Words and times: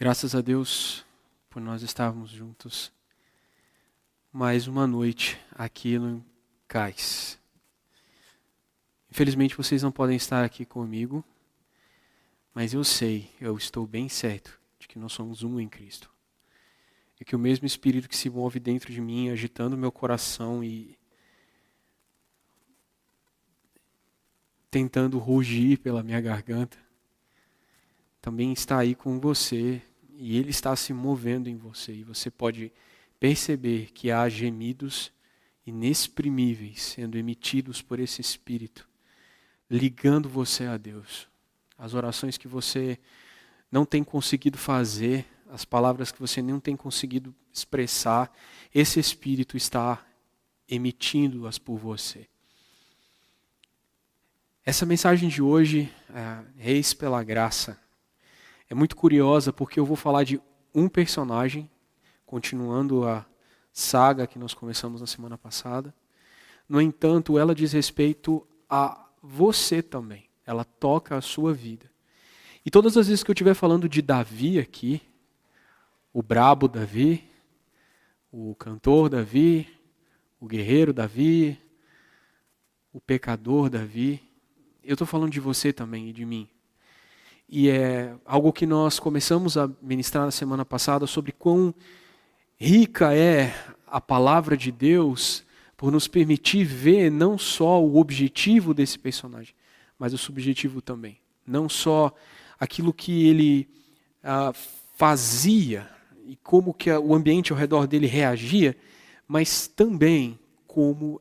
Graças 0.00 0.34
a 0.34 0.40
Deus 0.40 1.04
por 1.50 1.60
nós 1.60 1.82
estarmos 1.82 2.30
juntos 2.30 2.90
mais 4.32 4.66
uma 4.66 4.86
noite 4.86 5.38
aqui 5.54 5.98
no 5.98 6.24
Cais. 6.66 7.38
Infelizmente 9.10 9.54
vocês 9.54 9.82
não 9.82 9.92
podem 9.92 10.16
estar 10.16 10.42
aqui 10.42 10.64
comigo, 10.64 11.22
mas 12.54 12.72
eu 12.72 12.82
sei, 12.82 13.30
eu 13.38 13.58
estou 13.58 13.86
bem 13.86 14.08
certo 14.08 14.58
de 14.78 14.88
que 14.88 14.98
nós 14.98 15.12
somos 15.12 15.42
um 15.42 15.60
em 15.60 15.68
Cristo. 15.68 16.10
E 17.20 17.24
que 17.26 17.36
o 17.36 17.38
mesmo 17.38 17.66
Espírito 17.66 18.08
que 18.08 18.16
se 18.16 18.30
move 18.30 18.58
dentro 18.58 18.90
de 18.90 19.02
mim, 19.02 19.28
agitando 19.28 19.76
meu 19.76 19.92
coração 19.92 20.64
e 20.64 20.98
tentando 24.70 25.18
rugir 25.18 25.76
pela 25.76 26.02
minha 26.02 26.22
garganta, 26.22 26.78
também 28.22 28.50
está 28.54 28.78
aí 28.78 28.94
com 28.94 29.20
você 29.20 29.82
e 30.22 30.36
ele 30.36 30.50
está 30.50 30.76
se 30.76 30.92
movendo 30.92 31.48
em 31.48 31.56
você. 31.56 31.92
E 31.94 32.04
você 32.04 32.30
pode 32.30 32.70
perceber 33.18 33.90
que 33.92 34.10
há 34.10 34.28
gemidos 34.28 35.10
inexprimíveis 35.66 36.82
sendo 36.82 37.16
emitidos 37.16 37.80
por 37.80 37.98
esse 37.98 38.20
Espírito, 38.20 38.86
ligando 39.70 40.28
você 40.28 40.66
a 40.66 40.76
Deus. 40.76 41.26
As 41.78 41.94
orações 41.94 42.36
que 42.36 42.46
você 42.46 42.98
não 43.72 43.86
tem 43.86 44.04
conseguido 44.04 44.58
fazer, 44.58 45.24
as 45.48 45.64
palavras 45.64 46.12
que 46.12 46.20
você 46.20 46.42
não 46.42 46.60
tem 46.60 46.76
conseguido 46.76 47.34
expressar, 47.50 48.30
esse 48.74 49.00
Espírito 49.00 49.56
está 49.56 50.04
emitindo-as 50.68 51.58
por 51.58 51.78
você. 51.78 52.28
Essa 54.66 54.84
mensagem 54.84 55.30
de 55.30 55.40
hoje, 55.40 55.90
é, 56.10 56.44
Reis 56.58 56.92
pela 56.92 57.24
Graça, 57.24 57.80
é 58.70 58.74
muito 58.74 58.94
curiosa 58.94 59.52
porque 59.52 59.80
eu 59.80 59.84
vou 59.84 59.96
falar 59.96 60.22
de 60.22 60.40
um 60.72 60.88
personagem, 60.88 61.68
continuando 62.24 63.04
a 63.06 63.26
saga 63.72 64.28
que 64.28 64.38
nós 64.38 64.54
começamos 64.54 65.00
na 65.00 65.08
semana 65.08 65.36
passada. 65.36 65.92
No 66.68 66.80
entanto, 66.80 67.36
ela 67.36 67.52
diz 67.52 67.72
respeito 67.72 68.46
a 68.68 69.08
você 69.20 69.82
também. 69.82 70.30
Ela 70.46 70.64
toca 70.64 71.16
a 71.16 71.20
sua 71.20 71.52
vida. 71.52 71.90
E 72.64 72.70
todas 72.70 72.96
as 72.96 73.08
vezes 73.08 73.24
que 73.24 73.30
eu 73.30 73.34
estiver 73.34 73.54
falando 73.54 73.88
de 73.88 74.00
Davi 74.00 74.60
aqui, 74.60 75.02
o 76.12 76.22
brabo 76.22 76.68
Davi, 76.68 77.28
o 78.30 78.54
cantor 78.54 79.08
Davi, 79.08 79.68
o 80.38 80.46
guerreiro 80.46 80.92
Davi, 80.92 81.60
o 82.92 83.00
pecador 83.00 83.68
Davi, 83.68 84.22
eu 84.84 84.92
estou 84.92 85.06
falando 85.06 85.32
de 85.32 85.40
você 85.40 85.72
também 85.72 86.08
e 86.08 86.12
de 86.12 86.24
mim. 86.24 86.48
E 87.52 87.68
é 87.68 88.14
algo 88.24 88.52
que 88.52 88.64
nós 88.64 89.00
começamos 89.00 89.58
a 89.58 89.68
ministrar 89.82 90.24
na 90.24 90.30
semana 90.30 90.64
passada 90.64 91.04
sobre 91.04 91.32
quão 91.32 91.74
rica 92.56 93.12
é 93.12 93.52
a 93.88 94.00
palavra 94.00 94.56
de 94.56 94.70
Deus 94.70 95.42
por 95.76 95.90
nos 95.90 96.06
permitir 96.06 96.62
ver 96.62 97.10
não 97.10 97.36
só 97.36 97.82
o 97.82 97.96
objetivo 97.96 98.72
desse 98.72 98.96
personagem, 98.96 99.52
mas 99.98 100.12
o 100.12 100.18
subjetivo 100.18 100.80
também. 100.80 101.18
Não 101.44 101.68
só 101.68 102.14
aquilo 102.56 102.92
que 102.92 103.26
ele 103.26 103.68
ah, 104.22 104.52
fazia 104.96 105.90
e 106.28 106.36
como 106.36 106.72
que 106.72 106.88
o 106.92 107.12
ambiente 107.16 107.50
ao 107.50 107.58
redor 107.58 107.88
dele 107.88 108.06
reagia, 108.06 108.76
mas 109.26 109.66
também 109.66 110.38
como 110.68 111.20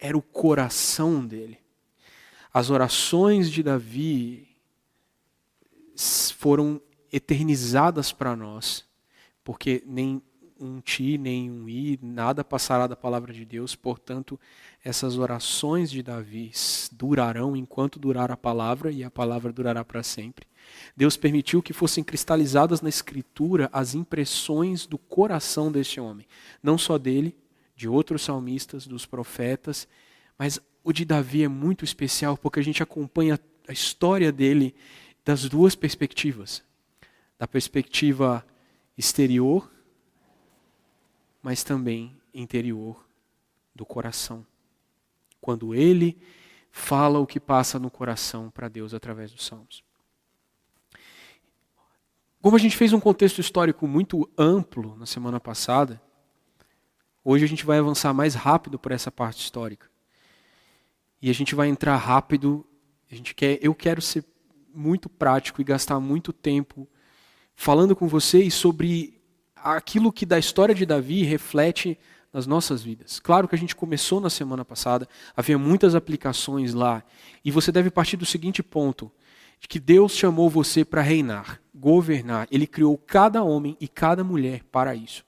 era 0.00 0.18
o 0.18 0.22
coração 0.22 1.24
dele. 1.24 1.58
As 2.52 2.70
orações 2.70 3.48
de 3.48 3.62
Davi 3.62 4.43
foram 6.36 6.80
eternizadas 7.12 8.12
para 8.12 8.34
nós, 8.34 8.84
porque 9.42 9.82
nem 9.86 10.22
um 10.58 10.80
ti, 10.80 11.18
nem 11.18 11.50
um 11.50 11.68
i, 11.68 11.98
nada 12.02 12.44
passará 12.44 12.86
da 12.86 12.96
palavra 12.96 13.32
de 13.32 13.44
Deus, 13.44 13.74
portanto, 13.74 14.38
essas 14.84 15.18
orações 15.18 15.90
de 15.90 16.02
Davi 16.02 16.52
durarão 16.92 17.56
enquanto 17.56 17.98
durar 17.98 18.30
a 18.30 18.36
palavra 18.36 18.90
e 18.90 19.02
a 19.02 19.10
palavra 19.10 19.52
durará 19.52 19.84
para 19.84 20.02
sempre. 20.02 20.46
Deus 20.96 21.16
permitiu 21.16 21.62
que 21.62 21.72
fossem 21.72 22.02
cristalizadas 22.02 22.80
na 22.80 22.88
Escritura 22.88 23.68
as 23.72 23.94
impressões 23.94 24.86
do 24.86 24.96
coração 24.96 25.70
deste 25.70 26.00
homem, 26.00 26.26
não 26.62 26.78
só 26.78 26.98
dele, 26.98 27.36
de 27.76 27.88
outros 27.88 28.22
salmistas, 28.22 28.86
dos 28.86 29.04
profetas, 29.04 29.88
mas 30.38 30.60
o 30.82 30.92
de 30.92 31.04
Davi 31.04 31.42
é 31.42 31.48
muito 31.48 31.84
especial 31.84 32.36
porque 32.36 32.60
a 32.60 32.62
gente 32.62 32.82
acompanha 32.82 33.38
a 33.66 33.72
história 33.72 34.30
dele 34.30 34.74
das 35.24 35.48
duas 35.48 35.74
perspectivas. 35.74 36.62
Da 37.38 37.48
perspectiva 37.48 38.44
exterior, 38.96 39.70
mas 41.42 41.64
também 41.64 42.16
interior 42.32 43.04
do 43.74 43.84
coração. 43.84 44.46
Quando 45.40 45.74
ele 45.74 46.16
fala 46.70 47.18
o 47.18 47.26
que 47.26 47.38
passa 47.38 47.78
no 47.78 47.90
coração 47.90 48.50
para 48.50 48.68
Deus 48.68 48.94
através 48.94 49.30
dos 49.30 49.46
salmos. 49.46 49.84
Como 52.40 52.56
a 52.56 52.58
gente 52.58 52.76
fez 52.76 52.92
um 52.92 53.00
contexto 53.00 53.40
histórico 53.40 53.86
muito 53.86 54.28
amplo 54.36 54.96
na 54.96 55.06
semana 55.06 55.38
passada, 55.38 56.02
hoje 57.24 57.44
a 57.44 57.48
gente 57.48 57.64
vai 57.64 57.78
avançar 57.78 58.12
mais 58.12 58.34
rápido 58.34 58.78
por 58.78 58.92
essa 58.92 59.10
parte 59.10 59.40
histórica. 59.40 59.88
E 61.22 61.30
a 61.30 61.32
gente 61.32 61.54
vai 61.54 61.68
entrar 61.68 61.96
rápido, 61.96 62.66
a 63.10 63.14
gente 63.14 63.34
quer, 63.34 63.58
eu 63.62 63.74
quero 63.74 64.02
ser 64.02 64.24
muito 64.74 65.08
prático 65.08 65.60
e 65.60 65.64
gastar 65.64 66.00
muito 66.00 66.32
tempo 66.32 66.88
falando 67.54 67.94
com 67.94 68.08
vocês 68.08 68.52
sobre 68.54 69.20
aquilo 69.56 70.12
que 70.12 70.26
da 70.26 70.38
história 70.38 70.74
de 70.74 70.84
Davi 70.84 71.22
reflete 71.22 71.98
nas 72.32 72.46
nossas 72.46 72.82
vidas. 72.82 73.20
Claro 73.20 73.46
que 73.46 73.54
a 73.54 73.58
gente 73.58 73.76
começou 73.76 74.20
na 74.20 74.28
semana 74.28 74.64
passada, 74.64 75.08
havia 75.36 75.56
muitas 75.56 75.94
aplicações 75.94 76.74
lá, 76.74 77.02
e 77.44 77.50
você 77.50 77.70
deve 77.70 77.90
partir 77.90 78.16
do 78.16 78.26
seguinte 78.26 78.62
ponto: 78.62 79.10
de 79.60 79.68
que 79.68 79.78
Deus 79.78 80.12
chamou 80.12 80.50
você 80.50 80.84
para 80.84 81.00
reinar, 81.00 81.60
governar. 81.74 82.48
Ele 82.50 82.66
criou 82.66 82.98
cada 82.98 83.42
homem 83.42 83.76
e 83.80 83.88
cada 83.88 84.24
mulher 84.24 84.64
para 84.64 84.94
isso. 84.94 85.24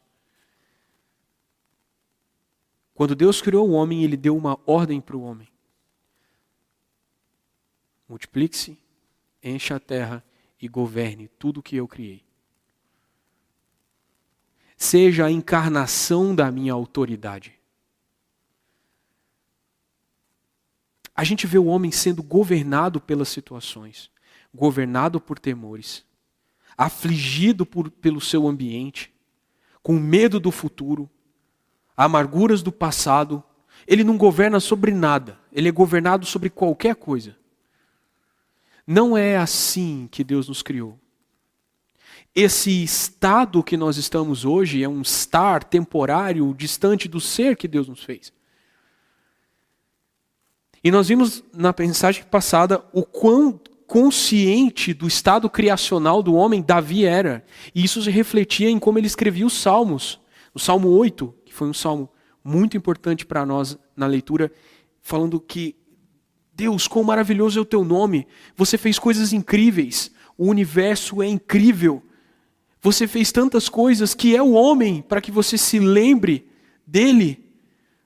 Quando 2.93 3.15
Deus 3.15 3.41
criou 3.41 3.69
o 3.69 3.73
homem, 3.73 4.03
ele 4.03 4.17
deu 4.17 4.37
uma 4.37 4.59
ordem 4.67 5.01
para 5.01 5.17
o 5.17 5.23
homem: 5.23 5.49
multiplique-se, 8.09 8.79
encha 9.49 9.77
a 9.77 9.81
terra 9.81 10.25
e 10.61 10.69
governe 10.69 11.29
tudo 11.39 11.61
o 11.61 11.63
que 11.63 11.77
eu 11.77 11.87
criei. 11.87 12.25
Seja 14.77 15.27
a 15.27 15.31
encarnação 15.31 16.35
da 16.35 16.51
minha 16.51 16.73
autoridade. 16.73 17.55
A 21.15 21.25
gente 21.25 21.47
vê 21.47 21.57
o 21.57 21.65
homem 21.65 21.91
sendo 21.91 22.23
governado 22.23 23.01
pelas 23.01 23.29
situações, 23.29 24.11
governado 24.55 25.19
por 25.19 25.39
temores, 25.39 26.05
afligido 26.77 27.65
por, 27.65 27.91
pelo 27.91 28.21
seu 28.21 28.47
ambiente, 28.47 29.15
com 29.83 29.95
medo 29.95 30.39
do 30.39 30.51
futuro, 30.51 31.09
amarguras 31.97 32.63
do 32.63 32.71
passado. 32.71 33.43
Ele 33.87 34.05
não 34.05 34.19
governa 34.19 34.61
sobre 34.61 34.93
nada, 34.93 35.39
ele 35.51 35.69
é 35.69 35.73
governado 35.73 36.27
sobre 36.27 36.51
qualquer 36.51 36.95
coisa. 36.97 37.35
Não 38.87 39.17
é 39.17 39.37
assim 39.37 40.09
que 40.11 40.23
Deus 40.23 40.49
nos 40.49 40.63
criou. 40.63 40.99
Esse 42.35 42.85
estado 42.85 43.63
que 43.63 43.77
nós 43.77 43.97
estamos 43.97 44.45
hoje 44.45 44.83
é 44.83 44.89
um 44.89 45.01
estar 45.01 45.65
temporário, 45.65 46.55
distante 46.55 47.09
do 47.09 47.21
ser 47.21 47.57
que 47.57 47.67
Deus 47.67 47.89
nos 47.89 48.05
fez. 48.05 48.33
E 50.85 50.91
nós 50.91 51.09
vimos 51.09 51.43
na 51.53 51.75
mensagem 51.77 52.23
passada 52.25 52.85
o 52.93 53.03
quão 53.03 53.59
consciente 53.87 54.93
do 54.93 55.07
estado 55.07 55.49
criacional 55.49 56.23
do 56.23 56.35
homem 56.35 56.63
Davi 56.63 57.05
era. 57.05 57.45
E 57.75 57.83
isso 57.83 58.03
se 58.03 58.11
refletia 58.11 58.69
em 58.69 58.79
como 58.79 58.99
ele 58.99 59.07
escrevia 59.07 59.47
os 59.47 59.55
salmos. 59.55 60.21
O 60.53 60.59
Salmo 60.59 60.89
8, 60.89 61.35
que 61.45 61.55
foi 61.55 61.69
um 61.69 61.75
salmo 61.75 62.09
muito 62.45 62.77
importante 62.77 63.25
para 63.25 63.47
nós 63.47 63.79
na 63.97 64.07
leitura, 64.07 64.53
falando 65.01 65.41
que 65.41 65.75
Deus, 66.57 66.89
quão 66.89 67.05
maravilhoso 67.05 67.59
é 67.59 67.63
o 67.63 67.67
teu 67.67 67.85
nome. 67.85 68.27
Você 68.57 68.79
fez 68.79 68.99
coisas 68.99 69.33
incríveis. 69.35 70.11
O 70.39 70.47
universo 70.47 71.23
é 71.23 71.27
incrível. 71.27 72.03
Você 72.81 73.07
fez 73.07 73.31
tantas 73.31 73.69
coisas 73.69 74.15
que 74.15 74.35
é 74.35 74.43
o 74.43 74.53
homem 74.53 75.03
para 75.03 75.21
que 75.21 75.31
você 75.31 75.59
se 75.59 75.79
lembre 75.79 76.49
dele. 76.87 77.45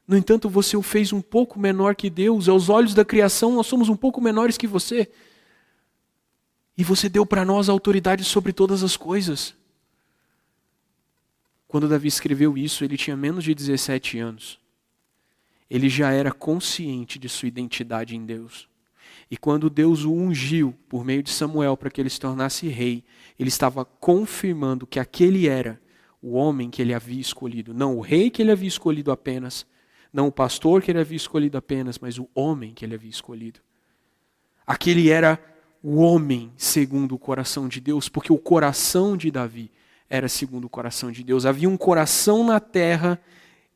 No 0.06 0.16
entanto, 0.16 0.48
você 0.48 0.76
o 0.76 0.82
fez 0.82 1.12
um 1.12 1.20
pouco 1.20 1.60
menor 1.60 1.94
que 1.94 2.10
Deus. 2.10 2.48
Aos 2.48 2.68
olhos 2.68 2.92
da 2.92 3.04
criação, 3.04 3.54
nós 3.54 3.68
somos 3.68 3.88
um 3.88 3.96
pouco 3.96 4.20
menores 4.20 4.58
que 4.58 4.66
você. 4.66 5.08
E 6.76 6.82
você 6.82 7.08
deu 7.08 7.24
para 7.24 7.44
nós 7.44 7.68
autoridade 7.68 8.24
sobre 8.24 8.52
todas 8.52 8.82
as 8.82 8.96
coisas. 8.96 9.54
Quando 11.68 11.88
Davi 11.88 12.08
escreveu 12.08 12.58
isso, 12.58 12.82
ele 12.82 12.96
tinha 12.96 13.16
menos 13.16 13.44
de 13.44 13.54
17 13.54 14.18
anos 14.18 14.58
ele 15.70 15.88
já 15.88 16.10
era 16.10 16.32
consciente 16.32 17.18
de 17.18 17.28
sua 17.28 17.48
identidade 17.48 18.16
em 18.16 18.26
Deus. 18.26 18.68
E 19.30 19.36
quando 19.36 19.70
Deus 19.70 20.04
o 20.04 20.12
ungiu 20.12 20.74
por 20.88 21.04
meio 21.04 21.22
de 21.22 21.30
Samuel 21.30 21.76
para 21.76 21.88
que 21.88 22.00
ele 22.00 22.10
se 22.10 22.18
tornasse 22.18 22.66
rei, 22.66 23.04
ele 23.38 23.48
estava 23.48 23.84
confirmando 23.84 24.86
que 24.86 24.98
aquele 24.98 25.46
era 25.46 25.80
o 26.20 26.32
homem 26.32 26.68
que 26.68 26.82
ele 26.82 26.92
havia 26.92 27.20
escolhido. 27.20 27.72
Não 27.72 27.96
o 27.96 28.00
rei 28.00 28.28
que 28.28 28.42
ele 28.42 28.50
havia 28.50 28.68
escolhido 28.68 29.12
apenas, 29.12 29.64
não 30.12 30.26
o 30.26 30.32
pastor 30.32 30.82
que 30.82 30.90
ele 30.90 30.98
havia 30.98 31.16
escolhido 31.16 31.56
apenas, 31.56 31.98
mas 31.98 32.18
o 32.18 32.28
homem 32.34 32.74
que 32.74 32.84
ele 32.84 32.96
havia 32.96 33.10
escolhido. 33.10 33.60
Aquele 34.66 35.08
era 35.08 35.40
o 35.82 36.00
homem 36.00 36.52
segundo 36.56 37.14
o 37.14 37.18
coração 37.18 37.68
de 37.68 37.80
Deus, 37.80 38.08
porque 38.08 38.32
o 38.32 38.38
coração 38.38 39.16
de 39.16 39.30
Davi 39.30 39.70
era 40.08 40.28
segundo 40.28 40.64
o 40.64 40.68
coração 40.68 41.12
de 41.12 41.22
Deus. 41.22 41.46
Havia 41.46 41.68
um 41.68 41.76
coração 41.76 42.44
na 42.44 42.58
terra 42.58 43.20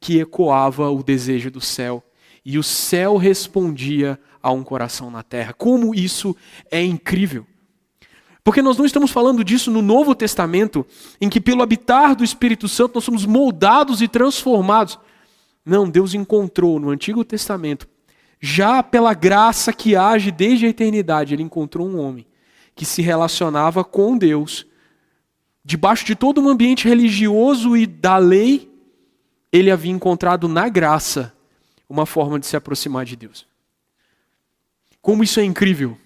que 0.04 0.20
ecoava 0.20 0.90
o 0.90 1.02
desejo 1.02 1.50
do 1.50 1.62
céu, 1.62 2.04
e 2.44 2.58
o 2.58 2.62
céu 2.62 3.16
respondia 3.16 4.20
a 4.42 4.52
um 4.52 4.62
coração 4.62 5.10
na 5.10 5.22
terra. 5.22 5.54
Como 5.54 5.94
isso 5.94 6.36
é 6.70 6.84
incrível! 6.84 7.46
Porque 8.44 8.60
nós 8.60 8.76
não 8.76 8.84
estamos 8.84 9.10
falando 9.10 9.42
disso 9.42 9.70
no 9.70 9.80
Novo 9.80 10.14
Testamento, 10.14 10.84
em 11.18 11.30
que 11.30 11.40
pelo 11.40 11.62
habitar 11.62 12.14
do 12.14 12.22
Espírito 12.22 12.68
Santo 12.68 12.96
nós 12.96 13.04
somos 13.04 13.24
moldados 13.24 14.02
e 14.02 14.06
transformados. 14.06 14.98
Não, 15.64 15.88
Deus 15.88 16.12
encontrou 16.12 16.78
no 16.78 16.90
Antigo 16.90 17.24
Testamento, 17.24 17.88
já 18.38 18.82
pela 18.82 19.14
graça 19.14 19.72
que 19.72 19.96
age 19.96 20.30
desde 20.30 20.66
a 20.66 20.68
eternidade, 20.68 21.32
ele 21.32 21.42
encontrou 21.42 21.88
um 21.88 21.98
homem 21.98 22.26
que 22.76 22.84
se 22.84 23.00
relacionava 23.00 23.82
com 23.82 24.18
Deus, 24.18 24.66
debaixo 25.64 26.04
de 26.04 26.14
todo 26.14 26.42
um 26.42 26.48
ambiente 26.50 26.86
religioso 26.86 27.74
e 27.74 27.86
da 27.86 28.18
lei, 28.18 28.73
ele 29.54 29.70
havia 29.70 29.92
encontrado 29.92 30.48
na 30.48 30.68
graça 30.68 31.32
uma 31.88 32.04
forma 32.04 32.40
de 32.40 32.46
se 32.46 32.56
aproximar 32.56 33.04
de 33.04 33.14
Deus. 33.14 33.46
Como 35.00 35.22
isso 35.22 35.38
é 35.38 35.44
incrível! 35.44 35.96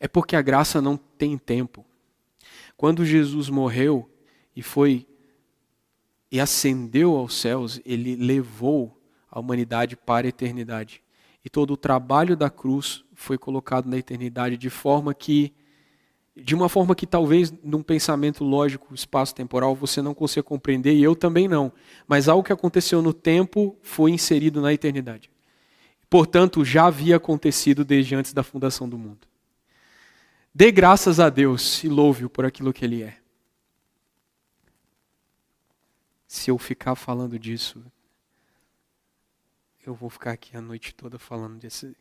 É 0.00 0.08
porque 0.08 0.34
a 0.34 0.40
graça 0.40 0.80
não 0.80 0.96
tem 0.96 1.36
tempo. 1.36 1.84
Quando 2.78 3.04
Jesus 3.04 3.50
morreu 3.50 4.10
e 4.56 4.62
foi 4.62 5.06
e 6.32 6.40
ascendeu 6.40 7.14
aos 7.14 7.34
céus, 7.34 7.78
ele 7.84 8.16
levou 8.16 8.98
a 9.30 9.38
humanidade 9.38 9.96
para 9.96 10.26
a 10.26 10.30
eternidade. 10.30 11.02
E 11.44 11.50
todo 11.50 11.74
o 11.74 11.76
trabalho 11.76 12.34
da 12.34 12.48
cruz 12.48 13.04
foi 13.14 13.36
colocado 13.36 13.86
na 13.86 13.98
eternidade 13.98 14.56
de 14.56 14.70
forma 14.70 15.12
que 15.12 15.52
de 16.36 16.54
uma 16.54 16.68
forma 16.68 16.94
que 16.94 17.06
talvez 17.06 17.52
num 17.62 17.82
pensamento 17.82 18.44
lógico, 18.44 18.94
espaço-temporal, 18.94 19.74
você 19.74 20.00
não 20.00 20.14
consiga 20.14 20.42
compreender 20.42 20.94
e 20.94 21.02
eu 21.02 21.14
também 21.14 21.48
não, 21.48 21.72
mas 22.06 22.28
algo 22.28 22.44
que 22.44 22.52
aconteceu 22.52 23.02
no 23.02 23.12
tempo 23.12 23.76
foi 23.82 24.10
inserido 24.10 24.60
na 24.60 24.72
eternidade 24.72 25.30
portanto, 26.10 26.64
já 26.64 26.86
havia 26.86 27.16
acontecido 27.16 27.84
desde 27.84 28.16
antes 28.16 28.32
da 28.32 28.42
fundação 28.42 28.88
do 28.88 28.98
mundo. 28.98 29.28
Dê 30.52 30.72
graças 30.72 31.20
a 31.20 31.30
Deus 31.30 31.84
e 31.84 31.88
louve-o 31.88 32.28
por 32.28 32.44
aquilo 32.44 32.72
que 32.72 32.84
ele 32.84 33.04
é. 33.04 33.16
Se 36.26 36.50
eu 36.50 36.58
ficar 36.58 36.96
falando 36.96 37.38
disso, 37.38 37.80
eu 39.86 39.94
vou 39.94 40.10
ficar 40.10 40.32
aqui 40.32 40.56
a 40.56 40.60
noite 40.60 40.92
toda 40.92 41.18
falando 41.18 41.56
desse 41.58 41.96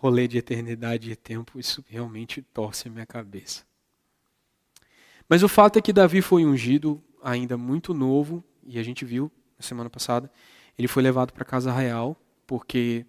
rolê 0.00 0.26
de 0.26 0.38
eternidade 0.38 1.12
e 1.12 1.14
tempo, 1.14 1.60
isso 1.60 1.84
realmente 1.86 2.40
torce 2.40 2.88
a 2.88 2.90
minha 2.90 3.04
cabeça. 3.04 3.64
Mas 5.28 5.42
o 5.42 5.48
fato 5.48 5.78
é 5.78 5.82
que 5.82 5.92
Davi 5.92 6.22
foi 6.22 6.42
ungido 6.42 7.02
ainda 7.22 7.58
muito 7.58 7.92
novo, 7.92 8.42
e 8.66 8.78
a 8.78 8.82
gente 8.82 9.04
viu 9.04 9.30
na 9.58 9.62
semana 9.62 9.90
passada, 9.90 10.30
ele 10.78 10.88
foi 10.88 11.02
levado 11.02 11.34
para 11.34 11.42
a 11.42 11.46
casa 11.46 11.70
real, 11.70 12.16
porque 12.46 13.04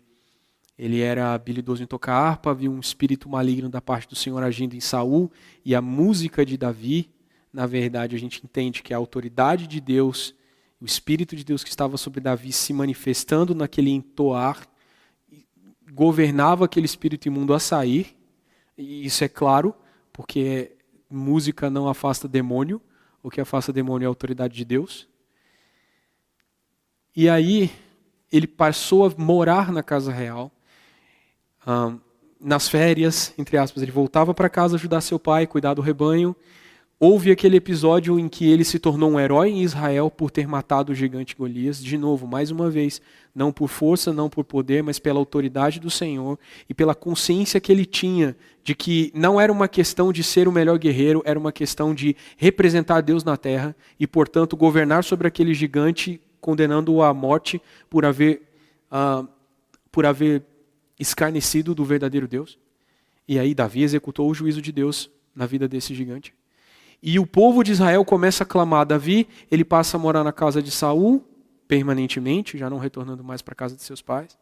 ele 0.77 0.99
era 0.99 1.33
habilidoso 1.33 1.81
em 1.81 1.87
tocar 1.87 2.13
harpa, 2.13 2.51
havia 2.51 2.69
um 2.69 2.81
espírito 2.81 3.29
maligno 3.29 3.69
da 3.69 3.79
parte 3.81 4.09
do 4.09 4.15
Senhor 4.15 4.43
agindo 4.43 4.75
em 4.75 4.81
Saul, 4.81 5.31
e 5.63 5.73
a 5.73 5.81
música 5.81 6.45
de 6.45 6.57
Davi, 6.57 7.09
na 7.53 7.65
verdade, 7.65 8.17
a 8.17 8.19
gente 8.19 8.43
entende 8.43 8.83
que 8.83 8.93
a 8.93 8.97
autoridade 8.97 9.65
de 9.65 9.79
Deus, 9.79 10.35
o 10.81 10.85
espírito 10.85 11.37
de 11.37 11.45
Deus 11.45 11.63
que 11.63 11.69
estava 11.69 11.95
sobre 11.95 12.19
Davi 12.19 12.51
se 12.51 12.73
manifestando 12.73 13.55
naquele 13.55 13.91
entoar, 13.91 14.67
governava 15.93 16.65
aquele 16.65 16.85
espírito 16.85 17.27
imundo 17.27 17.53
a 17.53 17.59
sair. 17.59 18.15
E 18.77 19.05
isso 19.05 19.23
é 19.23 19.27
claro, 19.27 19.75
porque 20.13 20.71
música 21.09 21.69
não 21.69 21.87
afasta 21.87 22.27
demônio, 22.27 22.81
o 23.21 23.29
que 23.29 23.41
afasta 23.41 23.73
demônio 23.73 24.05
é 24.05 24.07
a 24.07 24.09
autoridade 24.09 24.55
de 24.55 24.65
Deus. 24.65 25.07
E 27.15 27.29
aí, 27.29 27.69
ele 28.31 28.47
passou 28.47 29.05
a 29.05 29.13
morar 29.17 29.71
na 29.71 29.83
casa 29.83 30.11
real. 30.11 30.49
Um, 31.67 31.99
nas 32.39 32.67
férias, 32.69 33.33
entre 33.37 33.57
aspas, 33.57 33.83
ele 33.83 33.91
voltava 33.91 34.33
para 34.33 34.49
casa 34.49 34.75
ajudar 34.75 35.01
seu 35.01 35.19
pai, 35.19 35.45
cuidar 35.45 35.73
do 35.73 35.81
rebanho. 35.81 36.35
Houve 37.03 37.31
aquele 37.31 37.57
episódio 37.57 38.19
em 38.19 38.29
que 38.29 38.47
ele 38.47 38.63
se 38.63 38.77
tornou 38.77 39.09
um 39.09 39.19
herói 39.19 39.49
em 39.49 39.63
Israel 39.63 40.11
por 40.11 40.29
ter 40.29 40.47
matado 40.47 40.91
o 40.91 40.95
gigante 40.95 41.35
Golias. 41.35 41.83
De 41.83 41.97
novo, 41.97 42.27
mais 42.27 42.51
uma 42.51 42.69
vez, 42.69 43.01
não 43.33 43.51
por 43.51 43.69
força, 43.69 44.13
não 44.13 44.29
por 44.29 44.43
poder, 44.43 44.83
mas 44.83 44.99
pela 44.99 45.17
autoridade 45.17 45.79
do 45.79 45.89
Senhor 45.89 46.37
e 46.69 46.75
pela 46.75 46.93
consciência 46.93 47.59
que 47.59 47.71
ele 47.71 47.87
tinha 47.87 48.37
de 48.63 48.75
que 48.75 49.11
não 49.15 49.41
era 49.41 49.51
uma 49.51 49.67
questão 49.67 50.13
de 50.13 50.21
ser 50.21 50.47
o 50.47 50.51
melhor 50.51 50.77
guerreiro, 50.77 51.23
era 51.25 51.39
uma 51.39 51.51
questão 51.51 51.95
de 51.95 52.15
representar 52.37 53.01
Deus 53.01 53.23
na 53.23 53.35
terra 53.35 53.75
e, 53.99 54.05
portanto, 54.05 54.55
governar 54.55 55.03
sobre 55.03 55.27
aquele 55.27 55.55
gigante 55.55 56.21
condenando-o 56.39 57.01
à 57.01 57.11
morte 57.11 57.59
por 57.89 58.05
haver, 58.05 58.43
uh, 58.91 59.27
por 59.91 60.05
haver 60.05 60.43
escarnecido 60.99 61.73
do 61.73 61.83
verdadeiro 61.83 62.27
Deus. 62.27 62.59
E 63.27 63.39
aí 63.39 63.55
Davi 63.55 63.81
executou 63.81 64.29
o 64.29 64.35
juízo 64.35 64.61
de 64.61 64.71
Deus 64.71 65.09
na 65.35 65.47
vida 65.47 65.67
desse 65.67 65.95
gigante. 65.95 66.31
E 67.01 67.17
o 67.17 67.25
povo 67.25 67.63
de 67.63 67.71
Israel 67.71 68.05
começa 68.05 68.43
a 68.43 68.45
clamar 68.45 68.81
a 68.81 68.85
Davi, 68.85 69.27
ele 69.49 69.65
passa 69.65 69.97
a 69.97 69.99
morar 69.99 70.23
na 70.23 70.31
casa 70.31 70.61
de 70.61 70.69
Saul 70.69 71.25
permanentemente, 71.67 72.57
já 72.57 72.69
não 72.69 72.77
retornando 72.77 73.23
mais 73.23 73.41
para 73.41 73.53
a 73.53 73.55
casa 73.55 73.75
de 73.75 73.81
seus 73.81 74.01
pais. 74.01 74.37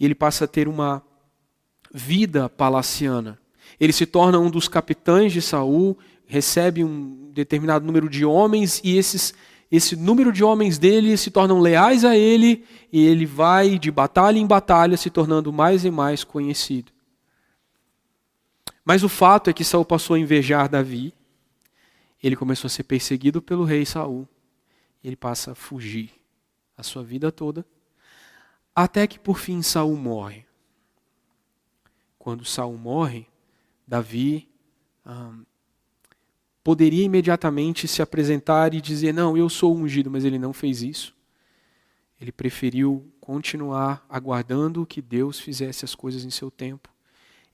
E 0.00 0.04
ele 0.04 0.14
passa 0.14 0.46
a 0.46 0.48
ter 0.48 0.66
uma 0.66 1.02
vida 1.92 2.48
palaciana. 2.48 3.38
Ele 3.78 3.92
se 3.92 4.06
torna 4.06 4.38
um 4.38 4.50
dos 4.50 4.66
capitães 4.66 5.32
de 5.32 5.42
Saul, 5.42 5.96
recebe 6.26 6.82
um 6.82 7.30
determinado 7.32 7.84
número 7.84 8.08
de 8.08 8.24
homens 8.24 8.80
e 8.82 8.96
esses 8.96 9.34
esse 9.70 9.96
número 9.96 10.32
de 10.32 10.44
homens 10.44 10.78
dele 10.78 11.16
se 11.16 11.28
tornam 11.28 11.58
leais 11.58 12.04
a 12.04 12.16
ele 12.16 12.64
e 12.92 13.04
ele 13.04 13.26
vai 13.26 13.78
de 13.80 13.90
batalha 13.90 14.38
em 14.38 14.46
batalha 14.46 14.96
se 14.96 15.10
tornando 15.10 15.52
mais 15.52 15.84
e 15.84 15.90
mais 15.90 16.22
conhecido. 16.22 16.92
Mas 18.84 19.02
o 19.02 19.08
fato 19.08 19.50
é 19.50 19.52
que 19.52 19.64
Saul 19.64 19.84
passou 19.84 20.14
a 20.14 20.18
invejar 20.20 20.68
Davi, 20.68 21.12
ele 22.22 22.36
começou 22.36 22.66
a 22.66 22.70
ser 22.70 22.84
perseguido 22.84 23.42
pelo 23.42 23.64
rei 23.64 23.84
Saul, 23.84 24.28
ele 25.02 25.16
passa 25.16 25.52
a 25.52 25.54
fugir 25.54 26.10
a 26.76 26.82
sua 26.82 27.02
vida 27.02 27.30
toda, 27.30 27.64
até 28.74 29.06
que 29.06 29.18
por 29.18 29.38
fim 29.38 29.62
Saul 29.62 29.96
morre. 29.96 30.44
Quando 32.18 32.44
Saul 32.44 32.76
morre, 32.76 33.26
Davi 33.86 34.48
poderia 36.62 37.04
imediatamente 37.04 37.86
se 37.86 38.02
apresentar 38.02 38.74
e 38.74 38.80
dizer: 38.80 39.14
Não, 39.14 39.36
eu 39.36 39.48
sou 39.48 39.76
ungido, 39.76 40.10
mas 40.10 40.24
ele 40.24 40.38
não 40.38 40.52
fez 40.52 40.82
isso. 40.82 41.14
Ele 42.20 42.32
preferiu 42.32 43.12
continuar 43.20 44.04
aguardando 44.08 44.84
que 44.86 45.00
Deus 45.00 45.38
fizesse 45.38 45.84
as 45.84 45.94
coisas 45.94 46.24
em 46.24 46.30
seu 46.30 46.50
tempo. 46.50 46.88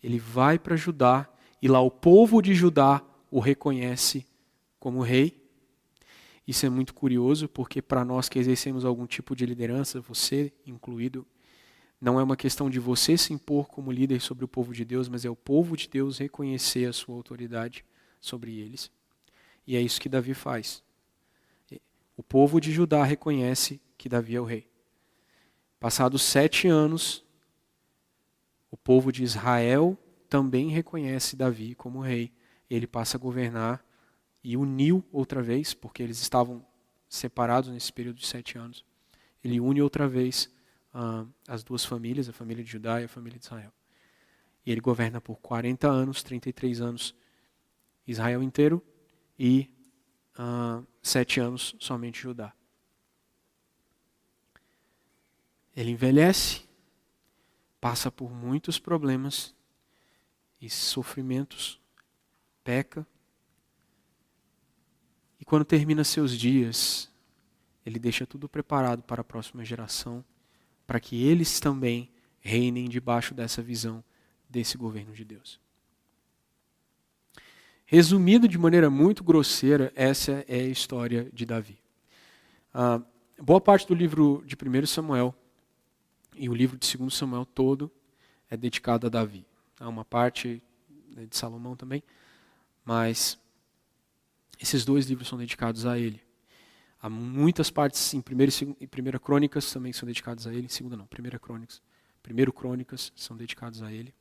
Ele 0.03 0.19
vai 0.19 0.59
para 0.59 0.77
Judá 0.77 1.29
e 1.61 1.69
lá 1.69 1.81
o 1.81 1.91
povo 1.91 2.41
de 2.41 2.55
Judá 2.55 3.03
o 3.31 3.39
reconhece 3.39 4.27
como 4.83 5.01
rei. 5.01 5.41
Isso 6.45 6.67
é 6.67 6.69
muito 6.69 6.93
curioso 6.93 7.49
porque 7.49 7.81
para 7.81 8.05
nós 8.05 8.29
que 8.29 8.37
exercemos 8.37 8.85
algum 8.85 9.07
tipo 9.07 9.37
de 9.37 9.47
liderança, 9.47 10.01
você 10.01 10.53
incluído, 10.67 11.25
não 12.01 12.19
é 12.19 12.23
uma 12.25 12.37
questão 12.37 12.69
de 12.69 12.81
você 12.81 13.17
se 13.17 13.33
impor 13.33 13.69
como 13.69 13.93
líder 13.93 14.21
sobre 14.21 14.45
o 14.45 14.49
povo 14.49 14.75
de 14.75 14.85
Deus, 14.85 15.09
mas 15.09 15.25
é 15.25 15.31
o 15.31 15.37
povo 15.37 15.77
de 15.77 15.89
Deus 15.89 16.19
reconhecer 16.19 16.87
a 16.87 16.93
sua 16.93 17.15
autoridade 17.15 17.85
sobre 18.21 18.59
eles. 18.59 18.91
E 19.65 19.77
é 19.77 19.81
isso 19.81 20.01
que 20.01 20.09
Davi 20.09 20.35
faz. 20.35 20.83
O 22.17 22.23
povo 22.25 22.61
de 22.61 22.73
Judá 22.73 23.05
reconhece 23.05 23.81
que 23.97 24.09
Davi 24.09 24.35
é 24.35 24.41
o 24.41 24.45
rei. 24.45 24.69
Passados 25.79 26.23
sete 26.23 26.67
anos, 26.67 27.25
o 28.69 28.77
povo 28.77 29.13
de 29.13 29.23
Israel 29.23 29.97
também 30.29 30.71
reconhece 30.71 31.37
Davi 31.37 31.73
como 31.77 32.01
rei. 32.01 32.33
Ele 32.69 32.89
passa 32.89 33.17
a 33.17 33.21
governar 33.21 33.92
e 34.43 34.57
uniu 34.57 35.05
outra 35.13 35.43
vez, 35.43 35.75
porque 35.75 36.03
eles 36.03 36.21
estavam 36.21 36.65
separados 37.09 37.71
nesse 37.71 37.93
período 37.93 38.17
de 38.17 38.27
sete 38.27 38.59
anos. 38.59 38.85
Ele 39.43 39.61
une 39.61 39.83
outra 39.83 40.09
vez 40.09 40.51
uh, 40.95 41.29
as 41.47 41.63
duas 41.63 41.85
famílias, 41.85 42.29
a 42.29 42.33
família 42.33 42.65
de 42.65 42.71
Judá 42.71 43.01
e 43.01 43.05
a 43.05 43.09
família 43.09 43.39
de 43.39 43.45
Israel. 43.45 43.73
E 44.65 44.71
ele 44.71 44.81
governa 44.81 45.21
por 45.21 45.37
40 45.37 45.89
anos, 45.89 46.23
33 46.23 46.81
anos, 46.81 47.15
Israel 48.07 48.43
inteiro, 48.43 48.83
e 49.39 49.71
uh, 50.39 50.87
sete 51.03 51.41
anos 51.41 51.75
somente 51.79 52.21
Judá. 52.21 52.55
Ele 55.75 55.91
envelhece, 55.91 56.69
passa 57.81 58.11
por 58.11 58.31
muitos 58.31 58.79
problemas 58.79 59.55
e 60.61 60.69
sofrimentos, 60.69 61.81
peca. 62.63 63.07
E 65.43 65.45
quando 65.45 65.65
termina 65.65 66.05
seus 66.05 66.39
dias, 66.39 67.11
ele 67.85 67.99
deixa 67.99 68.25
tudo 68.25 68.49
preparado 68.49 69.03
para 69.03 69.23
a 69.23 69.25
próxima 69.25 69.65
geração, 69.65 70.25
para 70.87 71.01
que 71.01 71.21
eles 71.21 71.59
também 71.59 72.13
reinem 72.39 72.89
debaixo 72.89 73.35
dessa 73.35 73.61
visão 73.61 74.05
desse 74.49 74.79
governo 74.79 75.13
de 75.13 75.25
Deus. 75.25 75.59
Resumido 77.85 78.47
de 78.47 78.57
maneira 78.57 78.89
muito 78.89 79.25
grosseira, 79.25 79.93
essa 79.97 80.45
é 80.47 80.61
a 80.61 80.69
história 80.69 81.29
de 81.33 81.45
Davi. 81.45 81.77
Ah, 82.73 83.03
boa 83.37 83.61
parte 83.61 83.85
do 83.89 83.95
livro 83.97 84.45
de 84.47 84.55
1 84.55 84.87
Samuel 84.87 85.35
e 86.37 86.49
o 86.49 86.55
livro 86.55 86.79
de 86.79 86.97
2 86.97 87.13
Samuel 87.13 87.45
todo 87.47 87.91
é 88.49 88.57
dedicado 88.57 89.09
a 89.09 89.11
Davi. 89.11 89.45
Há 89.81 89.89
uma 89.89 90.05
parte 90.05 90.63
né, 91.17 91.27
de 91.27 91.37
Salomão 91.37 91.75
também, 91.75 92.01
mas 92.85 93.42
esses 94.63 94.85
dois 94.85 95.07
livros 95.07 95.29
são 95.29 95.37
dedicados 95.37 95.87
a 95.87 95.99
ele. 95.99 96.21
Há 97.01 97.11
muitas 97.11 97.69
partes 97.69 98.15
em 98.15 98.19
1 98.19 98.77
e 98.81 98.87
1 98.87 99.19
Crônicas 99.19 99.73
também 99.73 99.93
são 99.93 100.07
dedicadas 100.07 100.47
a 100.47 100.55
ele, 100.55 100.67
em 100.67 100.69
segunda 100.69 100.97
não, 100.97 101.05
1 101.05 101.39
Crônicas. 101.39 101.83
Primeiro 102.23 102.53
Crônicas 102.53 103.13
são 103.17 103.37
dedicados 103.37 103.83
a 103.83 103.93
ele. 103.93 104.15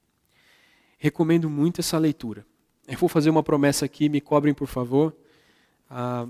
Recomendo 0.97 1.47
muito 1.49 1.79
essa 1.79 1.97
leitura. 1.99 2.45
Eu 2.87 2.97
vou 2.97 3.07
fazer 3.07 3.29
uma 3.29 3.43
promessa 3.43 3.85
aqui, 3.85 4.09
me 4.09 4.19
cobrem, 4.19 4.53
por 4.53 4.67
favor, 4.67 5.15
ah, 5.87 6.27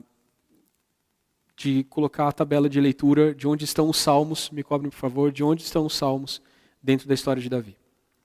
de 1.55 1.85
colocar 1.85 2.27
a 2.27 2.31
tabela 2.33 2.67
de 2.67 2.81
leitura 2.81 3.33
de 3.33 3.47
onde 3.47 3.63
estão 3.63 3.89
os 3.89 3.97
salmos, 3.97 4.49
me 4.49 4.61
cobrem, 4.61 4.89
por 4.89 4.97
favor, 4.97 5.31
de 5.31 5.43
onde 5.43 5.63
estão 5.63 5.85
os 5.85 5.95
salmos 5.95 6.41
dentro 6.83 7.07
da 7.07 7.13
história 7.13 7.41
de 7.41 7.47
Davi. 7.47 7.77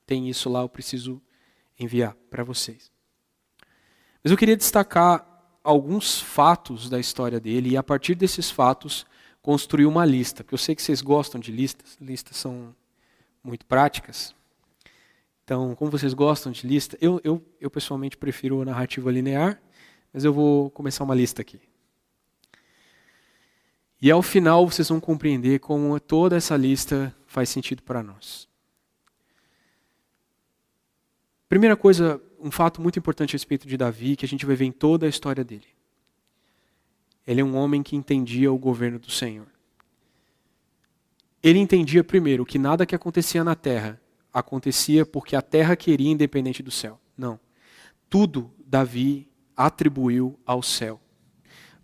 Tem 0.04 0.28
isso 0.28 0.50
lá, 0.50 0.62
eu 0.62 0.68
preciso 0.68 1.22
enviar 1.78 2.16
para 2.28 2.42
vocês. 2.42 2.90
Mas 4.24 4.32
eu 4.32 4.36
queria 4.36 4.56
destacar 4.56 5.35
alguns 5.66 6.20
fatos 6.20 6.88
da 6.88 6.98
história 6.98 7.40
dele 7.40 7.70
e, 7.70 7.76
a 7.76 7.82
partir 7.82 8.14
desses 8.14 8.50
fatos, 8.50 9.04
construir 9.42 9.86
uma 9.86 10.04
lista, 10.04 10.44
porque 10.44 10.54
eu 10.54 10.58
sei 10.58 10.74
que 10.74 10.82
vocês 10.82 11.02
gostam 11.02 11.40
de 11.40 11.50
listas, 11.50 11.98
listas 12.00 12.36
são 12.36 12.74
muito 13.42 13.66
práticas. 13.66 14.34
Então, 15.44 15.74
como 15.74 15.90
vocês 15.90 16.14
gostam 16.14 16.52
de 16.52 16.66
lista, 16.66 16.96
eu, 17.00 17.20
eu, 17.22 17.44
eu 17.60 17.70
pessoalmente 17.70 18.16
prefiro 18.16 18.62
a 18.62 18.64
narrativa 18.64 19.10
linear, 19.10 19.60
mas 20.12 20.24
eu 20.24 20.32
vou 20.32 20.70
começar 20.70 21.04
uma 21.04 21.14
lista 21.14 21.42
aqui. 21.42 21.60
E 24.00 24.10
ao 24.10 24.22
final 24.22 24.68
vocês 24.68 24.88
vão 24.88 25.00
compreender 25.00 25.58
como 25.58 25.98
toda 25.98 26.36
essa 26.36 26.56
lista 26.56 27.14
faz 27.26 27.48
sentido 27.48 27.82
para 27.82 28.02
nós. 28.02 28.48
Primeira 31.48 31.76
coisa, 31.76 32.20
um 32.40 32.50
fato 32.50 32.80
muito 32.80 32.98
importante 32.98 33.34
a 33.34 33.36
respeito 33.36 33.66
de 33.66 33.76
Davi, 33.76 34.16
que 34.16 34.24
a 34.24 34.28
gente 34.28 34.46
vai 34.46 34.56
ver 34.56 34.64
em 34.66 34.72
toda 34.72 35.06
a 35.06 35.08
história 35.08 35.44
dele. 35.44 35.66
Ele 37.26 37.40
é 37.40 37.44
um 37.44 37.56
homem 37.56 37.82
que 37.82 37.96
entendia 37.96 38.52
o 38.52 38.58
governo 38.58 38.98
do 38.98 39.10
Senhor. 39.10 39.46
Ele 41.42 41.58
entendia 41.58 42.04
primeiro 42.04 42.44
que 42.44 42.58
nada 42.58 42.86
que 42.86 42.94
acontecia 42.94 43.42
na 43.42 43.54
terra 43.54 44.00
acontecia 44.32 45.06
porque 45.06 45.34
a 45.34 45.42
terra 45.42 45.74
queria 45.74 46.10
independente 46.10 46.62
do 46.62 46.70
céu. 46.70 47.00
Não. 47.16 47.40
Tudo 48.08 48.50
Davi 48.66 49.28
atribuiu 49.56 50.38
ao 50.44 50.62
céu. 50.62 51.00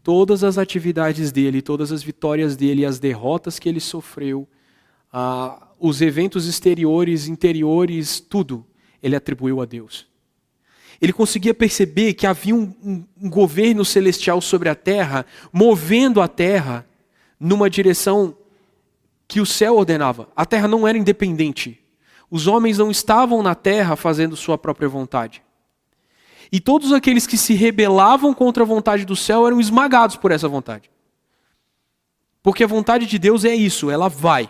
Todas 0.03 0.45
as 0.45 0.59
atividades 0.59 1.33
dele, 1.33 1.63
todas 1.63 1.93
as 1.93 2.03
vitórias 2.03 2.57
dele, 2.57 2.85
as 2.85 2.99
derrotas 2.99 3.59
que 3.59 3.69
ele 3.69 3.81
sofreu, 3.81 4.49
ah, 5.13 5.69
os 5.79 6.01
eventos 6.01 6.47
exteriores, 6.47 7.27
interiores, 7.27 8.21
tudo, 8.21 8.67
ele 9.03 9.17
atribuiu 9.17 9.61
a 9.61 9.65
Deus. 9.65 10.12
Ele 11.03 11.13
conseguia 11.13 11.53
perceber 11.53 12.15
que 12.15 12.29
havia 12.29 12.55
um, 12.55 12.73
um, 12.81 13.05
um 13.23 13.29
governo 13.29 13.85
celestial 13.85 14.41
sobre 14.41 14.69
a 14.69 14.75
terra, 14.77 15.27
movendo 15.53 16.21
a 16.21 16.29
terra 16.29 16.87
numa 17.41 17.69
direção 17.69 18.37
que 19.27 19.41
o 19.41 19.47
céu 19.47 19.77
ordenava. 19.77 20.29
A 20.37 20.47
terra 20.47 20.69
não 20.69 20.87
era 20.87 20.97
independente. 20.97 21.81
Os 22.31 22.47
homens 22.47 22.79
não 22.79 22.89
estavam 22.89 23.43
na 23.43 23.53
terra 23.53 23.97
fazendo 23.97 24.37
sua 24.37 24.57
própria 24.57 24.89
vontade. 24.89 25.43
E 26.53 26.61
todos 26.61 26.93
aqueles 26.93 27.27
que 27.27 27.37
se 27.37 27.55
rebelavam 27.55 28.33
contra 28.33 28.63
a 28.63 28.67
vontade 28.67 29.05
do 29.05 29.17
céu 29.17 29.45
eram 29.45 29.61
esmagados 29.61 30.15
por 30.15 30.31
essa 30.31 30.47
vontade. 30.47 30.89
Porque 32.45 32.63
a 32.63 32.69
vontade 32.69 33.07
de 33.07 33.19
Deus 33.19 33.45
é 33.45 33.53
isso, 33.53 33.91
ela 33.91 34.09
vai. 34.09 34.49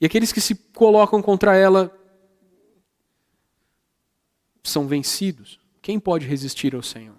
E 0.00 0.06
aqueles 0.06 0.32
que 0.32 0.40
se 0.40 0.56
colocam 0.74 1.22
contra 1.22 1.54
ela 1.54 1.96
são 4.62 4.86
vencidos. 4.86 5.58
Quem 5.80 5.98
pode 5.98 6.26
resistir 6.26 6.74
ao 6.74 6.82
Senhor? 6.82 7.16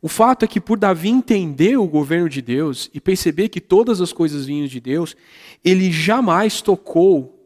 O 0.00 0.08
fato 0.08 0.44
é 0.44 0.48
que, 0.48 0.60
por 0.60 0.78
Davi 0.78 1.08
entender 1.08 1.76
o 1.76 1.86
governo 1.86 2.28
de 2.28 2.42
Deus 2.42 2.90
e 2.92 3.00
perceber 3.00 3.48
que 3.48 3.60
todas 3.60 4.00
as 4.00 4.12
coisas 4.12 4.46
vinham 4.46 4.66
de 4.66 4.80
Deus, 4.80 5.16
ele 5.64 5.92
jamais 5.92 6.60
tocou 6.60 7.38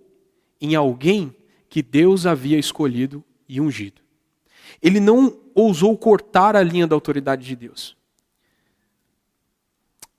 em 0.58 0.74
alguém 0.74 1.36
que 1.68 1.82
Deus 1.82 2.24
havia 2.24 2.58
escolhido 2.58 3.22
e 3.46 3.60
ungido. 3.60 4.00
Ele 4.80 5.00
não 5.00 5.38
ousou 5.54 5.96
cortar 5.98 6.56
a 6.56 6.62
linha 6.62 6.86
da 6.86 6.96
autoridade 6.96 7.44
de 7.44 7.54
Deus. 7.54 7.94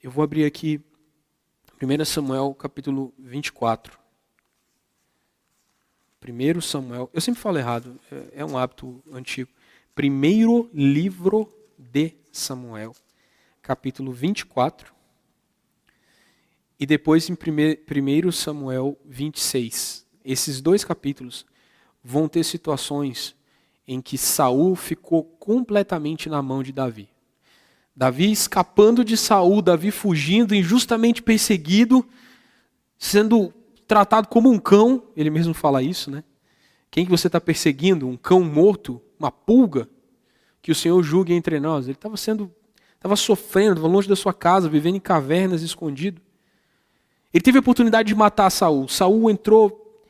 Eu 0.02 0.12
vou 0.12 0.24
abrir 0.24 0.46
aqui 0.46 0.80
1 1.82 2.06
Samuel 2.06 2.54
capítulo 2.54 3.12
24. 3.18 4.07
1 6.26 6.62
Samuel, 6.62 7.10
eu 7.14 7.22
sempre 7.22 7.40
falo 7.40 7.58
errado, 7.58 8.00
é, 8.12 8.42
é 8.42 8.46
um 8.46 8.58
hábito 8.58 9.02
antigo. 9.12 9.50
Primeiro 9.94 10.70
livro 10.74 11.52
de 11.78 12.14
Samuel, 12.32 12.96
capítulo 13.62 14.12
24. 14.12 14.94
E 16.80 16.86
depois 16.86 17.30
em 17.30 17.34
1 17.34 18.32
Samuel 18.32 18.98
26 19.06 20.06
esses 20.28 20.60
dois 20.60 20.84
capítulos 20.84 21.46
vão 22.04 22.28
ter 22.28 22.44
situações 22.44 23.34
em 23.88 24.02
que 24.02 24.18
Saul 24.18 24.76
ficou 24.76 25.24
completamente 25.24 26.28
na 26.28 26.42
mão 26.42 26.62
de 26.62 26.74
Davi. 26.74 27.08
Davi 27.96 28.30
escapando 28.30 29.06
de 29.06 29.16
Saul, 29.16 29.62
Davi 29.62 29.90
fugindo, 29.90 30.54
injustamente 30.54 31.22
perseguido, 31.22 32.06
sendo 33.00 33.54
tratado 33.88 34.28
como 34.28 34.52
um 34.52 34.60
cão, 34.60 35.04
ele 35.16 35.30
mesmo 35.30 35.54
fala 35.54 35.82
isso, 35.82 36.12
né? 36.12 36.24
Quem 36.92 37.06
que 37.06 37.12
você 37.12 37.28
está 37.28 37.40
perseguindo? 37.40 38.08
Um 38.08 38.18
cão 38.18 38.42
morto? 38.44 39.02
Uma 39.20 39.32
pulga? 39.32 39.90
Que 40.62 40.72
o 40.72 40.76
Senhor 40.76 41.02
julgue 41.02 41.34
entre 41.34 41.60
nós. 41.60 41.86
Ele 41.86 41.94
estava 41.94 42.18
sendo, 42.18 42.52
estava 42.96 43.16
sofrendo, 43.16 43.86
longe 43.88 44.08
da 44.08 44.16
sua 44.16 44.34
casa, 44.34 44.70
vivendo 44.70 44.96
em 44.96 45.00
cavernas, 45.00 45.62
escondido. 45.62 46.22
Ele 47.34 47.42
teve 47.42 47.58
a 47.58 47.62
oportunidade 47.62 48.08
de 48.08 48.16
matar 48.16 48.50
Saul. 48.50 48.88
Saul 48.88 49.30
entrou 49.30 50.04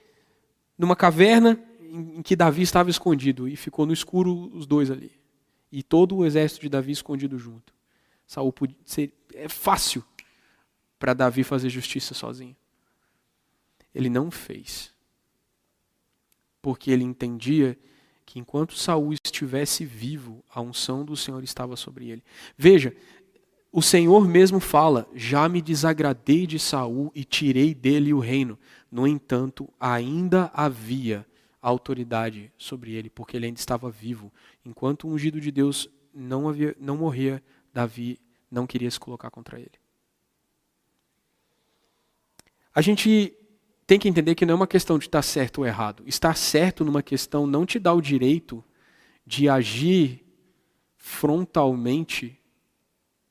numa 0.77 0.95
caverna 0.95 1.59
em 1.81 2.21
que 2.21 2.35
Davi 2.35 2.61
estava 2.61 2.89
escondido 2.89 3.47
e 3.47 3.55
ficou 3.55 3.85
no 3.85 3.93
escuro 3.93 4.51
os 4.53 4.65
dois 4.65 4.91
ali. 4.91 5.11
E 5.71 5.83
todo 5.83 6.17
o 6.17 6.25
exército 6.25 6.61
de 6.61 6.69
Davi 6.69 6.91
escondido 6.91 7.37
junto. 7.37 7.73
Saul 8.25 8.51
podia 8.53 8.77
ser, 8.85 9.13
é 9.33 9.49
fácil 9.49 10.03
para 10.99 11.13
Davi 11.13 11.43
fazer 11.43 11.69
justiça 11.69 12.13
sozinho. 12.13 12.55
Ele 13.97 14.11
não 14.11 14.29
fez. 14.29 14.93
Porque 16.61 16.91
ele 16.91 17.03
entendia 17.03 17.75
que 18.23 18.37
enquanto 18.37 18.77
Saul 18.77 19.11
estivesse 19.11 19.83
vivo, 19.85 20.43
a 20.53 20.61
unção 20.61 21.03
do 21.03 21.17
Senhor 21.17 21.43
estava 21.43 21.75
sobre 21.75 22.07
ele. 22.07 22.23
Veja, 22.55 22.95
o 23.71 23.81
Senhor 23.81 24.27
mesmo 24.27 24.59
fala: 24.59 25.09
"Já 25.15 25.49
me 25.49 25.63
desagradei 25.63 26.45
de 26.45 26.59
Saul 26.59 27.11
e 27.15 27.23
tirei 27.23 27.73
dele 27.73 28.13
o 28.13 28.19
reino". 28.19 28.59
No 28.91 29.07
entanto, 29.07 29.67
ainda 29.79 30.51
havia 30.53 31.25
autoridade 31.59 32.51
sobre 32.55 32.93
ele, 32.93 33.09
porque 33.09 33.35
ele 33.35 33.47
ainda 33.47 33.59
estava 33.59 33.89
vivo. 33.89 34.31
Enquanto 34.63 35.07
o 35.07 35.11
ungido 35.11 35.41
de 35.41 35.51
Deus 35.51 35.89
não, 36.13 36.47
havia, 36.47 36.75
não 36.79 36.97
morria, 36.97 37.43
Davi 37.73 38.19
não 38.51 38.67
queria 38.67 38.91
se 38.91 38.99
colocar 38.99 39.31
contra 39.31 39.59
ele. 39.59 39.71
A 42.75 42.81
gente 42.81 43.35
tem 43.87 43.97
que 43.97 44.09
entender 44.09 44.35
que 44.35 44.45
não 44.45 44.51
é 44.51 44.55
uma 44.55 44.67
questão 44.67 44.99
de 44.99 45.05
estar 45.05 45.21
certo 45.21 45.59
ou 45.59 45.65
errado. 45.65 46.03
Estar 46.05 46.35
certo 46.35 46.83
numa 46.83 47.01
questão 47.01 47.47
não 47.47 47.65
te 47.65 47.79
dá 47.79 47.93
o 47.93 48.01
direito 48.01 48.61
de 49.25 49.47
agir 49.47 50.25
frontalmente 50.97 52.37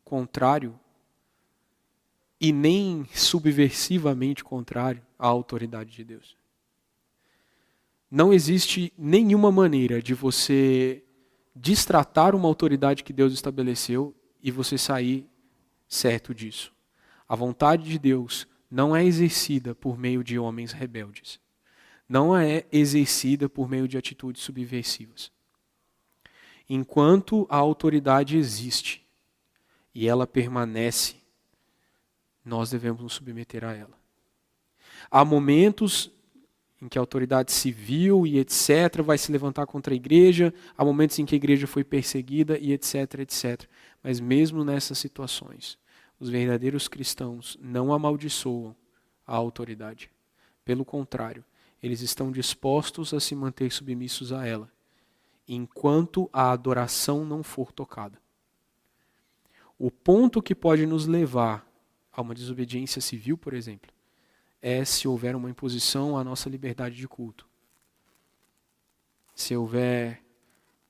contrário 0.02 0.78
e 2.40 2.52
nem 2.52 3.06
subversivamente 3.12 4.42
contrário 4.42 5.02
à 5.18 5.26
autoridade 5.26 5.90
de 5.90 6.04
Deus. 6.04 6.36
Não 8.10 8.32
existe 8.32 8.92
nenhuma 8.96 9.52
maneira 9.52 10.00
de 10.00 10.14
você 10.14 11.04
distratar 11.54 12.34
uma 12.34 12.48
autoridade 12.48 13.04
que 13.04 13.12
Deus 13.12 13.34
estabeleceu 13.34 14.14
e 14.42 14.50
você 14.50 14.78
sair 14.78 15.28
certo 15.86 16.34
disso. 16.34 16.72
A 17.28 17.36
vontade 17.36 17.84
de 17.84 17.98
Deus 17.98 18.46
não 18.70 18.94
é 18.94 19.04
exercida 19.04 19.74
por 19.74 19.98
meio 19.98 20.22
de 20.24 20.38
homens 20.38 20.72
rebeldes. 20.72 21.40
não 22.08 22.36
é 22.36 22.64
exercida 22.70 23.48
por 23.48 23.68
meio 23.68 23.88
de 23.88 23.98
atitudes 23.98 24.40
subversivas. 24.42 25.32
Enquanto 26.68 27.46
a 27.50 27.56
autoridade 27.56 28.36
existe 28.36 29.04
e 29.92 30.06
ela 30.06 30.24
permanece, 30.24 31.16
nós 32.44 32.70
devemos 32.70 33.02
nos 33.02 33.14
submeter 33.14 33.64
a 33.64 33.72
ela. 33.72 33.98
Há 35.10 35.24
momentos 35.24 36.10
em 36.80 36.88
que 36.88 36.98
a 36.98 37.00
autoridade 37.00 37.50
civil 37.52 38.26
e 38.26 38.38
etc. 38.38 39.02
vai 39.02 39.16
se 39.16 39.32
levantar 39.32 39.66
contra 39.66 39.94
a 39.94 39.96
igreja, 39.96 40.52
há 40.76 40.84
momentos 40.84 41.18
em 41.18 41.24
que 41.24 41.34
a 41.34 41.36
igreja 41.36 41.66
foi 41.66 41.82
perseguida 41.82 42.58
e 42.58 42.72
etc, 42.72 43.20
etc. 43.20 43.64
Mas 44.02 44.20
mesmo 44.20 44.64
nessas 44.64 44.98
situações, 44.98 45.78
os 46.18 46.28
verdadeiros 46.28 46.88
cristãos 46.88 47.56
não 47.60 47.92
amaldiçoam 47.92 48.74
a 49.26 49.34
autoridade. 49.34 50.10
Pelo 50.64 50.84
contrário, 50.84 51.44
eles 51.82 52.00
estão 52.00 52.32
dispostos 52.32 53.12
a 53.12 53.20
se 53.20 53.34
manter 53.34 53.70
submissos 53.70 54.32
a 54.32 54.46
ela, 54.46 54.70
enquanto 55.46 56.28
a 56.32 56.50
adoração 56.50 57.24
não 57.24 57.42
for 57.42 57.70
tocada. 57.70 58.18
O 59.78 59.90
ponto 59.90 60.42
que 60.42 60.54
pode 60.54 60.86
nos 60.86 61.06
levar 61.06 61.66
a 62.10 62.22
uma 62.22 62.34
desobediência 62.34 63.00
civil, 63.00 63.36
por 63.36 63.52
exemplo, 63.52 63.90
é 64.62 64.84
se 64.84 65.06
houver 65.06 65.36
uma 65.36 65.50
imposição 65.50 66.16
à 66.16 66.24
nossa 66.24 66.48
liberdade 66.48 66.96
de 66.96 67.06
culto. 67.06 67.46
Se 69.34 69.54
houver 69.54 70.24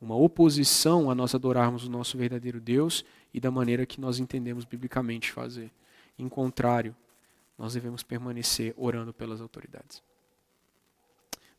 uma 0.00 0.14
oposição 0.14 1.11
a 1.11 1.14
nós 1.14 1.35
adorarmos 1.35 1.85
o 1.85 1.90
nosso 1.90 2.16
verdadeiro 2.16 2.61
Deus 2.61 3.04
e 3.36 3.40
da 3.40 3.50
maneira 3.50 3.84
que 3.84 4.00
nós 4.00 4.18
entendemos 4.18 4.64
biblicamente 4.64 5.30
fazer. 5.30 5.70
Em 6.18 6.26
contrário, 6.26 6.96
nós 7.58 7.74
devemos 7.74 8.02
permanecer 8.02 8.72
orando 8.78 9.12
pelas 9.12 9.42
autoridades. 9.42 10.02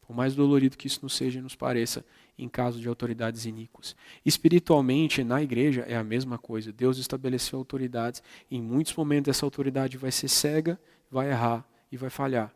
Por 0.02 0.16
mais 0.16 0.34
dolorido 0.34 0.76
que 0.76 0.88
isso 0.88 1.02
nos 1.04 1.16
seja 1.16 1.38
e 1.38 1.42
nos 1.42 1.56
pareça, 1.56 2.04
em 2.36 2.50
caso 2.50 2.80
de 2.80 2.88
autoridades 2.88 3.46
iníquas. 3.46 3.96
Espiritualmente, 4.26 5.24
na 5.24 5.40
igreja, 5.44 5.82
é 5.82 5.96
a 5.96 6.04
mesma 6.04 6.40
coisa. 6.40 6.74
Deus 6.74 6.98
estabeleceu 6.98 7.60
autoridades. 7.60 8.24
Em 8.50 8.60
muitos 8.60 8.96
momentos, 8.96 9.30
essa 9.30 9.46
autoridade 9.46 9.98
vai 9.98 10.12
ser 10.12 10.30
cega, 10.30 10.80
vai 11.12 11.30
errar 11.30 11.64
e 11.92 11.98
vai 11.98 12.10
falhar. 12.10 12.52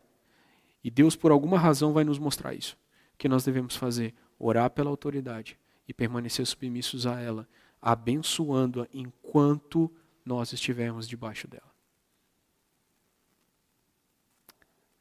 E 0.82 0.90
Deus, 0.90 1.14
por 1.14 1.30
alguma 1.30 1.60
razão, 1.60 1.92
vai 1.92 2.02
nos 2.02 2.18
mostrar 2.18 2.54
isso. 2.54 2.76
O 3.14 3.18
que 3.18 3.28
nós 3.28 3.44
devemos 3.44 3.76
fazer? 3.76 4.14
Orar 4.36 4.68
pela 4.70 4.90
autoridade 4.90 5.56
e 5.86 5.94
permanecer 5.94 6.44
submissos 6.44 7.06
a 7.06 7.20
ela, 7.20 7.46
abençoando-a 7.82 8.86
enquanto 8.94 9.92
nós 10.24 10.52
estivermos 10.52 11.08
debaixo 11.08 11.48
dela. 11.48 11.72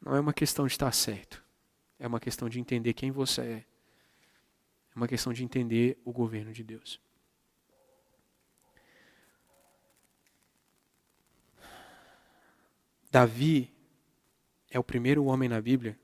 Não 0.02 0.16
é 0.16 0.20
uma 0.20 0.34
questão 0.34 0.66
de 0.66 0.72
estar 0.72 0.92
certo. 0.92 1.44
É 2.00 2.08
uma 2.08 2.20
questão 2.20 2.50
de 2.50 2.60
entender 2.60 2.94
quem 2.94 3.12
você 3.12 3.42
é. 3.42 3.66
É 4.94 4.96
uma 4.96 5.08
questão 5.08 5.32
de 5.32 5.44
entender 5.44 6.02
o 6.04 6.12
governo 6.12 6.52
de 6.52 6.64
Deus. 6.64 7.00
Davi 13.12 13.72
é 14.70 14.80
o 14.80 14.84
primeiro 14.84 15.26
homem 15.26 15.48
na 15.48 15.62
Bíblia, 15.62 16.00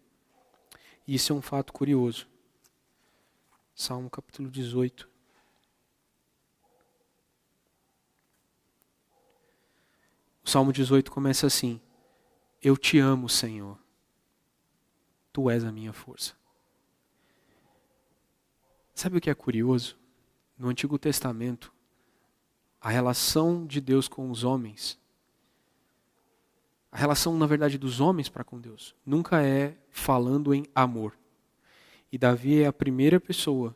e 1.07 1.15
isso 1.15 1.31
é 1.31 1.36
um 1.36 1.41
fato 1.41 1.72
curioso. 1.72 2.27
Salmo 3.74 4.10
capítulo 4.10 4.51
18. 4.51 5.16
O 10.48 10.50
Salmo 10.50 10.72
18 10.72 11.12
começa 11.12 11.46
assim: 11.46 11.82
Eu 12.63 12.77
te 12.77 13.00
amo, 13.00 13.27
Senhor. 13.27 13.77
Tu 15.34 15.50
és 15.50 15.66
a 15.66 15.74
minha 15.74 15.92
força. 15.92 16.36
Sabe 18.96 19.18
o 19.18 19.22
que 19.22 19.30
é 19.30 19.36
curioso? 19.36 20.00
No 20.58 20.70
Antigo 20.70 20.98
Testamento, 20.98 21.74
a 22.80 22.89
relação 22.89 23.68
de 23.68 23.82
Deus 23.82 24.08
com 24.08 24.32
os 24.32 24.45
homens 24.45 24.98
a 26.89 26.98
relação, 26.98 27.38
na 27.38 27.45
verdade, 27.45 27.78
dos 27.78 28.00
homens 28.00 28.30
para 28.30 28.45
com 28.45 28.60
Deus 28.60 28.95
nunca 29.06 29.43
é 29.43 29.78
falando 29.91 30.54
em 30.54 30.65
amor. 30.74 31.15
E 32.10 32.17
Davi 32.17 32.62
é 32.62 32.67
a 32.67 32.74
primeira 32.74 33.19
pessoa 33.19 33.76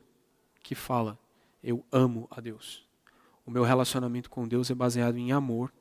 que 0.63 0.73
fala: 0.73 1.19
Eu 1.61 1.85
amo 1.91 2.27
a 2.31 2.39
Deus. 2.39 2.87
O 3.45 3.51
meu 3.51 3.63
relacionamento 3.63 4.29
com 4.29 4.47
Deus 4.47 4.71
é 4.71 4.73
baseado 4.73 5.17
em 5.17 5.33
amor, 5.33 5.71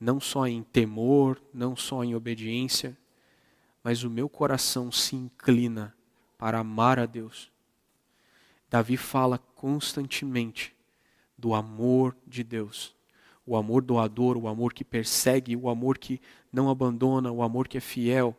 não 0.00 0.20
só 0.20 0.46
em 0.46 0.62
temor, 0.62 1.40
não 1.52 1.76
só 1.76 2.04
em 2.04 2.14
obediência, 2.14 2.96
mas 3.82 4.04
o 4.04 4.10
meu 4.10 4.28
coração 4.28 4.92
se 4.92 5.16
inclina 5.16 5.94
para 6.36 6.60
amar 6.60 6.98
a 6.98 7.06
Deus. 7.06 7.50
Davi 8.70 8.96
fala 8.96 9.38
constantemente 9.38 10.74
do 11.36 11.54
amor 11.54 12.16
de 12.26 12.44
Deus 12.44 12.96
o 13.48 13.56
amor 13.56 13.80
doador, 13.80 14.36
o 14.36 14.46
amor 14.46 14.74
que 14.74 14.84
persegue, 14.84 15.56
o 15.56 15.70
amor 15.70 15.96
que 15.96 16.20
não 16.52 16.68
abandona, 16.68 17.32
o 17.32 17.42
amor 17.42 17.66
que 17.66 17.78
é 17.78 17.80
fiel. 17.80 18.36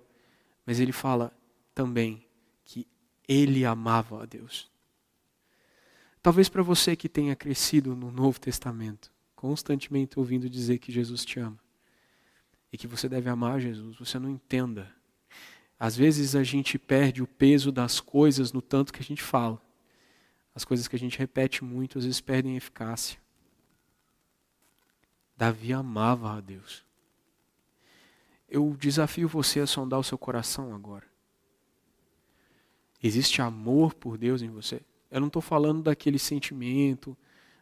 Mas 0.67 0.79
ele 0.79 0.91
fala 0.91 1.35
também 1.73 2.23
que 2.63 2.85
ele 3.27 3.65
amava 3.65 4.21
a 4.21 4.25
Deus. 4.27 4.69
Talvez 6.21 6.47
para 6.47 6.61
você 6.61 6.95
que 6.95 7.09
tenha 7.09 7.35
crescido 7.35 7.95
no 7.95 8.11
Novo 8.11 8.39
Testamento, 8.39 9.11
constantemente 9.39 10.19
ouvindo 10.19 10.49
dizer 10.49 10.79
que 10.79 10.91
Jesus 10.91 11.23
te 11.23 11.39
ama 11.39 11.57
e 12.73 12.77
que 12.77 12.85
você 12.85 13.07
deve 13.07 13.29
amar 13.29 13.61
Jesus, 13.61 13.95
você 13.95 14.19
não 14.19 14.29
entenda. 14.29 14.93
Às 15.79 15.95
vezes 15.95 16.35
a 16.35 16.43
gente 16.43 16.77
perde 16.77 17.23
o 17.23 17.27
peso 17.27 17.71
das 17.71 18.01
coisas 18.01 18.51
no 18.51 18.61
tanto 18.61 18.91
que 18.91 18.99
a 18.99 19.03
gente 19.03 19.23
fala. 19.23 19.61
As 20.53 20.65
coisas 20.65 20.89
que 20.89 20.95
a 20.97 20.99
gente 20.99 21.17
repete 21.17 21.63
muito, 21.63 21.97
às 21.97 22.03
vezes 22.03 22.19
perdem 22.19 22.57
eficácia. 22.57 23.17
Davi 25.37 25.71
amava 25.71 26.35
a 26.35 26.41
Deus. 26.41 26.83
Eu 28.49 28.75
desafio 28.77 29.29
você 29.29 29.61
a 29.61 29.67
sondar 29.67 30.01
o 30.01 30.03
seu 30.03 30.17
coração 30.17 30.75
agora. 30.75 31.07
Existe 33.01 33.41
amor 33.41 33.93
por 33.93 34.17
Deus 34.17 34.41
em 34.41 34.49
você? 34.49 34.81
Eu 35.09 35.21
não 35.21 35.27
estou 35.27 35.41
falando 35.41 35.81
daquele 35.81 36.19
sentimento, 36.19 37.17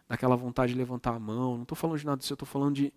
daquela 0.08 0.36
vontade 0.36 0.74
de 0.74 0.78
levantar 0.78 1.16
a 1.16 1.20
mão, 1.20 1.56
não 1.56 1.64
estou 1.64 1.76
falando 1.76 2.00
de 2.00 2.06
nada 2.06 2.18
disso, 2.18 2.34
eu 2.34 2.36
estou 2.36 2.48
falando 2.48 2.76
de 2.76 2.94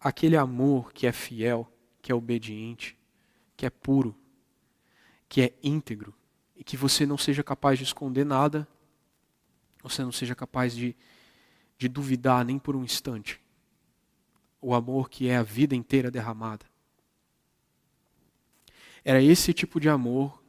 aquele 0.00 0.36
amor 0.36 0.92
que 0.92 1.06
é 1.06 1.12
fiel, 1.12 1.70
que 2.02 2.10
é 2.10 2.14
obediente, 2.14 2.98
que 3.56 3.66
é 3.66 3.70
puro, 3.70 4.16
que 5.28 5.42
é 5.42 5.54
íntegro, 5.62 6.14
e 6.56 6.64
que 6.64 6.76
você 6.76 7.06
não 7.06 7.16
seja 7.16 7.42
capaz 7.42 7.78
de 7.78 7.84
esconder 7.84 8.24
nada, 8.24 8.66
você 9.82 10.02
não 10.02 10.12
seja 10.12 10.34
capaz 10.34 10.74
de, 10.74 10.96
de 11.78 11.88
duvidar 11.88 12.44
nem 12.44 12.58
por 12.58 12.74
um 12.74 12.84
instante 12.84 13.40
o 14.60 14.74
amor 14.74 15.08
que 15.08 15.28
é 15.28 15.36
a 15.36 15.42
vida 15.42 15.74
inteira 15.74 16.10
derramada. 16.10 16.66
Era 19.04 19.22
esse 19.22 19.54
tipo 19.54 19.80
de 19.80 19.88
amor 19.88 20.42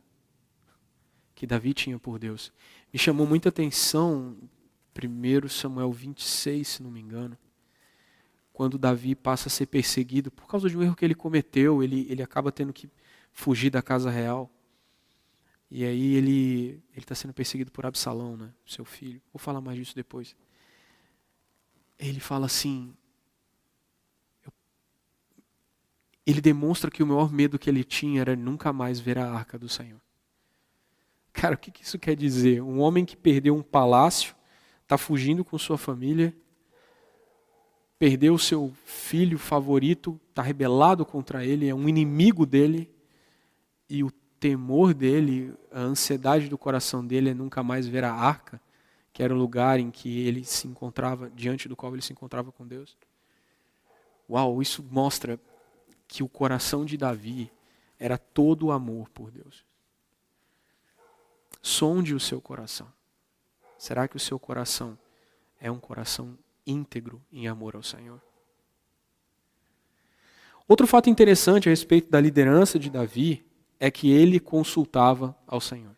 que 1.34 1.48
Davi 1.48 1.74
tinha 1.74 1.98
por 1.98 2.20
Deus. 2.20 2.52
Me 2.92 3.00
chamou 3.00 3.26
muita 3.26 3.50
atenção 3.50 4.38
1 4.96 5.48
Samuel 5.48 5.92
26, 5.92 6.68
se 6.68 6.84
não 6.84 6.92
me 6.92 7.00
engano, 7.00 7.38
quando 8.54 8.78
Davi 8.78 9.16
passa 9.16 9.48
a 9.48 9.52
ser 9.52 9.66
perseguido 9.68 10.30
por 10.30 10.48
causa 10.48 10.70
de 10.70 10.78
um 10.78 10.84
erro 10.84 10.96
que 10.96 11.06
ele 11.06 11.16
cometeu, 11.16 11.82
ele, 11.82 12.06
ele 12.10 12.22
acaba 12.22 12.52
tendo 12.52 12.74
que 12.74 12.90
fugir 13.32 13.70
da 13.70 13.82
casa 13.82 14.10
real. 14.10 14.52
E 15.70 15.86
aí 15.86 16.16
ele 16.16 16.84
está 16.96 17.16
sendo 17.16 17.34
perseguido 17.34 17.72
por 17.72 17.86
Absalão, 17.86 18.36
né, 18.36 18.52
seu 18.66 18.84
filho. 18.84 19.22
Vou 19.32 19.40
falar 19.40 19.62
mais 19.62 19.78
disso 19.78 19.96
depois. 19.96 20.36
Ele 21.98 22.20
fala 22.20 22.46
assim: 22.46 22.94
ele 26.26 26.42
demonstra 26.42 26.92
que 26.92 27.02
o 27.02 27.08
maior 27.08 27.32
medo 27.32 27.58
que 27.58 27.70
ele 27.70 27.84
tinha 27.84 28.22
era 28.22 28.36
nunca 28.36 28.72
mais 28.72 29.00
ver 29.00 29.18
a 29.18 29.32
arca 29.32 29.58
do 29.58 29.70
Senhor. 29.70 30.00
Cara, 31.34 31.56
o 31.56 31.58
que 31.58 31.72
isso 31.82 31.98
quer 31.98 32.16
dizer? 32.16 32.62
Um 32.62 32.80
homem 32.80 33.06
que 33.06 33.16
perdeu 33.16 33.56
um 33.56 33.64
palácio, 33.64 34.36
está 34.92 34.98
fugindo 34.98 35.46
com 35.46 35.58
sua 35.58 35.78
família, 35.78 36.36
perdeu 37.98 38.38
seu 38.38 38.74
filho 38.84 39.40
favorito, 39.40 40.20
está 40.30 40.42
rebelado 40.42 41.06
contra 41.06 41.46
ele, 41.46 41.70
é 41.70 41.74
um 41.74 41.88
inimigo 41.88 42.46
dele, 42.46 42.94
e 43.90 44.04
o 44.04 44.12
temor 44.38 44.94
dele, 44.94 45.54
a 45.72 45.80
ansiedade 45.80 46.50
do 46.50 46.58
coração 46.58 47.08
dele 47.08 47.30
é 47.30 47.34
nunca 47.34 47.64
mais 47.64 47.88
ver 47.88 48.04
a 48.04 48.12
arca, 48.12 48.60
que 49.14 49.24
era 49.24 49.34
o 49.34 49.38
lugar 49.38 49.80
em 49.80 49.90
que 49.90 50.28
ele 50.28 50.44
se 50.44 50.68
encontrava, 50.68 51.30
diante 51.30 51.70
do 51.70 51.76
qual 51.76 51.94
ele 51.94 52.02
se 52.02 52.12
encontrava 52.12 52.52
com 52.52 52.68
Deus. 52.68 52.98
Uau, 54.30 54.62
isso 54.62 54.84
mostra 54.92 55.40
que 56.06 56.22
o 56.22 56.28
coração 56.28 56.84
de 56.84 56.98
Davi 56.98 57.50
era 57.98 58.18
todo 58.18 58.66
o 58.66 58.72
amor 58.74 59.08
por 59.12 59.32
Deus. 59.32 59.64
Sonde 61.62 62.14
o 62.14 62.20
seu 62.20 62.42
coração. 62.42 62.92
Será 63.82 64.08
que 64.08 64.16
o 64.16 64.20
seu 64.20 64.38
coração 64.38 64.96
é 65.60 65.72
um 65.72 65.80
coração 65.80 66.38
íntegro 66.68 67.20
em 67.34 67.48
amor 67.48 67.76
ao 67.76 67.82
Senhor? 67.82 68.22
Outro 70.68 70.86
fato 70.86 71.10
interessante 71.10 71.68
a 71.68 71.72
respeito 71.72 72.08
da 72.08 72.22
liderança 72.22 72.78
de 72.78 72.92
Davi 72.92 73.44
é 73.80 73.90
que 73.90 74.12
ele 74.12 74.40
consultava 74.40 75.36
ao 75.48 75.60
Senhor. 75.60 75.96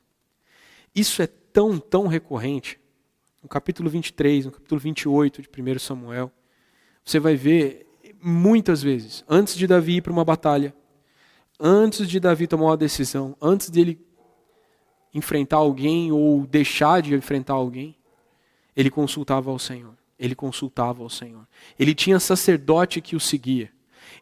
Isso 0.96 1.22
é 1.22 1.28
tão, 1.28 1.78
tão 1.78 2.08
recorrente. 2.08 2.80
No 3.42 3.50
capítulo 3.50 3.90
23, 3.90 4.46
no 4.46 4.54
capítulo 4.54 4.80
28 4.80 5.42
de 5.42 5.50
1 5.50 5.80
Samuel, 5.80 6.32
você 7.04 7.20
vai 7.20 7.36
ver 7.36 7.86
muitas 8.22 8.82
vezes, 8.82 9.26
antes 9.28 9.58
de 9.58 9.68
Davi 9.68 9.98
ir 9.98 10.02
para 10.02 10.14
uma 10.14 10.24
batalha, 10.24 10.74
antes 11.60 12.08
de 12.08 12.18
Davi 12.18 12.48
tomar 12.48 12.68
uma 12.68 12.78
decisão, 12.78 13.36
antes 13.42 13.70
dele 13.70 14.00
enfrentar 15.14 15.58
alguém 15.58 16.12
ou 16.12 16.46
deixar 16.46 17.02
de 17.02 17.14
enfrentar 17.14 17.54
alguém, 17.54 17.96
ele 18.76 18.90
consultava 18.90 19.52
ao 19.52 19.60
Senhor. 19.60 19.94
Ele 20.18 20.36
consultava 20.36 21.04
ao 21.04 21.10
Senhor. 21.10 21.46
Ele 21.78 21.94
tinha 21.94 22.20
sacerdote 22.20 23.02
que 23.02 23.16
o 23.16 23.20
seguia. 23.20 23.72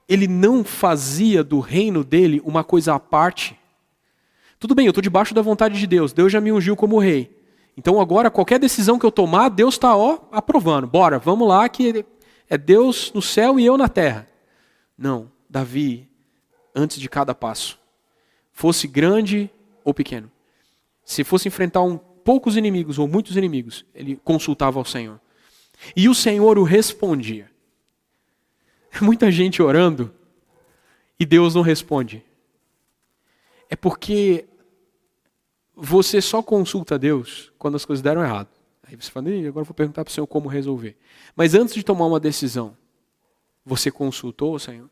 Ele 0.08 0.28
não 0.28 0.64
fazia 0.64 1.44
do 1.44 1.60
reino 1.60 2.04
dele 2.04 2.42
uma 2.44 2.64
coisa 2.64 2.96
à 2.96 3.00
parte. 3.00 3.58
Tudo 4.60 4.76
bem, 4.76 4.86
eu 4.86 4.92
estou 4.92 5.02
debaixo 5.02 5.34
da 5.34 5.42
vontade 5.42 5.80
de 5.80 5.88
Deus. 5.88 6.14
Deus 6.14 6.32
já 6.32 6.42
me 6.42 6.52
ungiu 6.52 6.76
como 6.76 7.00
rei. 7.00 7.42
Então 7.78 8.00
agora 8.00 8.30
qualquer 8.30 8.60
decisão 8.60 9.00
que 9.00 9.06
eu 9.06 9.12
tomar, 9.12 9.50
Deus 9.50 9.76
está 9.76 9.94
aprovando. 10.32 10.88
Bora, 10.88 11.18
vamos 11.18 11.48
lá 11.48 11.68
que 11.70 12.06
é 12.50 12.58
Deus 12.58 13.12
no 13.14 13.22
céu 13.22 13.60
e 13.60 13.66
eu 13.66 13.78
na 13.78 13.88
terra. 13.88 14.28
Não, 14.98 15.32
Davi, 15.50 16.08
antes 16.76 17.00
de 17.00 17.10
cada 17.10 17.34
passo, 17.34 17.80
fosse 18.52 18.88
grande 18.88 19.50
ou 19.84 19.94
pequeno, 19.94 20.30
se 21.12 21.24
fosse 21.24 21.48
enfrentar 21.48 21.82
um, 21.82 21.98
poucos 21.98 22.56
inimigos 22.56 22.98
ou 22.98 23.08
muitos 23.08 23.36
inimigos, 23.36 23.86
ele 23.94 24.16
consultava 24.24 24.80
ao 24.80 24.86
Senhor. 24.86 25.20
E 25.96 26.08
o 26.08 26.16
Senhor 26.16 26.58
o 26.58 26.64
respondia. 26.64 27.52
Muita 29.02 29.30
gente 29.30 29.62
orando 29.62 30.14
e 31.20 31.26
Deus 31.26 31.54
não 31.54 31.62
responde. 31.62 32.24
É 33.70 33.76
porque 33.76 34.46
você 35.76 36.22
só 36.22 36.42
consulta 36.42 36.98
Deus 36.98 37.52
quando 37.58 37.76
as 37.76 37.84
coisas 37.84 38.02
deram 38.02 38.24
errado. 38.24 38.50
Aí 38.84 38.96
você 38.96 39.10
fala, 39.12 39.28
agora 39.48 39.66
vou 39.66 39.74
perguntar 39.74 40.04
para 40.04 40.12
o 40.12 40.14
Senhor 40.14 40.28
como 40.28 40.48
resolver. 40.48 40.98
Mas 41.36 41.54
antes 41.54 41.74
de 41.74 41.84
tomar 41.84 42.06
uma 42.06 42.20
decisão, 42.20 42.76
você 43.66 43.92
consultou 43.92 44.54
o 44.54 44.60
Senhor? 44.60 44.90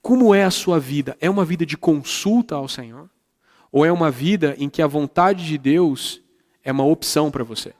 Como 0.00 0.34
é 0.34 0.44
a 0.44 0.50
sua 0.50 0.78
vida? 0.78 1.16
É 1.20 1.28
uma 1.28 1.44
vida 1.44 1.64
de 1.64 1.76
consulta 1.76 2.54
ao 2.54 2.68
Senhor? 2.68 3.08
Ou 3.76 3.84
é 3.84 3.90
uma 3.90 4.08
vida 4.08 4.54
em 4.56 4.70
que 4.70 4.80
a 4.80 4.86
vontade 4.86 5.44
de 5.44 5.58
Deus 5.58 6.22
é 6.62 6.70
uma 6.70 6.84
opção 6.84 7.28
para 7.28 7.42
você? 7.42 7.74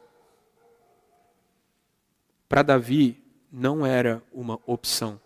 Para 2.48 2.62
Davi, 2.64 3.22
não 3.52 3.87
era 3.87 4.20
uma 4.33 4.59
opção, 4.66 5.20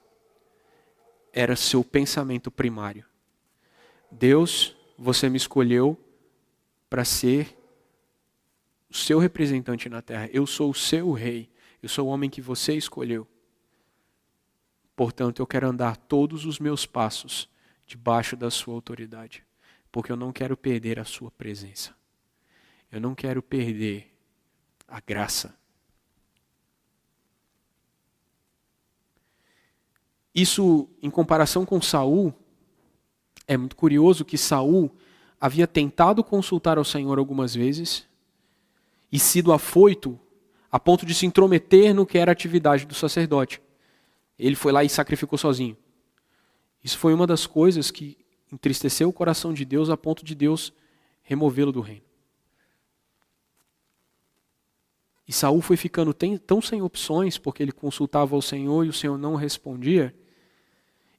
era 1.32 1.56
seu 1.56 1.82
pensamento 1.82 2.50
primário. 2.50 3.06
Deus, 4.10 4.76
você 4.98 5.30
me 5.30 5.38
escolheu 5.38 5.98
para 6.90 7.02
ser 7.02 7.56
o 8.90 8.94
seu 8.94 9.18
representante 9.18 9.88
na 9.88 10.02
terra. 10.02 10.28
Eu 10.34 10.46
sou 10.46 10.68
o 10.68 10.74
seu 10.74 11.12
rei. 11.12 11.50
Eu 11.82 11.88
sou 11.88 12.08
o 12.08 12.10
homem 12.10 12.28
que 12.28 12.42
você 12.42 12.74
escolheu. 12.74 13.26
Portanto, 14.94 15.40
eu 15.40 15.46
quero 15.46 15.66
andar 15.66 15.96
todos 15.96 16.44
os 16.44 16.58
meus 16.58 16.84
passos 16.84 17.48
debaixo 17.86 18.36
da 18.36 18.50
sua 18.50 18.74
autoridade, 18.74 19.47
porque 19.90 20.12
eu 20.12 20.16
não 20.16 20.32
quero 20.32 20.56
perder 20.56 20.98
a 20.98 21.04
sua 21.04 21.30
presença. 21.30 21.94
Eu 22.90 23.00
não 23.00 23.14
quero 23.14 23.42
perder 23.42 24.14
a 24.86 25.00
graça. 25.00 25.56
Isso, 30.34 30.88
em 31.02 31.10
comparação 31.10 31.66
com 31.66 31.80
Saul, 31.80 32.32
é 33.46 33.56
muito 33.56 33.74
curioso 33.74 34.24
que 34.24 34.38
Saul 34.38 34.94
havia 35.40 35.66
tentado 35.66 36.22
consultar 36.22 36.78
ao 36.78 36.84
Senhor 36.84 37.18
algumas 37.18 37.54
vezes 37.54 38.06
e 39.10 39.18
sido 39.18 39.52
afoito 39.52 40.18
a 40.70 40.78
ponto 40.78 41.06
de 41.06 41.14
se 41.14 41.26
intrometer 41.26 41.94
no 41.94 42.06
que 42.06 42.18
era 42.18 42.30
a 42.30 42.32
atividade 42.32 42.86
do 42.86 42.94
sacerdote. 42.94 43.60
Ele 44.38 44.54
foi 44.54 44.70
lá 44.70 44.84
e 44.84 44.88
sacrificou 44.88 45.38
sozinho. 45.38 45.76
Isso 46.84 46.98
foi 46.98 47.12
uma 47.12 47.26
das 47.26 47.46
coisas 47.46 47.90
que 47.90 48.16
entristeceu 48.52 49.08
o 49.08 49.12
coração 49.12 49.52
de 49.52 49.64
Deus 49.64 49.90
a 49.90 49.96
ponto 49.96 50.24
de 50.24 50.34
Deus 50.34 50.72
removê-lo 51.22 51.72
do 51.72 51.80
reino. 51.80 52.08
E 55.28 55.32
Saul 55.32 55.60
foi 55.60 55.76
ficando 55.76 56.14
tão 56.14 56.62
sem 56.62 56.80
opções, 56.80 57.36
porque 57.36 57.62
ele 57.62 57.70
consultava 57.70 58.34
o 58.34 58.40
Senhor 58.40 58.86
e 58.86 58.88
o 58.88 58.94
Senhor 58.94 59.18
não 59.18 59.34
respondia. 59.34 60.14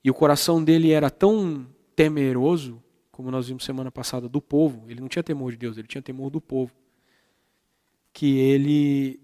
E 0.04 0.10
o 0.10 0.16
coração 0.16 0.64
dele 0.64 0.92
era 0.92 1.12
tão 1.12 1.68
temeroso, 1.96 2.82
como 3.12 3.30
nós 3.30 3.48
vimos 3.48 3.64
semana 3.64 3.92
passada, 3.92 4.28
do 4.28 4.42
povo. 4.42 4.90
Ele 4.90 5.00
não 5.00 5.08
tinha 5.08 5.22
temor 5.22 5.52
de 5.52 5.58
Deus, 5.58 5.78
ele 5.78 5.88
tinha 5.88 6.02
temor 6.02 6.32
do 6.32 6.42
povo. 6.42 6.74
Que 8.12 8.40
ele 8.40 9.20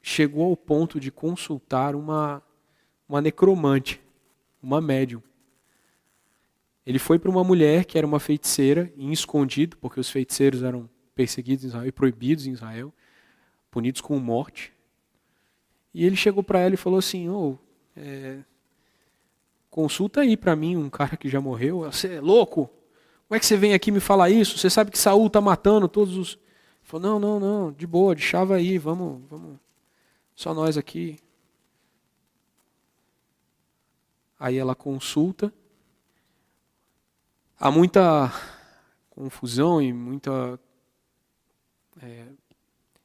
chegou 0.00 0.46
ao 0.46 0.56
ponto 0.56 0.98
de 0.98 1.10
consultar 1.10 1.94
uma, 1.94 2.42
uma 3.06 3.20
necromante, 3.20 4.00
uma 4.62 4.80
médium. 4.80 5.22
Ele 6.86 6.98
foi 6.98 7.18
para 7.18 7.30
uma 7.30 7.44
mulher 7.44 7.84
que 7.84 7.98
era 7.98 8.06
uma 8.06 8.18
feiticeira, 8.18 8.92
em 8.96 9.12
escondido, 9.12 9.76
porque 9.76 10.00
os 10.00 10.08
feiticeiros 10.10 10.62
eram 10.62 10.88
perseguidos 11.14 11.64
em 11.64 11.68
Israel 11.68 11.86
e 11.86 11.92
proibidos 11.92 12.46
em 12.46 12.52
Israel, 12.52 12.92
punidos 13.70 14.00
com 14.00 14.18
morte. 14.18 14.72
E 15.92 16.04
ele 16.04 16.16
chegou 16.16 16.42
para 16.42 16.60
ela 16.60 16.74
e 16.74 16.78
falou 16.78 16.98
assim: 16.98 17.28
oh, 17.28 17.56
é, 17.96 18.38
consulta 19.68 20.22
aí 20.22 20.36
para 20.36 20.56
mim 20.56 20.76
um 20.76 20.88
cara 20.88 21.16
que 21.16 21.28
já 21.28 21.40
morreu. 21.40 21.80
Você 21.80 22.14
é 22.14 22.20
louco? 22.20 22.70
Como 23.28 23.36
é 23.36 23.38
que 23.38 23.46
você 23.46 23.56
vem 23.56 23.74
aqui 23.74 23.92
me 23.92 24.00
falar 24.00 24.30
isso? 24.30 24.58
Você 24.58 24.70
sabe 24.70 24.90
que 24.90 24.98
Saul 24.98 25.26
está 25.26 25.40
matando 25.40 25.88
todos 25.88 26.16
os. 26.16 26.32
Ele 26.34 26.40
falou: 26.84 27.10
não, 27.10 27.20
não, 27.20 27.40
não, 27.40 27.72
de 27.72 27.86
boa, 27.86 28.14
deixava 28.14 28.56
aí, 28.56 28.78
vamos, 28.78 29.22
vamos, 29.28 29.58
só 30.34 30.54
nós 30.54 30.76
aqui. 30.78 31.18
Aí 34.38 34.56
ela 34.56 34.74
consulta. 34.74 35.52
Há 37.62 37.70
muita 37.70 38.32
confusão 39.10 39.82
e 39.82 39.92
muita 39.92 40.58
é, 42.00 42.24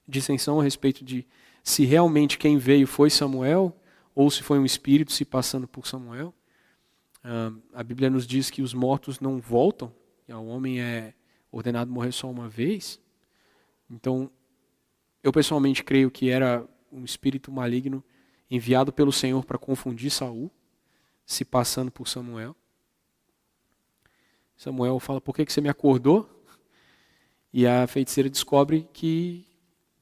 dissensão 0.08 0.62
a 0.62 0.64
respeito 0.64 1.04
de 1.04 1.28
se 1.62 1.84
realmente 1.84 2.38
quem 2.38 2.58
veio 2.58 2.88
foi 2.88 3.10
Samuel 3.10 3.78
ou 4.16 4.32
se 4.32 4.42
foi 4.42 4.58
um 4.58 4.64
espírito 4.64 5.12
se 5.12 5.26
passando 5.26 5.68
por 5.68 5.86
Samuel. 5.86 6.34
Uh, 7.18 7.62
a 7.74 7.84
Bíblia 7.84 8.10
nos 8.10 8.26
diz 8.26 8.50
que 8.50 8.62
os 8.62 8.74
mortos 8.74 9.20
não 9.20 9.42
voltam, 9.42 9.94
e 10.26 10.32
o 10.32 10.46
homem 10.46 10.80
é 10.80 11.14
ordenado 11.52 11.92
morrer 11.92 12.14
só 12.14 12.32
uma 12.32 12.48
vez. 12.48 12.98
Então, 13.92 14.32
eu 15.22 15.34
pessoalmente 15.34 15.84
creio 15.84 16.10
que 16.10 16.30
era 16.30 16.66
um 16.90 17.04
espírito 17.04 17.52
maligno 17.52 18.02
enviado 18.50 18.94
pelo 18.94 19.12
Senhor 19.12 19.44
para 19.44 19.58
confundir 19.58 20.12
Saul, 20.12 20.50
se 21.26 21.44
passando 21.44 21.92
por 21.92 22.08
Samuel. 22.08 22.56
Samuel 24.56 25.00
fala: 25.00 25.20
Por 25.20 25.36
que, 25.36 25.46
você 25.46 25.62
me 25.62 25.70
acordou? 25.70 26.30
E 27.52 27.66
a 27.66 27.88
feiticeira 27.88 28.30
descobre 28.30 28.88
que, 28.92 29.46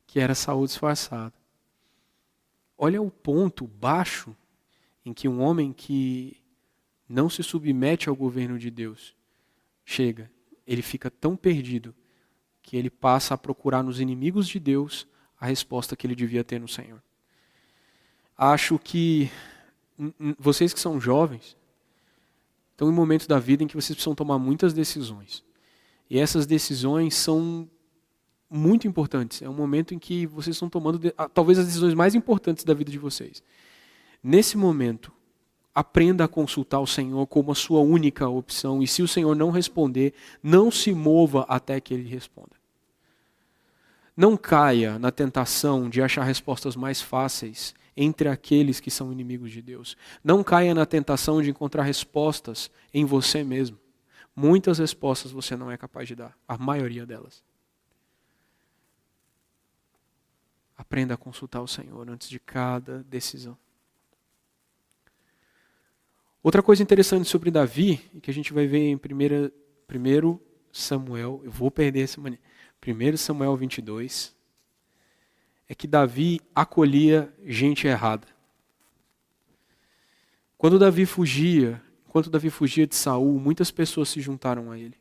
que 0.08 0.20
era 0.20 0.34
Saul 0.34 0.66
disfarçado. 0.66 1.34
Olha 2.78 3.02
o 3.02 3.12
ponto 3.12 3.68
baixo 3.68 4.36
em 5.06 5.14
que 5.14 5.28
um 5.28 5.42
homem 5.42 5.72
que 5.72 6.42
não 7.08 7.30
se 7.30 7.44
submete 7.44 8.10
ao 8.10 8.16
governo 8.16 8.58
de 8.58 8.72
Deus 8.72 9.16
chega. 9.86 10.32
Ele 10.66 10.82
fica 10.82 11.12
tão 11.12 11.36
perdido 11.36 11.94
que 12.62 12.78
ele 12.78 12.90
passa 12.90 13.34
a 13.34 13.38
procurar 13.38 13.84
nos 13.84 14.00
inimigos 14.00 14.48
de 14.48 14.60
Deus 14.60 15.08
a 15.40 15.46
resposta 15.46 15.96
que 15.96 16.08
ele 16.08 16.16
devia 16.16 16.44
ter 16.44 16.60
no 16.60 16.68
Senhor. 16.68 17.04
Acho 18.36 18.80
que 18.80 19.30
vocês 20.40 20.74
que 20.74 20.80
são 20.80 21.00
jovens 21.00 21.56
estão 22.74 22.90
em 22.90 22.94
momentos 22.94 23.26
da 23.26 23.40
vida 23.40 23.64
em 23.64 23.68
que 23.68 23.76
vocês 23.76 23.96
precisam 23.96 24.14
tomar 24.14 24.38
muitas 24.38 24.74
decisões. 24.74 25.44
E 26.10 26.20
essas 26.20 26.46
decisões 26.46 27.16
são 27.16 27.70
muito 28.50 28.88
importantes. 28.88 29.42
É 29.42 29.50
um 29.50 29.54
momento 29.54 29.94
em 29.94 30.00
que 30.00 30.28
vocês 30.28 30.56
estão 30.56 30.70
tomando 30.70 31.00
talvez 31.34 31.58
as 31.58 31.66
decisões 31.66 31.94
mais 31.94 32.14
importantes 32.14 32.64
da 32.64 32.74
vida 32.74 32.92
de 32.92 33.00
vocês. 33.00 33.42
Nesse 34.22 34.58
momento, 34.58 35.12
aprenda 35.74 36.24
a 36.24 36.28
consultar 36.28 36.80
o 36.80 36.88
Senhor 36.88 37.26
como 37.28 37.52
a 37.52 37.56
sua 37.56 37.80
única 37.80 38.28
opção. 38.28 38.82
E 38.82 38.88
se 38.88 39.02
o 39.02 39.08
Senhor 39.08 39.36
não 39.36 39.50
responder, 39.50 40.14
não 40.42 40.70
se 40.70 40.94
mova 40.94 41.46
até 41.48 41.80
que 41.80 41.94
ele 41.94 42.08
responda. 42.08 42.52
Não 44.16 44.38
caia 44.38 45.00
na 45.00 45.12
tentação 45.12 45.90
de 45.90 46.02
achar 46.02 46.24
respostas 46.24 46.76
mais 46.76 47.02
fáceis 47.02 47.74
entre 47.96 48.30
aqueles 48.30 48.80
que 48.80 48.92
são 48.92 49.12
inimigos 49.12 49.52
de 49.52 49.62
Deus. 49.62 49.96
Não 50.24 50.44
caia 50.44 50.74
na 50.74 50.86
tentação 50.86 51.42
de 51.42 51.50
encontrar 51.50 51.84
respostas 51.84 52.70
em 52.94 53.06
você 53.06 53.44
mesmo. 53.44 53.80
Muitas 54.36 54.80
respostas 54.80 55.32
você 55.32 55.56
não 55.56 55.70
é 55.70 55.78
capaz 55.78 56.08
de 56.08 56.16
dar, 56.16 56.38
a 56.48 56.58
maioria 56.58 57.06
delas. 57.06 57.44
Aprenda 60.76 61.14
a 61.14 61.18
consultar 61.18 61.62
o 61.62 61.68
Senhor 61.68 62.10
antes 62.10 62.28
de 62.30 62.40
cada 62.40 63.04
decisão. 63.04 63.58
Outra 66.42 66.62
coisa 66.62 66.84
interessante 66.84 67.30
sobre 67.30 67.50
Davi, 67.50 67.98
que 68.22 68.30
a 68.30 68.34
gente 68.34 68.52
vai 68.52 68.68
ver 68.68 68.80
em 68.80 68.96
1 68.96 69.00
1 69.90 70.40
Samuel, 70.74 71.40
eu 71.44 71.52
vou 71.52 71.72
perder 71.72 72.02
essa 72.02 72.20
mania. 72.20 72.40
1 72.86 73.18
Samuel 73.18 73.56
22, 73.56 74.36
é 75.74 75.76
que 75.76 75.88
Davi 75.88 76.40
acolhia 76.54 77.34
gente 77.44 77.88
errada. 77.88 78.28
Quando 80.56 80.78
Davi 80.78 81.04
fugia, 81.04 81.82
enquanto 82.08 82.30
Davi 82.30 82.52
fugia 82.52 82.86
de 82.86 82.96
Saul, 82.96 83.40
muitas 83.40 83.72
pessoas 83.72 84.10
se 84.10 84.22
juntaram 84.22 84.70
a 84.72 84.78
ele. 84.78 84.96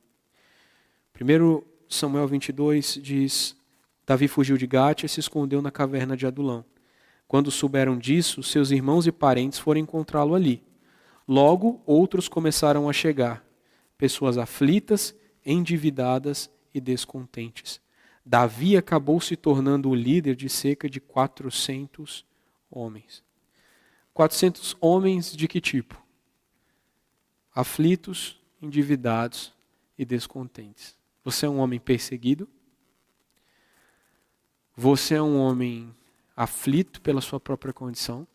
1 1.21 1.63
Samuel 1.91 2.27
22 2.27 2.99
diz: 3.03 3.55
Davi 4.07 4.27
fugiu 4.27 4.57
de 4.57 4.67
Gate 4.67 5.05
e 5.05 5.09
se 5.11 5.21
escondeu 5.21 5.61
na 5.61 5.71
caverna 5.71 6.17
de 6.17 6.27
Adulão. 6.27 6.65
Quando 7.29 7.51
souberam 7.51 7.99
disso, 7.99 8.43
seus 8.43 8.71
irmãos 8.71 9.07
e 9.07 9.13
parentes 9.13 9.59
foram 9.59 9.79
encontrá-lo 9.81 10.35
ali. 10.35 10.63
Logo, 11.29 11.83
outros 11.85 12.29
começaram 12.29 12.89
a 12.89 12.95
chegar, 12.95 13.45
pessoas 13.99 14.39
aflitas, 14.39 15.15
endividadas 15.45 16.51
e 16.73 16.81
descontentes. 16.81 17.79
Davi 18.25 18.77
acabou 18.77 19.21
se 19.21 19.37
tornando 19.37 19.91
o 19.91 19.95
líder 19.95 20.37
de 20.37 20.49
cerca 20.49 20.89
de 20.89 21.01
400 21.01 22.25
homens. 22.71 23.23
400 24.15 24.77
homens 24.81 25.35
de 25.35 25.49
que 25.49 25.61
tipo? 25.61 26.01
Aflitos, 27.55 28.41
endividados 28.61 29.53
e 29.99 30.05
descontentes. 30.05 30.97
Você 31.25 31.47
é 31.47 31.49
um 31.49 31.59
homem 31.59 31.81
perseguido? 31.81 32.49
Você 34.77 35.15
é 35.15 35.23
um 35.23 35.39
homem 35.39 35.95
aflito 36.37 37.01
pela 37.01 37.21
sua 37.21 37.39
própria 37.39 37.73
condição? 37.73 38.27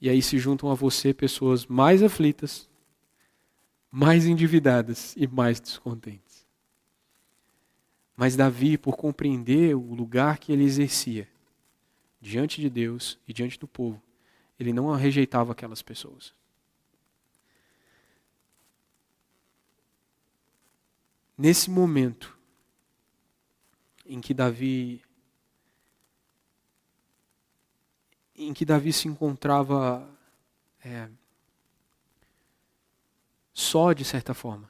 E 0.00 0.08
aí 0.08 0.22
se 0.22 0.38
juntam 0.38 0.70
a 0.70 0.74
você 0.74 1.12
pessoas 1.12 1.66
mais 1.66 2.02
aflitas, 2.02 2.68
mais 3.90 4.26
endividadas 4.26 5.14
e 5.16 5.26
mais 5.26 5.60
descontentes. 5.60 6.29
Mas 8.20 8.36
Davi, 8.36 8.76
por 8.76 8.98
compreender 8.98 9.74
o 9.74 9.94
lugar 9.94 10.38
que 10.38 10.52
ele 10.52 10.62
exercia 10.62 11.26
diante 12.20 12.60
de 12.60 12.68
Deus 12.68 13.18
e 13.26 13.32
diante 13.32 13.58
do 13.58 13.66
povo, 13.66 13.98
ele 14.58 14.74
não 14.74 14.94
rejeitava 14.94 15.52
aquelas 15.52 15.80
pessoas. 15.80 16.34
Nesse 21.34 21.70
momento 21.70 22.38
em 24.04 24.20
que 24.20 24.34
Davi 24.34 25.02
em 28.36 28.52
que 28.52 28.66
Davi 28.66 28.92
se 28.92 29.08
encontrava 29.08 30.06
é, 30.84 31.08
só 33.54 33.94
de 33.94 34.04
certa 34.04 34.34
forma. 34.34 34.69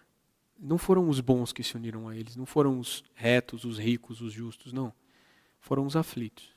Não 0.61 0.77
foram 0.77 1.09
os 1.09 1.21
bons 1.21 1.53
que 1.53 1.65
se 1.65 1.75
uniram 1.75 2.07
a 2.07 2.15
eles, 2.15 2.37
não 2.37 2.45
foram 2.45 2.79
os 2.79 3.03
retos, 3.15 3.65
os 3.65 3.79
ricos, 3.79 4.21
os 4.21 4.31
justos, 4.31 4.75
não. 4.75 4.93
Foram 5.59 5.87
os 5.87 5.97
aflitos. 5.97 6.55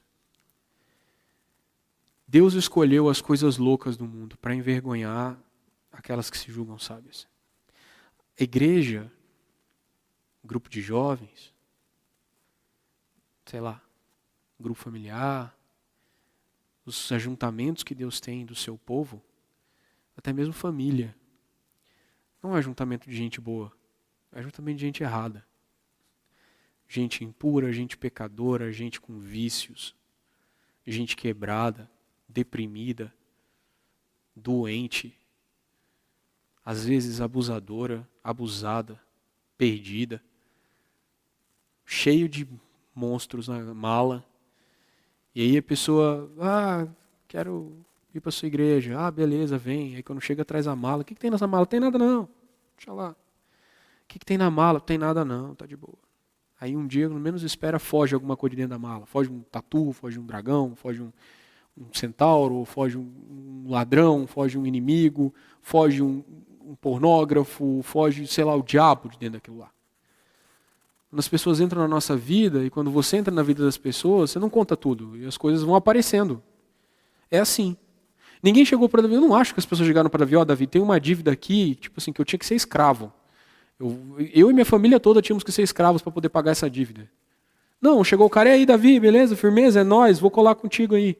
Deus 2.28 2.54
escolheu 2.54 3.08
as 3.08 3.22
coisas 3.22 3.58
loucas 3.58 3.96
do 3.96 4.06
mundo 4.06 4.38
para 4.38 4.54
envergonhar 4.54 5.40
aquelas 5.92 6.30
que 6.30 6.38
se 6.38 6.52
julgam 6.52 6.78
sábias. 6.78 7.28
A 8.38 8.44
igreja, 8.44 9.10
grupo 10.44 10.70
de 10.70 10.82
jovens, 10.82 11.54
sei 13.46 13.62
lá, 13.62 13.82
grupo 14.60 14.80
familiar, 14.80 15.56
os 16.86 17.10
ajuntamentos 17.12 17.84
que 17.84 17.96
Deus 17.96 18.20
tem 18.20 18.46
do 18.46 18.56
seu 18.56 18.78
povo, 18.78 19.22
até 20.18 20.34
mesmo 20.34 20.54
família. 20.54 21.16
Não 22.42 22.56
é 22.56 22.60
ajuntamento 22.60 23.10
de 23.10 23.16
gente 23.16 23.40
boa, 23.40 23.72
ajuntamento 24.34 24.78
de 24.78 24.86
gente 24.86 25.04
errada. 25.04 25.46
Gente 26.88 27.24
impura, 27.24 27.72
gente 27.72 27.98
pecadora, 27.98 28.72
gente 28.72 29.00
com 29.00 29.18
vícios, 29.18 29.96
gente 30.86 31.16
quebrada, 31.16 31.90
deprimida, 32.28 33.14
doente, 34.36 35.18
às 36.66 36.86
vezes 36.86 37.20
abusadora, 37.20 38.08
abusada, 38.24 39.02
perdida, 39.58 40.24
cheio 41.86 42.30
de 42.30 42.48
monstros 42.94 43.48
na 43.48 43.74
mala. 43.74 44.26
E 45.34 45.42
aí 45.42 45.58
a 45.58 45.64
pessoa, 45.64 46.32
ah, 46.40 46.88
quero 47.28 47.76
ir 48.14 48.20
para 48.20 48.32
sua 48.32 48.48
igreja. 48.48 49.00
Ah, 49.00 49.10
beleza, 49.10 49.58
vem. 49.58 49.96
Aí 49.96 50.04
quando 50.04 50.22
chega 50.22 50.46
traz 50.46 50.68
a 50.68 50.76
mala. 50.76 51.02
O 51.02 51.06
que, 51.06 51.16
que 51.16 51.22
tem 51.22 51.32
nessa 51.32 51.48
mala? 51.48 51.66
Tem 51.66 51.80
nada 51.80 51.98
não. 51.98 52.30
Deixa 52.78 52.94
lá. 52.94 53.16
Que, 54.14 54.20
que 54.20 54.26
tem 54.28 54.38
na 54.38 54.52
mala? 54.52 54.80
Tem 54.80 54.96
nada 54.96 55.26
não, 55.26 55.56
tá 55.56 55.66
de 55.66 55.76
boa. 55.76 55.98
Aí 56.62 56.78
um 56.78 56.86
dia, 56.86 57.10
no 57.10 57.20
menos 57.20 57.42
espera, 57.42 57.80
foge 57.80 58.14
alguma 58.14 58.38
coisa 58.38 58.52
de 58.52 58.58
dentro 58.58 58.70
da 58.70 58.78
mala. 58.78 59.08
Foge 59.08 59.32
um 59.32 59.42
tatu, 59.42 59.92
foge 59.92 60.20
um 60.20 60.26
dragão, 60.26 60.76
foge 60.76 61.02
um, 61.02 61.12
um 61.76 61.92
centauro, 61.92 62.64
foge 62.64 62.96
um, 62.96 63.02
um, 63.02 63.72
ladrão, 63.72 64.28
foge 64.28 64.56
um 64.56 64.68
inimigo, 64.68 65.34
foge 65.64 66.04
um, 66.04 66.24
um 66.64 66.76
pornógrafo, 66.76 67.82
foge, 67.82 68.28
sei 68.28 68.44
lá, 68.44 68.56
o 68.56 68.62
diabo 68.62 69.10
de 69.10 69.18
dentro 69.18 69.34
daquilo 69.34 69.58
lá. 69.58 69.72
Quando 71.10 71.20
as 71.20 71.28
pessoas 71.28 71.60
entram 71.60 71.82
na 71.82 71.88
nossa 71.88 72.16
vida, 72.16 72.64
e 72.64 72.70
quando 72.70 72.92
você 72.92 73.18
entra 73.18 73.34
na 73.34 73.42
vida 73.42 73.66
das 73.66 73.80
pessoas, 73.80 74.30
você 74.30 74.38
não 74.38 74.50
conta 74.50 74.78
tudo, 74.78 75.18
e 75.18 75.26
as 75.26 75.38
coisas 75.38 75.64
vão 75.64 75.74
aparecendo. 75.74 76.40
É 77.32 77.40
assim. 77.40 77.76
Ninguém 78.44 78.64
chegou 78.64 78.88
para 78.88 79.02
Davi, 79.02 79.16
eu 79.16 79.22
não 79.22 79.34
acho 79.34 79.56
que 79.56 79.60
as 79.60 79.66
pessoas 79.66 79.88
chegaram 79.88 80.08
para 80.08 80.20
Davi, 80.20 80.36
ó, 80.36 80.42
oh, 80.42 80.46
Davi, 80.46 80.68
tem 80.68 80.84
uma 80.84 81.00
dívida 81.00 81.32
aqui, 81.32 81.74
tipo 81.74 82.00
assim, 82.00 82.14
que 82.14 82.22
eu 82.22 82.26
tinha 82.26 82.38
que 82.38 82.46
ser 82.46 82.54
escravo. 82.54 83.12
Eu, 83.84 84.30
eu 84.34 84.50
e 84.50 84.54
minha 84.54 84.66
família 84.66 85.00
toda 85.00 85.22
tínhamos 85.22 85.44
que 85.44 85.52
ser 85.52 85.62
escravos 85.62 86.02
para 86.02 86.12
poder 86.12 86.30
pagar 86.30 86.52
essa 86.52 86.70
dívida. 86.70 87.10
Não, 87.82 88.02
chegou 88.02 88.26
o 88.26 88.30
cara, 88.30 88.50
e 88.50 88.54
aí, 88.54 88.66
Davi, 88.66 88.98
beleza, 88.98 89.36
firmeza, 89.36 89.82
é 89.82 89.84
nós, 89.84 90.18
vou 90.20 90.32
colar 90.32 90.56
contigo 90.56 90.96
aí. 90.96 91.18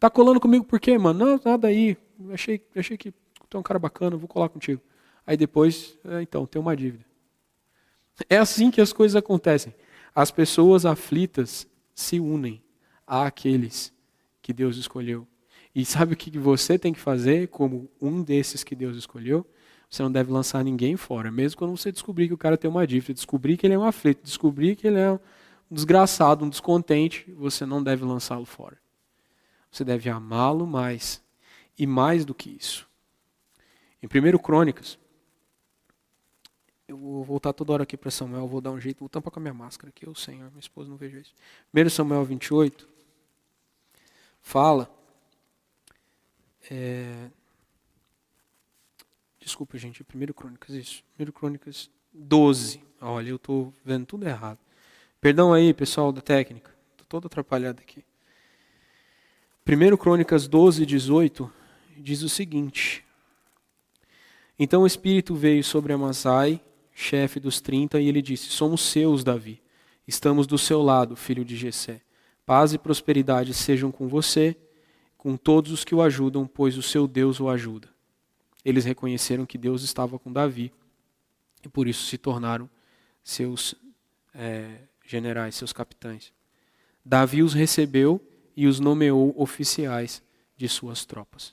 Tá 0.00 0.10
colando 0.10 0.40
comigo 0.40 0.64
por 0.64 0.80
quê, 0.80 0.98
mano? 0.98 1.24
Não, 1.24 1.40
nada 1.44 1.68
aí. 1.68 1.96
Achei, 2.32 2.60
achei 2.74 2.96
que 2.96 3.14
tu 3.48 3.56
é 3.56 3.60
um 3.60 3.62
cara 3.62 3.78
bacana, 3.78 4.16
vou 4.16 4.26
colar 4.26 4.48
contigo. 4.48 4.82
Aí 5.24 5.36
depois, 5.36 5.96
é, 6.04 6.20
então, 6.22 6.44
tem 6.44 6.60
uma 6.60 6.76
dívida. 6.76 7.04
É 8.28 8.36
assim 8.36 8.68
que 8.68 8.80
as 8.80 8.92
coisas 8.92 9.14
acontecem. 9.14 9.72
As 10.12 10.32
pessoas 10.32 10.84
aflitas 10.84 11.68
se 11.94 12.18
unem 12.18 12.60
àqueles 13.06 13.92
que 14.42 14.52
Deus 14.52 14.76
escolheu. 14.76 15.24
E 15.72 15.84
sabe 15.84 16.14
o 16.14 16.16
que 16.16 16.36
você 16.36 16.78
tem 16.78 16.92
que 16.92 16.98
fazer 16.98 17.46
como 17.48 17.88
um 18.00 18.22
desses 18.22 18.64
que 18.64 18.74
Deus 18.74 18.96
escolheu? 18.96 19.46
Você 19.92 20.02
não 20.02 20.10
deve 20.10 20.32
lançar 20.32 20.64
ninguém 20.64 20.96
fora, 20.96 21.30
mesmo 21.30 21.58
quando 21.58 21.76
você 21.76 21.92
descobrir 21.92 22.26
que 22.26 22.32
o 22.32 22.38
cara 22.38 22.56
tem 22.56 22.70
uma 22.70 22.86
dívida, 22.86 23.12
descobrir 23.12 23.58
que 23.58 23.66
ele 23.66 23.74
é 23.74 23.78
um 23.78 23.84
aflito, 23.84 24.24
descobrir 24.24 24.74
que 24.74 24.86
ele 24.86 24.98
é 24.98 25.12
um 25.12 25.18
desgraçado, 25.70 26.46
um 26.46 26.48
descontente, 26.48 27.30
você 27.32 27.66
não 27.66 27.82
deve 27.82 28.02
lançá-lo 28.02 28.46
fora. 28.46 28.78
Você 29.70 29.84
deve 29.84 30.08
amá-lo 30.08 30.66
mais. 30.66 31.22
E 31.78 31.86
mais 31.86 32.24
do 32.24 32.34
que 32.34 32.48
isso. 32.48 32.88
Em 34.02 34.06
1 34.06 34.38
Crônicas, 34.38 34.98
eu 36.88 36.96
vou 36.96 37.22
voltar 37.22 37.52
toda 37.52 37.74
hora 37.74 37.82
aqui 37.82 37.98
para 37.98 38.10
Samuel, 38.10 38.48
vou 38.48 38.62
dar 38.62 38.70
um 38.70 38.80
jeito, 38.80 39.00
vou 39.00 39.10
tampar 39.10 39.30
com 39.30 39.40
a 39.40 39.42
minha 39.42 39.52
máscara 39.52 39.90
aqui, 39.90 40.08
o 40.08 40.14
Senhor, 40.14 40.48
minha 40.48 40.60
esposa 40.60 40.88
não 40.88 40.96
vejo 40.96 41.18
isso. 41.18 41.34
1 41.74 41.90
Samuel 41.90 42.24
28 42.24 42.88
fala. 44.40 44.90
É, 46.70 47.28
desculpa, 49.42 49.76
gente, 49.76 50.02
1 50.02 50.32
Crônicas, 50.32 50.74
isso. 50.74 51.02
1 51.18 51.32
Crônicas 51.32 51.90
12. 52.12 52.82
Olha, 53.00 53.28
eu 53.28 53.36
estou 53.36 53.74
vendo 53.84 54.06
tudo 54.06 54.26
errado. 54.26 54.58
Perdão 55.20 55.52
aí, 55.52 55.74
pessoal 55.74 56.12
da 56.12 56.20
técnica. 56.20 56.70
Estou 56.92 57.06
todo 57.08 57.26
atrapalhado 57.26 57.80
aqui. 57.80 58.04
1 59.66 59.96
Crônicas 59.96 60.48
12, 60.48 60.86
18 60.86 61.52
diz 61.96 62.22
o 62.22 62.28
seguinte: 62.28 63.04
Então 64.58 64.82
o 64.82 64.86
Espírito 64.86 65.34
veio 65.34 65.62
sobre 65.62 65.92
Amasai, 65.92 66.60
chefe 66.92 67.38
dos 67.38 67.60
trinta, 67.60 68.00
e 68.00 68.08
ele 68.08 68.22
disse: 68.22 68.48
Somos 68.48 68.80
seus, 68.80 69.22
Davi. 69.22 69.60
Estamos 70.06 70.46
do 70.46 70.58
seu 70.58 70.82
lado, 70.82 71.14
filho 71.14 71.44
de 71.44 71.56
Jessé. 71.56 72.00
Paz 72.44 72.72
e 72.72 72.78
prosperidade 72.78 73.54
sejam 73.54 73.92
com 73.92 74.08
você, 74.08 74.56
com 75.16 75.36
todos 75.36 75.70
os 75.70 75.84
que 75.84 75.94
o 75.94 76.02
ajudam, 76.02 76.44
pois 76.46 76.76
o 76.76 76.82
seu 76.82 77.06
Deus 77.06 77.38
o 77.38 77.48
ajuda. 77.48 77.91
Eles 78.64 78.84
reconheceram 78.84 79.46
que 79.46 79.58
Deus 79.58 79.82
estava 79.82 80.18
com 80.18 80.32
Davi 80.32 80.72
e 81.64 81.68
por 81.68 81.88
isso 81.88 82.06
se 82.06 82.18
tornaram 82.18 82.68
seus 83.22 83.74
é, 84.34 84.78
generais, 85.04 85.54
seus 85.54 85.72
capitães. 85.72 86.32
Davi 87.04 87.42
os 87.42 87.54
recebeu 87.54 88.20
e 88.56 88.66
os 88.66 88.78
nomeou 88.78 89.34
oficiais 89.36 90.22
de 90.56 90.68
suas 90.68 91.04
tropas. 91.04 91.48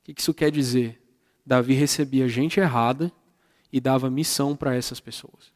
O 0.00 0.12
que 0.12 0.20
isso 0.20 0.34
quer 0.34 0.50
dizer? 0.50 1.02
Davi 1.44 1.74
recebia 1.74 2.28
gente 2.28 2.60
errada 2.60 3.10
e 3.72 3.80
dava 3.80 4.10
missão 4.10 4.56
para 4.56 4.74
essas 4.74 5.00
pessoas. 5.00 5.52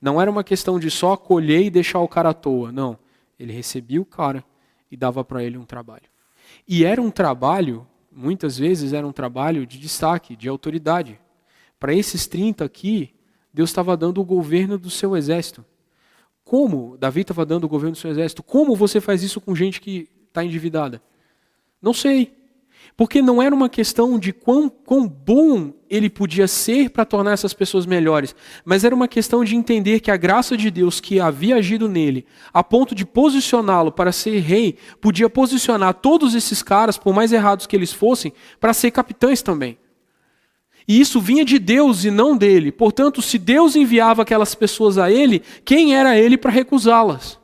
Não 0.00 0.20
era 0.20 0.30
uma 0.30 0.44
questão 0.44 0.78
de 0.78 0.90
só 0.90 1.12
acolher 1.12 1.62
e 1.62 1.70
deixar 1.70 2.00
o 2.00 2.08
cara 2.08 2.30
à 2.30 2.34
toa, 2.34 2.70
não. 2.70 2.98
Ele 3.38 3.52
recebia 3.52 4.00
o 4.00 4.04
cara 4.04 4.44
e 4.90 4.96
dava 4.96 5.24
para 5.24 5.42
ele 5.42 5.56
um 5.56 5.64
trabalho. 5.64 6.04
E 6.68 6.84
era 6.84 7.00
um 7.00 7.10
trabalho, 7.10 7.86
muitas 8.14 8.58
vezes 8.58 8.92
era 8.92 9.06
um 9.06 9.12
trabalho 9.12 9.66
de 9.66 9.78
destaque, 9.78 10.36
de 10.36 10.48
autoridade. 10.48 11.18
Para 11.78 11.94
esses 11.94 12.26
30 12.26 12.64
aqui, 12.64 13.14
Deus 13.52 13.70
estava 13.70 13.96
dando 13.96 14.20
o 14.20 14.24
governo 14.24 14.78
do 14.78 14.90
seu 14.90 15.16
exército. 15.16 15.64
Como 16.44 16.96
Davi 16.98 17.22
estava 17.22 17.44
dando 17.44 17.64
o 17.64 17.68
governo 17.68 17.92
do 17.92 17.98
seu 17.98 18.10
exército? 18.10 18.42
Como 18.42 18.76
você 18.76 19.00
faz 19.00 19.22
isso 19.22 19.40
com 19.40 19.54
gente 19.54 19.80
que 19.80 20.08
está 20.28 20.44
endividada? 20.44 21.02
Não 21.80 21.94
sei. 21.94 22.43
Porque 22.96 23.20
não 23.20 23.42
era 23.42 23.54
uma 23.54 23.68
questão 23.68 24.18
de 24.18 24.32
quão, 24.32 24.68
quão 24.68 25.08
bom 25.08 25.72
ele 25.90 26.08
podia 26.08 26.46
ser 26.46 26.90
para 26.90 27.04
tornar 27.04 27.32
essas 27.32 27.52
pessoas 27.52 27.86
melhores, 27.86 28.34
mas 28.64 28.84
era 28.84 28.94
uma 28.94 29.08
questão 29.08 29.44
de 29.44 29.56
entender 29.56 30.00
que 30.00 30.10
a 30.10 30.16
graça 30.16 30.56
de 30.56 30.70
Deus 30.70 31.00
que 31.00 31.20
havia 31.20 31.56
agido 31.56 31.88
nele, 31.88 32.26
a 32.52 32.62
ponto 32.62 32.94
de 32.94 33.04
posicioná-lo 33.04 33.92
para 33.92 34.12
ser 34.12 34.38
rei, 34.40 34.76
podia 35.00 35.28
posicionar 35.28 35.94
todos 35.94 36.34
esses 36.34 36.62
caras, 36.62 36.96
por 36.96 37.14
mais 37.14 37.32
errados 37.32 37.66
que 37.66 37.76
eles 37.76 37.92
fossem, 37.92 38.32
para 38.60 38.72
ser 38.72 38.90
capitães 38.90 39.42
também. 39.42 39.78
E 40.86 41.00
isso 41.00 41.20
vinha 41.20 41.44
de 41.44 41.58
Deus 41.58 42.04
e 42.04 42.10
não 42.10 42.36
dele. 42.36 42.70
Portanto, 42.70 43.22
se 43.22 43.38
Deus 43.38 43.74
enviava 43.74 44.22
aquelas 44.22 44.54
pessoas 44.54 44.98
a 44.98 45.10
ele, 45.10 45.42
quem 45.64 45.96
era 45.96 46.18
ele 46.18 46.36
para 46.36 46.50
recusá-las? 46.50 47.38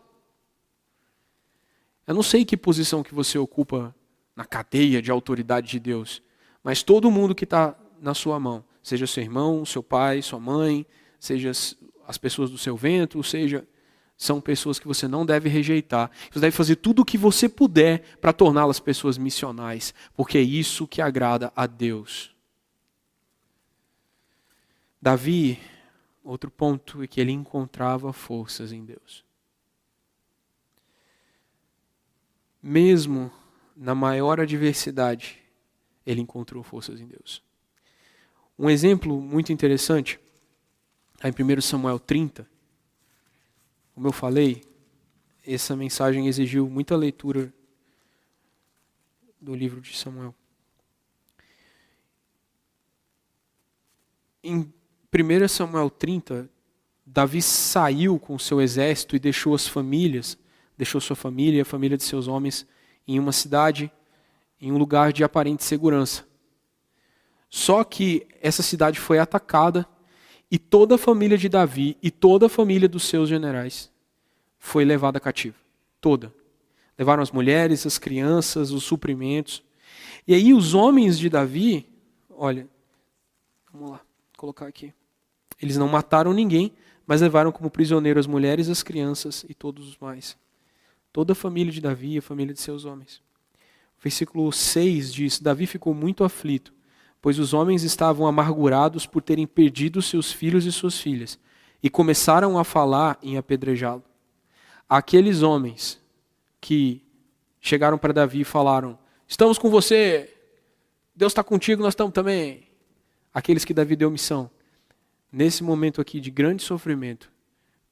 Eu 2.06 2.14
não 2.14 2.22
sei 2.22 2.44
que 2.44 2.56
posição 2.56 3.02
que 3.02 3.14
você 3.14 3.38
ocupa 3.38 3.94
na 4.34 4.44
cadeia 4.44 5.02
de 5.02 5.10
autoridade 5.10 5.68
de 5.68 5.78
Deus. 5.78 6.22
Mas 6.62 6.82
todo 6.82 7.10
mundo 7.10 7.34
que 7.34 7.44
está 7.44 7.74
na 8.00 8.14
sua 8.14 8.38
mão, 8.40 8.64
seja 8.82 9.06
seu 9.06 9.22
irmão, 9.22 9.64
seu 9.64 9.82
pai, 9.82 10.22
sua 10.22 10.40
mãe, 10.40 10.86
seja 11.18 11.50
as 12.06 12.18
pessoas 12.18 12.50
do 12.50 12.58
seu 12.58 12.76
ventre, 12.76 13.22
seja 13.22 13.66
são 14.20 14.38
pessoas 14.38 14.78
que 14.78 14.86
você 14.86 15.08
não 15.08 15.24
deve 15.24 15.48
rejeitar. 15.48 16.10
Você 16.30 16.40
deve 16.40 16.54
fazer 16.54 16.76
tudo 16.76 17.00
o 17.00 17.04
que 17.06 17.16
você 17.16 17.48
puder 17.48 18.18
para 18.18 18.34
torná-las 18.34 18.78
pessoas 18.78 19.16
missionais, 19.16 19.94
porque 20.14 20.36
é 20.36 20.42
isso 20.42 20.86
que 20.86 21.00
agrada 21.00 21.50
a 21.56 21.66
Deus. 21.66 22.36
Davi, 25.00 25.58
outro 26.22 26.50
ponto 26.50 27.02
é 27.02 27.06
que 27.06 27.18
ele 27.18 27.32
encontrava 27.32 28.12
forças 28.12 28.72
em 28.72 28.84
Deus. 28.84 29.24
Mesmo 32.62 33.32
na 33.80 33.94
maior 33.94 34.38
adversidade, 34.38 35.38
ele 36.04 36.20
encontrou 36.20 36.62
forças 36.62 37.00
em 37.00 37.06
Deus. 37.06 37.42
Um 38.58 38.68
exemplo 38.68 39.18
muito 39.18 39.54
interessante, 39.54 40.20
em 41.24 41.56
1 41.56 41.60
Samuel 41.62 41.98
30, 41.98 42.46
como 43.94 44.06
eu 44.06 44.12
falei, 44.12 44.62
essa 45.46 45.74
mensagem 45.74 46.26
exigiu 46.26 46.68
muita 46.68 46.94
leitura 46.94 47.50
do 49.40 49.54
livro 49.54 49.80
de 49.80 49.96
Samuel. 49.96 50.34
Em 54.44 54.70
1 55.10 55.48
Samuel 55.48 55.88
30, 55.88 56.50
Davi 57.06 57.40
saiu 57.40 58.18
com 58.18 58.38
seu 58.38 58.60
exército 58.60 59.16
e 59.16 59.18
deixou 59.18 59.54
as 59.54 59.66
famílias, 59.66 60.36
deixou 60.76 61.00
sua 61.00 61.16
família 61.16 61.58
e 61.58 61.60
a 61.62 61.64
família 61.64 61.96
de 61.96 62.04
seus 62.04 62.28
homens 62.28 62.66
em 63.06 63.18
uma 63.18 63.32
cidade, 63.32 63.90
em 64.60 64.70
um 64.70 64.78
lugar 64.78 65.12
de 65.12 65.24
aparente 65.24 65.64
segurança. 65.64 66.24
Só 67.48 67.82
que 67.82 68.26
essa 68.40 68.62
cidade 68.62 69.00
foi 69.00 69.18
atacada 69.18 69.86
e 70.50 70.58
toda 70.58 70.94
a 70.94 70.98
família 70.98 71.36
de 71.36 71.48
Davi 71.48 71.96
e 72.02 72.10
toda 72.10 72.46
a 72.46 72.48
família 72.48 72.88
dos 72.88 73.04
seus 73.04 73.28
generais 73.28 73.90
foi 74.58 74.84
levada 74.84 75.18
cativa. 75.18 75.56
Toda. 76.00 76.32
Levaram 76.98 77.22
as 77.22 77.30
mulheres, 77.30 77.86
as 77.86 77.98
crianças, 77.98 78.70
os 78.70 78.84
suprimentos. 78.84 79.62
E 80.26 80.34
aí 80.34 80.52
os 80.52 80.74
homens 80.74 81.18
de 81.18 81.28
Davi, 81.28 81.88
olha, 82.28 82.68
vamos 83.72 83.92
lá, 83.92 84.00
colocar 84.36 84.66
aqui. 84.66 84.92
Eles 85.60 85.76
não 85.76 85.88
mataram 85.88 86.32
ninguém, 86.32 86.72
mas 87.06 87.20
levaram 87.20 87.50
como 87.50 87.70
prisioneiro 87.70 88.20
as 88.20 88.26
mulheres, 88.26 88.68
as 88.68 88.82
crianças 88.82 89.44
e 89.48 89.54
todos 89.54 89.88
os 89.88 89.98
mais 89.98 90.36
toda 91.12 91.32
a 91.32 91.36
família 91.36 91.72
de 91.72 91.80
Davi 91.80 92.14
e 92.14 92.18
a 92.18 92.22
família 92.22 92.54
de 92.54 92.60
seus 92.60 92.84
homens. 92.84 93.22
O 93.98 94.02
versículo 94.02 94.52
6 94.52 95.12
diz: 95.12 95.40
Davi 95.40 95.66
ficou 95.66 95.94
muito 95.94 96.24
aflito, 96.24 96.72
pois 97.20 97.38
os 97.38 97.52
homens 97.52 97.82
estavam 97.82 98.26
amargurados 98.26 99.06
por 99.06 99.22
terem 99.22 99.46
perdido 99.46 100.00
seus 100.00 100.32
filhos 100.32 100.64
e 100.64 100.72
suas 100.72 100.98
filhas, 100.98 101.38
e 101.82 101.90
começaram 101.90 102.58
a 102.58 102.64
falar 102.64 103.18
em 103.22 103.36
apedrejá-lo. 103.36 104.02
Aqueles 104.88 105.42
homens 105.42 106.00
que 106.60 107.02
chegaram 107.60 107.98
para 107.98 108.12
Davi 108.12 108.40
e 108.40 108.44
falaram: 108.44 108.98
Estamos 109.28 109.58
com 109.58 109.70
você, 109.70 110.34
Deus 111.14 111.32
está 111.32 111.44
contigo, 111.44 111.82
nós 111.82 111.92
estamos 111.92 112.12
também. 112.12 112.68
Aqueles 113.32 113.64
que 113.64 113.74
Davi 113.74 113.94
deu 113.94 114.10
missão. 114.10 114.50
Nesse 115.30 115.62
momento 115.62 116.00
aqui 116.00 116.18
de 116.18 116.30
grande 116.30 116.62
sofrimento, 116.62 117.30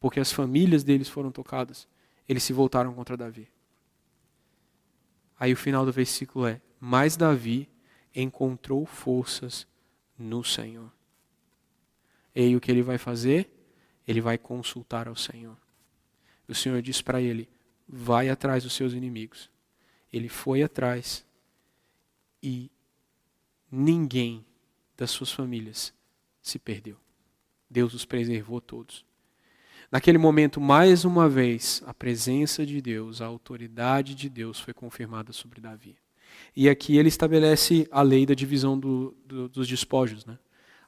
porque 0.00 0.18
as 0.18 0.32
famílias 0.32 0.82
deles 0.82 1.08
foram 1.08 1.30
tocadas, 1.30 1.86
eles 2.28 2.42
se 2.42 2.52
voltaram 2.52 2.92
contra 2.92 3.16
Davi. 3.16 3.48
Aí 5.38 5.52
o 5.52 5.56
final 5.56 5.86
do 5.86 5.92
versículo 5.92 6.46
é: 6.46 6.60
Mas 6.78 7.16
Davi 7.16 7.68
encontrou 8.14 8.84
forças 8.84 9.66
no 10.18 10.44
Senhor. 10.44 10.92
E 12.34 12.42
aí 12.42 12.56
o 12.56 12.60
que 12.60 12.70
ele 12.70 12.82
vai 12.82 12.98
fazer? 12.98 13.50
Ele 14.06 14.20
vai 14.20 14.36
consultar 14.36 15.08
ao 15.08 15.16
Senhor. 15.16 15.56
O 16.46 16.54
Senhor 16.54 16.82
diz 16.82 17.00
para 17.00 17.20
ele: 17.20 17.48
Vai 17.88 18.28
atrás 18.28 18.64
dos 18.64 18.74
seus 18.74 18.92
inimigos. 18.92 19.50
Ele 20.12 20.28
foi 20.28 20.62
atrás 20.62 21.26
e 22.42 22.70
ninguém 23.70 24.44
das 24.96 25.10
suas 25.10 25.30
famílias 25.30 25.92
se 26.42 26.58
perdeu. 26.58 26.98
Deus 27.68 27.92
os 27.92 28.04
preservou 28.04 28.60
todos. 28.60 29.04
Naquele 29.90 30.18
momento, 30.18 30.60
mais 30.60 31.06
uma 31.06 31.28
vez, 31.28 31.82
a 31.86 31.94
presença 31.94 32.66
de 32.66 32.80
Deus, 32.82 33.22
a 33.22 33.26
autoridade 33.26 34.14
de 34.14 34.28
Deus 34.28 34.60
foi 34.60 34.74
confirmada 34.74 35.32
sobre 35.32 35.62
Davi. 35.62 35.96
E 36.54 36.68
aqui 36.68 36.98
ele 36.98 37.08
estabelece 37.08 37.88
a 37.90 38.02
lei 38.02 38.26
da 38.26 38.34
divisão 38.34 38.78
do, 38.78 39.16
do, 39.24 39.48
dos 39.48 39.66
despojos. 39.66 40.26
Né? 40.26 40.38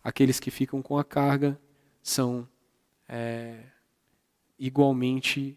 Aqueles 0.05 0.39
que 0.39 0.51
ficam 0.51 0.83
com 0.83 0.99
a 0.99 1.05
carga 1.05 1.59
são 2.03 2.47
é, 3.09 3.61
igualmente, 4.59 5.57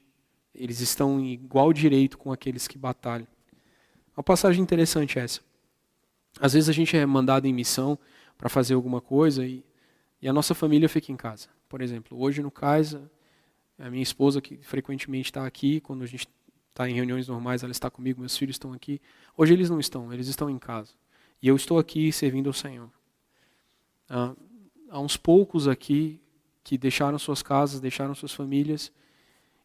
eles 0.55 0.79
estão 0.79 1.19
em 1.19 1.33
igual 1.33 1.73
direito 1.73 2.17
com 2.17 2.31
aqueles 2.31 2.65
que 2.65 2.77
batalham. 2.77 3.27
Uma 4.15 4.23
passagem 4.23 4.63
interessante 4.63 5.19
essa. 5.19 5.41
Às 6.39 6.53
vezes 6.53 6.69
a 6.69 6.73
gente 6.73 6.95
é 6.95 7.05
mandado 7.05 7.45
em 7.45 7.53
missão 7.53 7.99
para 8.37 8.47
fazer 8.47 8.73
alguma 8.73 9.01
coisa 9.01 9.45
e, 9.45 9.65
e 10.21 10.29
a 10.29 10.33
nossa 10.33 10.55
família 10.55 10.87
fica 10.87 11.11
em 11.11 11.17
casa. 11.17 11.49
Por 11.67 11.81
exemplo, 11.81 12.17
hoje 12.19 12.41
no 12.41 12.49
CAISA, 12.49 13.11
a 13.77 13.89
minha 13.89 14.03
esposa, 14.03 14.41
que 14.41 14.57
frequentemente 14.57 15.29
está 15.29 15.45
aqui, 15.45 15.79
quando 15.79 16.03
a 16.03 16.07
gente 16.07 16.27
está 16.69 16.89
em 16.89 16.93
reuniões 16.93 17.27
normais, 17.27 17.63
ela 17.63 17.71
está 17.71 17.89
comigo, 17.89 18.19
meus 18.19 18.37
filhos 18.37 18.55
estão 18.55 18.73
aqui. 18.73 19.01
Hoje 19.37 19.53
eles 19.53 19.69
não 19.69 19.79
estão, 19.79 20.11
eles 20.11 20.27
estão 20.27 20.49
em 20.49 20.57
casa. 20.57 20.91
E 21.41 21.47
eu 21.47 21.55
estou 21.55 21.77
aqui 21.77 22.11
servindo 22.11 22.47
ao 22.47 22.53
Senhor. 22.53 22.89
Ah, 24.09 24.35
há 24.89 24.99
uns 24.99 25.17
poucos 25.17 25.67
aqui 25.67 26.19
que 26.63 26.77
deixaram 26.77 27.19
suas 27.19 27.43
casas, 27.43 27.81
deixaram 27.81 28.15
suas 28.15 28.31
famílias 28.31 28.91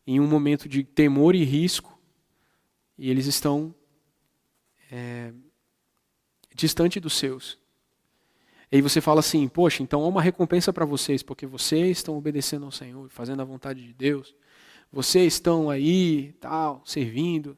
em 0.07 0.19
um 0.19 0.27
momento 0.27 0.69
de 0.69 0.83
temor 0.83 1.35
e 1.35 1.45
risco, 1.45 1.99
e 2.97 3.11
eles 3.11 3.27
estão 3.27 3.75
é, 4.91 5.33
distante 6.55 6.99
dos 6.99 7.17
seus. 7.17 7.59
E 8.71 8.77
aí 8.77 8.83
você 8.83 9.01
fala 9.01 9.21
assim, 9.21 9.49
poxa, 9.49 9.83
então 9.83 10.03
há 10.03 10.09
uma 10.09 10.21
recompensa 10.21 10.73
para 10.73 10.85
vocês, 10.85 11.23
porque 11.23 11.47
vocês 11.47 11.99
estão 11.99 12.17
obedecendo 12.17 12.67
ao 12.67 12.73
Senhor, 12.73 13.09
fazendo 13.09 13.41
a 13.41 13.45
vontade 13.45 13.83
de 13.83 13.95
Deus. 13.95 14.35
Vocês 14.93 15.35
estão 15.35 15.71
aí, 15.71 16.35
tal, 16.41 16.83
servindo. 16.85 17.57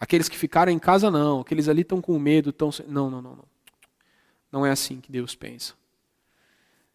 Aqueles 0.00 0.28
que 0.28 0.36
ficaram 0.36 0.70
em 0.70 0.78
casa 0.78 1.10
não, 1.10 1.40
aqueles 1.40 1.68
ali 1.68 1.82
estão 1.82 2.00
com 2.00 2.18
medo, 2.18 2.50
estão 2.50 2.70
não, 2.88 3.10
não, 3.10 3.22
não, 3.22 3.36
não. 3.36 3.44
Não 4.50 4.66
é 4.66 4.70
assim 4.70 5.00
que 5.00 5.12
Deus 5.12 5.34
pensa. 5.34 5.74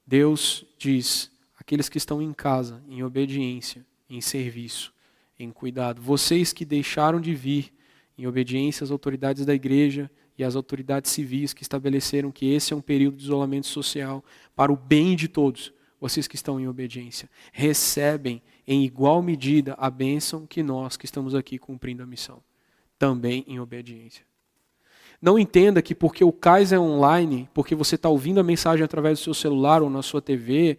Deus 0.05 0.65
diz: 0.77 1.31
aqueles 1.57 1.87
que 1.87 1.97
estão 1.97 2.21
em 2.21 2.33
casa, 2.33 2.83
em 2.87 3.03
obediência, 3.03 3.85
em 4.09 4.19
serviço, 4.21 4.93
em 5.39 5.51
cuidado, 5.51 6.01
vocês 6.01 6.51
que 6.51 6.65
deixaram 6.65 7.19
de 7.19 7.33
vir 7.33 7.73
em 8.17 8.27
obediência 8.27 8.83
às 8.83 8.91
autoridades 8.91 9.45
da 9.45 9.53
igreja, 9.53 10.09
e 10.37 10.43
as 10.43 10.55
autoridades 10.55 11.11
civis 11.11 11.53
que 11.53 11.61
estabeleceram 11.61 12.31
que 12.31 12.51
esse 12.51 12.73
é 12.73 12.75
um 12.75 12.81
período 12.81 13.17
de 13.17 13.23
isolamento 13.23 13.67
social 13.67 14.23
para 14.55 14.71
o 14.71 14.75
bem 14.75 15.15
de 15.15 15.27
todos, 15.27 15.73
vocês 15.99 16.27
que 16.27 16.35
estão 16.35 16.59
em 16.59 16.67
obediência, 16.67 17.29
recebem 17.51 18.41
em 18.67 18.83
igual 18.83 19.21
medida 19.21 19.73
a 19.77 19.89
bênção 19.89 20.45
que 20.45 20.61
nós 20.61 20.97
que 20.97 21.05
estamos 21.05 21.33
aqui 21.35 21.57
cumprindo 21.57 22.03
a 22.03 22.05
missão, 22.05 22.41
também 22.97 23.45
em 23.47 23.59
obediência. 23.59 24.25
Não 25.21 25.39
entenda 25.39 25.81
que 25.81 25.95
porque 25.95 26.23
o 26.23 26.33
CAIS 26.33 26.73
é 26.73 26.79
online, 26.79 27.49
porque 27.53 27.73
você 27.73 27.95
está 27.95 28.09
ouvindo 28.09 28.41
a 28.41 28.43
mensagem 28.43 28.83
através 28.83 29.19
do 29.19 29.23
seu 29.23 29.33
celular 29.33 29.81
ou 29.81 29.89
na 29.89 30.01
sua 30.01 30.21
TV, 30.21 30.77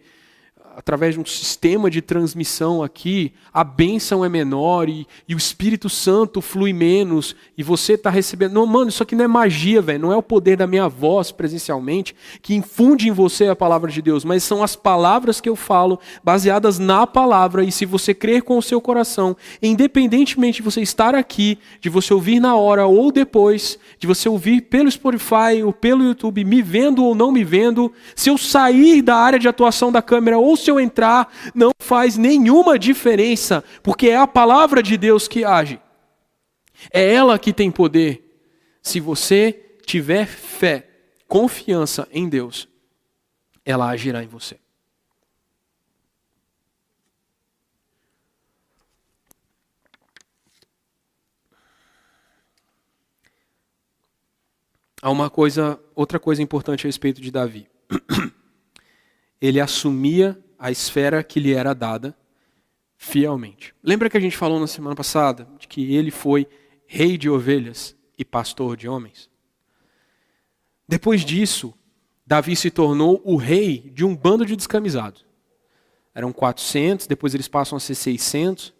através 0.75 1.13
de 1.13 1.19
um 1.21 1.25
sistema 1.25 1.89
de 1.89 2.01
transmissão 2.01 2.83
aqui, 2.83 3.31
a 3.53 3.63
bênção 3.63 4.25
é 4.25 4.29
menor 4.29 4.89
e, 4.89 5.07
e 5.27 5.33
o 5.33 5.37
Espírito 5.37 5.89
Santo 5.89 6.41
flui 6.41 6.73
menos 6.73 7.33
e 7.57 7.63
você 7.63 7.93
está 7.93 8.09
recebendo. 8.09 8.53
Não, 8.53 8.65
mano, 8.65 8.89
isso 8.89 9.01
aqui 9.01 9.15
não 9.15 9.23
é 9.23 9.27
magia, 9.27 9.81
velho. 9.81 10.01
Não 10.01 10.11
é 10.11 10.17
o 10.17 10.21
poder 10.21 10.57
da 10.57 10.67
minha 10.67 10.89
voz 10.89 11.31
presencialmente 11.31 12.13
que 12.41 12.53
infunde 12.53 13.07
em 13.07 13.11
você 13.11 13.47
a 13.47 13.55
palavra 13.55 13.89
de 13.89 14.01
Deus, 14.01 14.25
mas 14.25 14.43
são 14.43 14.61
as 14.61 14.75
palavras 14.75 15.39
que 15.39 15.47
eu 15.47 15.55
falo 15.55 15.97
baseadas 16.23 16.77
na 16.77 17.07
palavra. 17.07 17.63
E 17.63 17.71
se 17.71 17.85
você 17.85 18.13
crer 18.13 18.43
com 18.43 18.57
o 18.57 18.61
seu 18.61 18.81
coração, 18.81 19.35
independentemente 19.61 20.57
de 20.57 20.63
você 20.63 20.81
estar 20.81 21.15
aqui, 21.15 21.57
de 21.79 21.89
você 21.89 22.13
ouvir 22.13 22.41
na 22.41 22.55
hora 22.55 22.85
ou 22.85 23.11
depois, 23.11 23.79
de 23.97 24.05
você 24.05 24.27
ouvir 24.27 24.61
pelo 24.61 24.91
Spotify 24.91 25.63
ou 25.63 25.71
pelo 25.71 26.03
YouTube, 26.03 26.43
me 26.43 26.61
vendo 26.61 27.03
ou 27.03 27.15
não 27.15 27.31
me 27.31 27.45
vendo, 27.45 27.93
se 28.13 28.29
eu 28.29 28.37
sair 28.37 29.01
da 29.01 29.15
área 29.15 29.39
de 29.39 29.47
atuação 29.47 29.89
da 29.91 30.01
câmera 30.01 30.37
ou 30.37 30.57
se 30.65 30.71
eu 30.71 30.79
entrar, 30.79 31.31
não 31.53 31.71
faz 31.79 32.17
nenhuma 32.17 32.77
diferença, 32.77 33.63
porque 33.83 34.09
é 34.09 34.17
a 34.17 34.27
palavra 34.27 34.81
de 34.81 34.97
Deus 34.97 35.27
que 35.27 35.45
age. 35.45 35.79
É 36.91 37.13
ela 37.13 37.39
que 37.39 37.53
tem 37.53 37.71
poder. 37.71 38.21
Se 38.81 38.99
você 38.99 39.77
tiver 39.85 40.25
fé, 40.25 40.89
confiança 41.27 42.07
em 42.11 42.27
Deus, 42.27 42.67
ela 43.63 43.89
agirá 43.89 44.23
em 44.23 44.27
você. 44.27 44.57
Há 55.01 55.11
uma 55.11 55.29
coisa, 55.29 55.79
outra 55.93 56.19
coisa 56.19 56.41
importante 56.41 56.85
a 56.85 56.87
respeito 56.87 57.21
de 57.21 57.29
Davi. 57.29 57.67
Ele 59.39 59.59
assumia 59.59 60.43
a 60.65 60.71
esfera 60.71 61.23
que 61.23 61.39
lhe 61.39 61.53
era 61.53 61.75
dada 61.75 62.17
fielmente. 62.97 63.71
Lembra 63.83 64.09
que 64.09 64.17
a 64.17 64.19
gente 64.19 64.35
falou 64.35 64.59
na 64.59 64.65
semana 64.65 64.95
passada 64.95 65.47
de 65.59 65.67
que 65.67 65.93
ele 65.93 66.09
foi 66.09 66.47
rei 66.87 67.19
de 67.19 67.29
ovelhas 67.29 67.95
e 68.17 68.25
pastor 68.25 68.75
de 68.75 68.89
homens? 68.89 69.29
Depois 70.87 71.23
disso, 71.23 71.71
Davi 72.25 72.55
se 72.55 72.71
tornou 72.71 73.21
o 73.23 73.35
rei 73.35 73.91
de 73.93 74.03
um 74.03 74.15
bando 74.15 74.43
de 74.43 74.55
descamisados. 74.55 75.23
Eram 76.15 76.33
400, 76.33 77.05
depois 77.05 77.35
eles 77.35 77.47
passam 77.47 77.77
a 77.77 77.79
ser 77.79 77.93
600. 77.93 78.73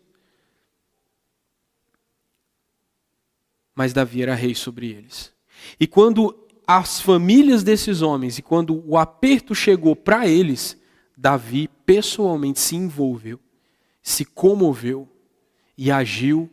Mas 3.75 3.93
Davi 3.93 4.23
era 4.23 4.33
rei 4.33 4.55
sobre 4.55 4.89
eles. 4.89 5.31
E 5.79 5.85
quando 5.85 6.47
as 6.65 6.99
famílias 6.99 7.61
desses 7.61 8.01
homens 8.01 8.39
e 8.39 8.41
quando 8.41 8.83
o 8.89 8.97
aperto 8.97 9.53
chegou 9.53 9.95
para 9.95 10.27
eles, 10.27 10.83
Davi 11.17 11.67
pessoalmente 11.85 12.59
se 12.59 12.75
envolveu, 12.75 13.39
se 14.01 14.25
comoveu 14.25 15.09
e 15.77 15.91
agiu 15.91 16.51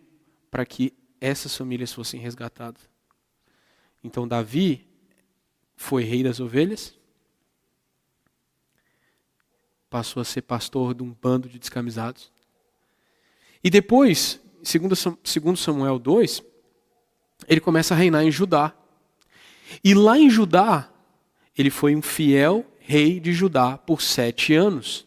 para 0.50 0.64
que 0.64 0.92
essas 1.20 1.56
famílias 1.56 1.92
fossem 1.92 2.20
resgatadas. 2.20 2.88
Então, 4.02 4.26
Davi 4.26 4.86
foi 5.76 6.04
rei 6.04 6.22
das 6.22 6.40
ovelhas, 6.40 6.98
passou 9.88 10.20
a 10.20 10.24
ser 10.24 10.42
pastor 10.42 10.94
de 10.94 11.02
um 11.02 11.12
bando 11.12 11.48
de 11.48 11.58
descamisados. 11.58 12.32
E 13.62 13.70
depois, 13.70 14.40
segundo 14.62 15.56
Samuel 15.56 15.98
2, 15.98 16.42
ele 17.46 17.60
começa 17.60 17.94
a 17.94 17.96
reinar 17.96 18.24
em 18.24 18.30
Judá. 18.30 18.74
E 19.84 19.94
lá 19.94 20.18
em 20.18 20.30
Judá, 20.30 20.90
ele 21.56 21.70
foi 21.70 21.94
um 21.94 22.02
fiel 22.02 22.66
rei 22.84 23.20
de 23.20 23.32
Judá 23.32 23.78
por 23.78 24.02
sete 24.02 24.54
anos. 24.54 25.06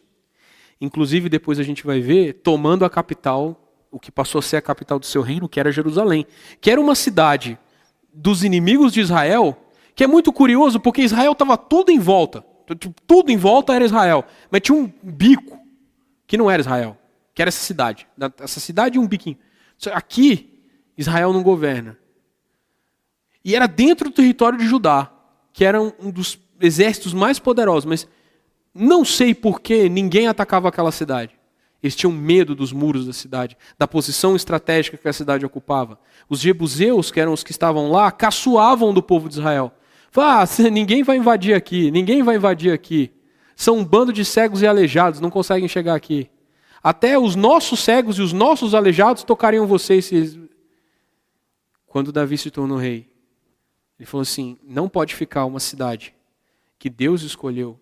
Inclusive, 0.80 1.28
depois 1.28 1.58
a 1.58 1.62
gente 1.62 1.84
vai 1.84 2.00
ver, 2.00 2.34
tomando 2.34 2.84
a 2.84 2.90
capital, 2.90 3.62
o 3.90 3.98
que 3.98 4.10
passou 4.10 4.38
a 4.40 4.42
ser 4.42 4.56
a 4.56 4.62
capital 4.62 4.98
do 4.98 5.06
seu 5.06 5.22
reino, 5.22 5.48
que 5.48 5.58
era 5.58 5.72
Jerusalém, 5.72 6.26
que 6.60 6.70
era 6.70 6.80
uma 6.80 6.94
cidade 6.94 7.58
dos 8.12 8.44
inimigos 8.44 8.92
de 8.92 9.00
Israel, 9.00 9.56
que 9.94 10.04
é 10.04 10.06
muito 10.06 10.32
curioso, 10.32 10.78
porque 10.78 11.02
Israel 11.02 11.32
estava 11.32 11.56
tudo 11.56 11.90
em 11.90 11.98
volta. 11.98 12.44
Tudo 13.06 13.30
em 13.30 13.36
volta 13.36 13.74
era 13.74 13.84
Israel. 13.84 14.24
Mas 14.50 14.60
tinha 14.62 14.76
um 14.76 14.92
bico, 15.02 15.58
que 16.26 16.36
não 16.36 16.50
era 16.50 16.60
Israel, 16.60 16.98
que 17.34 17.40
era 17.40 17.48
essa 17.48 17.62
cidade. 17.62 18.06
Essa 18.40 18.60
cidade 18.60 18.96
e 18.96 18.98
um 18.98 19.06
biquinho. 19.06 19.38
Aqui, 19.92 20.62
Israel 20.98 21.32
não 21.32 21.42
governa. 21.42 21.96
E 23.44 23.54
era 23.54 23.66
dentro 23.66 24.10
do 24.10 24.14
território 24.14 24.58
de 24.58 24.66
Judá, 24.66 25.10
que 25.52 25.64
era 25.64 25.80
um 25.80 26.10
dos 26.10 26.38
exércitos 26.60 27.12
mais 27.12 27.38
poderosos, 27.38 27.84
mas 27.84 28.08
não 28.74 29.04
sei 29.04 29.34
por 29.34 29.60
que 29.60 29.88
ninguém 29.88 30.28
atacava 30.28 30.68
aquela 30.68 30.92
cidade. 30.92 31.36
Eles 31.82 31.94
tinham 31.94 32.12
medo 32.12 32.54
dos 32.54 32.72
muros 32.72 33.06
da 33.06 33.12
cidade, 33.12 33.56
da 33.78 33.86
posição 33.86 34.34
estratégica 34.34 34.96
que 34.96 35.08
a 35.08 35.12
cidade 35.12 35.46
ocupava. 35.46 35.98
Os 36.28 36.40
jebuseus, 36.40 37.10
que 37.10 37.20
eram 37.20 37.32
os 37.32 37.44
que 37.44 37.52
estavam 37.52 37.90
lá, 37.90 38.10
caçoavam 38.10 38.92
do 38.92 39.02
povo 39.02 39.28
de 39.28 39.36
Israel. 39.36 39.72
Falaram, 40.10 40.42
ah, 40.42 40.70
ninguém 40.70 41.02
vai 41.02 41.16
invadir 41.16 41.54
aqui, 41.54 41.90
ninguém 41.90 42.22
vai 42.22 42.36
invadir 42.36 42.72
aqui. 42.72 43.12
São 43.54 43.78
um 43.78 43.84
bando 43.84 44.12
de 44.12 44.24
cegos 44.24 44.62
e 44.62 44.66
aleijados, 44.66 45.20
não 45.20 45.30
conseguem 45.30 45.68
chegar 45.68 45.94
aqui. 45.94 46.28
Até 46.82 47.18
os 47.18 47.36
nossos 47.36 47.80
cegos 47.80 48.18
e 48.18 48.22
os 48.22 48.32
nossos 48.32 48.74
aleijados 48.74 49.22
tocariam 49.22 49.66
vocês. 49.66 50.10
Quando 51.86 52.12
Davi 52.12 52.36
se 52.36 52.50
tornou 52.50 52.78
rei, 52.78 53.08
ele 53.98 54.06
falou 54.06 54.22
assim: 54.22 54.58
não 54.62 54.88
pode 54.88 55.14
ficar 55.14 55.44
uma 55.44 55.60
cidade 55.60 56.15
que 56.78 56.90
Deus 56.90 57.22
escolheu, 57.22 57.80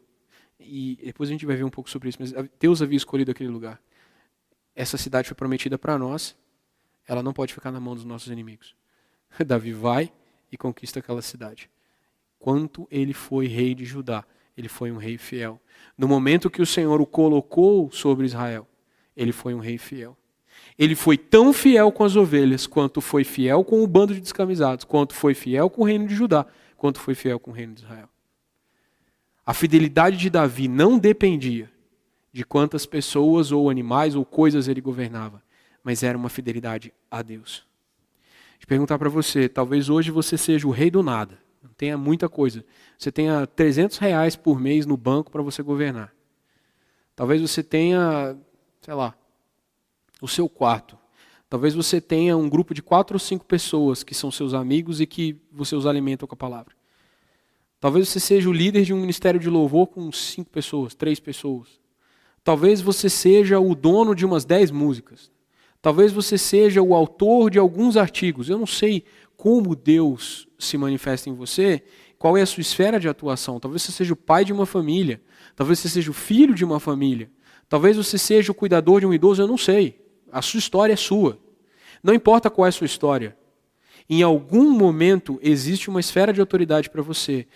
e 0.59 0.99
depois 1.05 1.28
a 1.28 1.32
gente 1.32 1.47
vai 1.47 1.57
ver 1.57 1.64
um 1.64 1.70
pouco 1.70 1.90
sobre 1.90 2.09
isso, 2.09 2.18
mas 2.20 2.32
Deus 2.59 2.80
havia 2.80 2.97
escolhido 2.97 3.30
aquele 3.30 3.51
lugar. 3.51 3.80
Essa 4.74 4.97
cidade 4.97 5.28
foi 5.28 5.34
prometida 5.34 5.78
para 5.78 5.99
nós, 5.99 6.36
ela 7.07 7.22
não 7.22 7.32
pode 7.32 7.53
ficar 7.53 7.70
na 7.70 7.80
mão 7.80 7.95
dos 7.95 8.05
nossos 8.05 8.28
inimigos. 8.32 8.74
Davi 9.47 9.72
vai 9.72 10.12
e 10.51 10.57
conquista 10.57 11.01
aquela 11.01 11.22
cidade. 11.22 11.70
Quanto 12.38 12.86
ele 12.90 13.12
foi 13.12 13.47
rei 13.47 13.74
de 13.74 13.84
Judá, 13.84 14.24
ele 14.57 14.68
foi 14.68 14.90
um 14.92 14.97
rei 14.97 15.18
fiel. 15.18 15.61
No 15.97 16.07
momento 16.07 16.51
que 16.51 16.62
o 16.62 16.66
Senhor 16.66 17.01
o 17.01 17.07
colocou 17.07 17.90
sobre 17.90 18.26
Israel, 18.26 18.66
ele 19.16 19.32
foi 19.32 19.55
um 19.55 19.59
rei 19.59 19.78
fiel. 19.78 20.16
Ele 20.78 20.95
foi 20.95 21.18
tão 21.18 21.53
fiel 21.53 21.90
com 21.90 22.05
as 22.05 22.16
ovelhas, 22.16 22.66
quanto 22.66 23.01
foi 23.01 23.24
fiel 23.24 23.64
com 23.64 23.82
o 23.82 23.86
bando 23.86 24.14
de 24.14 24.20
descamisados, 24.20 24.84
quanto 24.84 25.14
foi 25.14 25.34
fiel 25.34 25.68
com 25.68 25.82
o 25.82 25.84
reino 25.84 26.07
de 26.07 26.14
Judá, 26.14 26.47
quanto 26.76 27.01
foi 27.01 27.14
fiel 27.14 27.40
com 27.40 27.51
o 27.51 27.55
reino 27.55 27.74
de 27.74 27.82
Israel. 27.82 28.09
A 29.47 29.53
fidelidade 29.53 30.16
de 30.16 30.30
Davi 30.30 30.68
não 30.68 30.99
dependia 30.99 31.70
de 32.32 32.45
quantas 32.45 32.86
pessoas 32.86 33.53
ou 33.53 33.68
animais 33.68 34.14
ou 34.14 34.24
coisas 34.24 34.68
ele 34.68 34.80
governava, 34.80 35.42
mas 35.82 36.03
era 36.03 36.16
uma 36.16 36.28
fidelidade 36.28 36.92
a 37.11 37.20
Deus. 37.22 37.66
De 38.59 38.66
perguntar 38.66 38.99
para 38.99 39.11
você, 39.11 39.49
talvez 39.49 39.90
hoje 39.90 40.11
você 40.11 40.38
seja 40.38 40.66
o 40.66 40.70
rei 40.70 40.90
do 40.90 41.03
nada, 41.03 41.38
não 41.62 41.70
tenha 41.70 41.99
muita 41.99 42.28
coisa. 42.28 42.64
Você 42.97 43.12
tenha 43.12 43.47
300 43.47 43.99
reais 43.99 44.34
por 44.34 44.59
mês 44.59 44.86
no 44.86 44.97
banco 44.97 45.30
para 45.30 45.42
você 45.42 45.62
governar. 45.62 46.14
Talvez 47.14 47.40
você 47.42 47.62
tenha, 47.62 48.36
sei 48.80 48.95
lá, 48.95 49.14
o 50.20 50.26
seu 50.26 50.49
quarto. 50.49 50.99
Talvez 51.49 51.74
você 51.74 52.01
tenha 52.01 52.36
um 52.36 52.49
grupo 52.49 52.74
de 52.74 52.82
quatro 52.82 53.14
ou 53.14 53.20
cinco 53.20 53.45
pessoas 53.45 54.03
que 54.03 54.14
são 54.14 54.30
seus 54.30 54.55
amigos 54.55 55.01
e 55.01 55.07
que 55.07 55.36
você 55.53 55.76
os 55.76 55.86
alimenta 55.86 56.26
com 56.26 56.34
a 56.34 56.36
palavra. 56.36 56.74
Talvez 57.85 58.09
você 58.09 58.18
seja 58.18 58.49
o 58.49 58.53
líder 58.55 58.82
de 58.82 58.95
um 58.95 58.99
ministério 58.99 59.39
de 59.39 59.51
louvor 59.51 59.89
com 59.89 60.11
cinco 60.11 60.49
pessoas, 60.49 60.95
três 60.95 61.20
pessoas. 61.20 61.68
Talvez 62.43 62.80
você 62.80 63.11
seja 63.11 63.61
o 63.61 63.74
dono 63.74 64.14
de 64.14 64.24
umas 64.24 64.47
dez 64.47 64.70
músicas. 64.70 65.30
Talvez 65.82 66.11
você 66.11 66.39
seja 66.39 66.80
o 66.80 66.95
autor 66.95 67.51
de 67.51 67.59
alguns 67.59 67.99
artigos. 67.99 68.49
Eu 68.49 68.57
não 68.57 68.64
sei 68.64 69.05
como 69.37 69.76
Deus 69.76 70.49
se 70.59 70.78
manifesta 70.78 71.28
em 71.28 71.35
você, 71.35 71.85
qual 72.18 72.39
é 72.39 72.41
a 72.41 72.47
sua 72.47 72.62
esfera 72.62 72.99
de 72.99 73.07
atuação. 73.07 73.61
Talvez 73.61 73.82
você 73.82 73.93
seja 73.93 74.14
o 74.14 74.16
pai 74.16 74.47
de 74.47 74.53
uma 74.55 74.64
família. 74.64 75.20
Talvez 75.55 75.78
você 75.78 75.91
seja 75.91 76.11
o 76.11 76.14
filho 76.14 76.55
de 76.55 76.64
uma 76.64 76.80
família. 76.80 77.30
Talvez 77.68 77.99
você 77.99 78.16
seja 78.16 78.51
o 78.51 78.55
cuidador 78.55 79.01
de 79.01 79.07
um 79.07 79.12
idoso. 79.12 79.43
Eu 79.43 79.47
não 79.47 79.59
sei. 79.59 80.01
A 80.32 80.41
sua 80.41 80.57
história 80.57 80.95
é 80.95 80.97
sua. 80.97 81.39
Não 82.03 82.14
importa 82.14 82.49
qual 82.49 82.64
é 82.64 82.70
a 82.70 82.72
sua 82.72 82.87
história. 82.87 83.37
Em 84.09 84.22
algum 84.22 84.70
momento 84.70 85.39
existe 85.43 85.89
uma 85.89 86.01
esfera 86.01 86.32
de 86.32 86.41
autoridade 86.41 86.91
para 86.91 87.01
você 87.01 87.47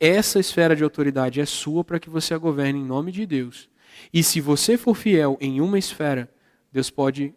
essa 0.00 0.38
esfera 0.38 0.76
de 0.76 0.84
autoridade 0.84 1.40
é 1.40 1.46
sua 1.46 1.82
para 1.82 1.98
que 1.98 2.10
você 2.10 2.34
a 2.34 2.38
governe 2.38 2.78
em 2.78 2.84
nome 2.84 3.10
de 3.10 3.26
Deus. 3.26 3.68
E 4.12 4.22
se 4.22 4.40
você 4.40 4.76
for 4.76 4.94
fiel 4.94 5.36
em 5.40 5.60
uma 5.60 5.78
esfera, 5.78 6.30
Deus 6.72 6.90
pode 6.90 7.34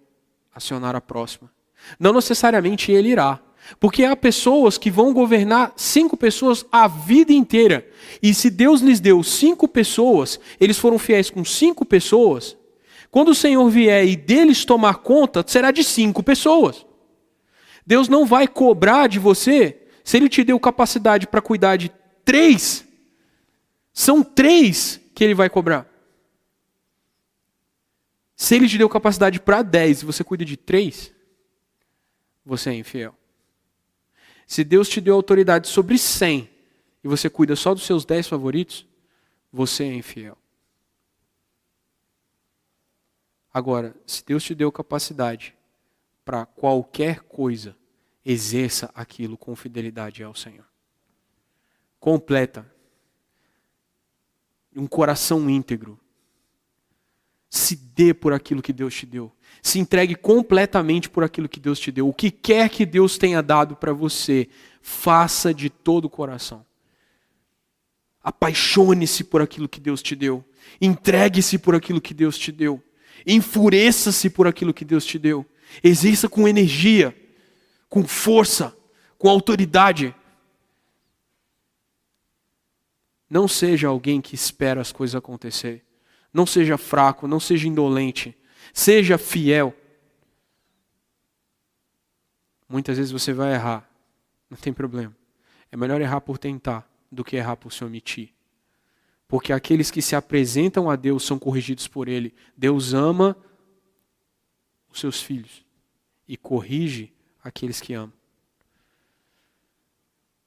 acionar 0.53 0.95
a 0.95 1.01
próxima. 1.01 1.51
Não 1.99 2.13
necessariamente 2.13 2.91
ele 2.91 3.09
irá. 3.09 3.39
Porque 3.79 4.03
há 4.03 4.15
pessoas 4.15 4.77
que 4.77 4.89
vão 4.89 5.13
governar 5.13 5.73
cinco 5.75 6.17
pessoas 6.17 6.65
a 6.71 6.87
vida 6.87 7.31
inteira. 7.31 7.87
E 8.21 8.33
se 8.33 8.49
Deus 8.49 8.81
lhes 8.81 8.99
deu 8.99 9.21
cinco 9.23 9.67
pessoas, 9.67 10.39
eles 10.59 10.79
foram 10.79 10.97
fiéis 10.97 11.29
com 11.29 11.45
cinco 11.45 11.85
pessoas, 11.85 12.57
quando 13.11 13.29
o 13.29 13.35
Senhor 13.35 13.69
vier 13.69 14.05
e 14.05 14.15
deles 14.15 14.63
tomar 14.63 14.95
conta, 14.95 15.43
será 15.45 15.69
de 15.69 15.83
cinco 15.83 16.23
pessoas. 16.23 16.85
Deus 17.85 18.07
não 18.07 18.25
vai 18.25 18.47
cobrar 18.47 19.07
de 19.07 19.19
você 19.19 19.81
se 20.03 20.15
ele 20.15 20.29
te 20.29 20.43
deu 20.45 20.57
capacidade 20.59 21.27
para 21.27 21.41
cuidar 21.41 21.75
de 21.75 21.91
três. 22.31 22.87
São 23.91 24.23
três 24.23 25.01
que 25.13 25.21
ele 25.21 25.33
vai 25.33 25.49
cobrar. 25.49 25.85
Se 28.37 28.55
ele 28.55 28.69
te 28.69 28.77
deu 28.77 28.87
capacidade 28.87 29.37
para 29.37 29.61
10 29.61 30.01
e 30.01 30.05
você 30.05 30.23
cuida 30.23 30.45
de 30.45 30.55
3, 30.55 31.13
você 32.45 32.69
é 32.69 32.73
infiel. 32.75 33.13
Se 34.47 34.63
Deus 34.63 34.87
te 34.87 35.01
deu 35.01 35.13
autoridade 35.13 35.67
sobre 35.67 35.97
100 35.97 36.49
e 37.03 37.07
você 37.09 37.29
cuida 37.29 37.53
só 37.53 37.73
dos 37.73 37.83
seus 37.83 38.05
10 38.05 38.29
favoritos, 38.29 38.87
você 39.51 39.83
é 39.83 39.93
infiel. 39.93 40.37
Agora, 43.53 43.93
se 44.07 44.25
Deus 44.25 44.41
te 44.41 44.55
deu 44.55 44.71
capacidade 44.71 45.53
para 46.23 46.45
qualquer 46.45 47.19
coisa, 47.23 47.75
exerça 48.23 48.89
aquilo 48.95 49.37
com 49.37 49.53
fidelidade 49.53 50.23
ao 50.23 50.33
Senhor. 50.33 50.70
Completa. 52.01 52.65
Um 54.75 54.87
coração 54.87 55.47
íntegro. 55.49 55.99
Se 57.47 57.75
dê 57.75 58.11
por 58.13 58.33
aquilo 58.33 58.61
que 58.61 58.73
Deus 58.73 58.93
te 58.95 59.05
deu. 59.05 59.31
Se 59.61 59.77
entregue 59.77 60.15
completamente 60.15 61.09
por 61.09 61.23
aquilo 61.23 61.47
que 61.47 61.59
Deus 61.59 61.79
te 61.79 61.91
deu. 61.91 62.09
O 62.09 62.13
que 62.13 62.31
quer 62.31 62.69
que 62.69 62.85
Deus 62.85 63.17
tenha 63.19 63.41
dado 63.43 63.75
para 63.75 63.93
você, 63.93 64.49
faça 64.81 65.53
de 65.53 65.69
todo 65.69 66.05
o 66.05 66.09
coração. 66.09 66.65
Apaixone-se 68.23 69.23
por 69.25 69.41
aquilo 69.41 69.69
que 69.69 69.79
Deus 69.79 70.01
te 70.01 70.15
deu. 70.15 70.43
Entregue-se 70.81 71.59
por 71.59 71.75
aquilo 71.75 72.01
que 72.01 72.15
Deus 72.15 72.35
te 72.35 72.51
deu. 72.51 72.83
Enfureça-se 73.27 74.27
por 74.29 74.47
aquilo 74.47 74.73
que 74.73 74.85
Deus 74.85 75.05
te 75.05 75.19
deu. 75.19 75.45
Exerça 75.83 76.27
com 76.27 76.47
energia, 76.47 77.15
com 77.87 78.07
força, 78.07 78.75
com 79.19 79.29
autoridade. 79.29 80.15
Não 83.31 83.47
seja 83.47 83.87
alguém 83.87 84.19
que 84.19 84.35
espera 84.35 84.81
as 84.81 84.91
coisas 84.91 85.15
acontecerem. 85.15 85.81
Não 86.33 86.45
seja 86.45 86.77
fraco, 86.77 87.29
não 87.29 87.39
seja 87.39 87.65
indolente. 87.65 88.37
Seja 88.73 89.17
fiel. 89.17 89.73
Muitas 92.67 92.97
vezes 92.97 93.09
você 93.09 93.31
vai 93.31 93.53
errar. 93.53 93.89
Não 94.49 94.57
tem 94.57 94.73
problema. 94.73 95.15
É 95.71 95.77
melhor 95.77 96.01
errar 96.01 96.19
por 96.19 96.37
tentar 96.37 96.85
do 97.09 97.23
que 97.23 97.37
errar 97.37 97.55
por 97.55 97.71
se 97.71 97.85
omitir. 97.85 98.33
Porque 99.29 99.53
aqueles 99.53 99.89
que 99.89 100.01
se 100.01 100.13
apresentam 100.13 100.89
a 100.89 100.97
Deus 100.97 101.23
são 101.23 101.39
corrigidos 101.39 101.87
por 101.87 102.09
Ele. 102.09 102.35
Deus 102.57 102.93
ama 102.93 103.37
os 104.89 104.99
seus 104.99 105.21
filhos 105.21 105.65
e 106.27 106.35
corrige 106.35 107.13
aqueles 107.41 107.79
que 107.79 107.93
amam. 107.93 108.11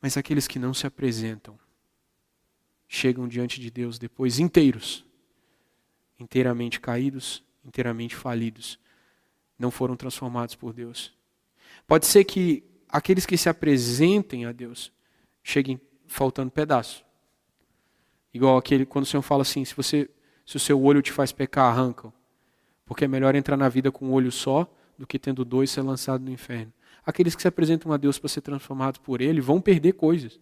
Mas 0.03 0.19
aqueles 0.19 0.47
que 0.47 0.59
não 0.59 0.75
se 0.75 0.87
apresentam 0.87 1.64
chegam 2.95 3.27
diante 3.27 3.61
de 3.61 3.71
Deus 3.71 3.99
depois 3.99 4.39
inteiros, 4.39 5.05
inteiramente 6.19 6.81
caídos, 6.81 7.43
inteiramente 7.65 8.15
falidos, 8.15 8.79
não 9.59 9.71
foram 9.71 9.97
transformados 9.97 10.55
por 10.55 10.73
Deus. 10.73 11.13
Pode 11.87 12.07
ser 12.07 12.25
que 12.25 12.65
aqueles 12.89 13.27
que 13.27 13.37
se 13.37 13.49
apresentem 13.49 14.47
a 14.47 14.53
Deus 14.53 14.93
cheguem 15.43 15.81
faltando 16.07 16.51
pedaço. 16.51 17.05
Igual 18.33 18.57
aquele 18.57 18.87
quando 18.87 19.05
o 19.05 19.09
Senhor 19.09 19.23
fala 19.23 19.43
assim, 19.43 19.65
se 19.65 19.75
você 19.75 20.09
se 20.47 20.57
o 20.57 20.61
seu 20.61 20.83
olho 20.83 21.01
te 21.01 21.11
faz 21.11 21.33
pecar, 21.33 21.73
arranca. 21.73 22.13
Porque 22.85 23.07
é 23.07 23.09
melhor 23.09 23.35
entrar 23.35 23.57
na 23.57 23.69
vida 23.69 23.91
com 23.91 24.07
um 24.07 24.13
olho 24.13 24.31
só 24.31 24.71
do 24.99 25.07
que 25.07 25.19
tendo 25.19 25.45
dois 25.45 25.71
ser 25.71 25.81
lançado 25.81 26.23
no 26.23 26.31
inferno. 26.31 26.73
Aqueles 27.05 27.35
que 27.35 27.43
se 27.43 27.49
apresentam 27.49 27.93
a 27.93 27.97
Deus 27.97 28.19
para 28.19 28.29
ser 28.29 28.43
transformados 28.43 28.99
por 28.99 29.21
ele 29.21 29.41
vão 29.41 29.61
perder 29.61 29.95
coisas. 29.95 30.39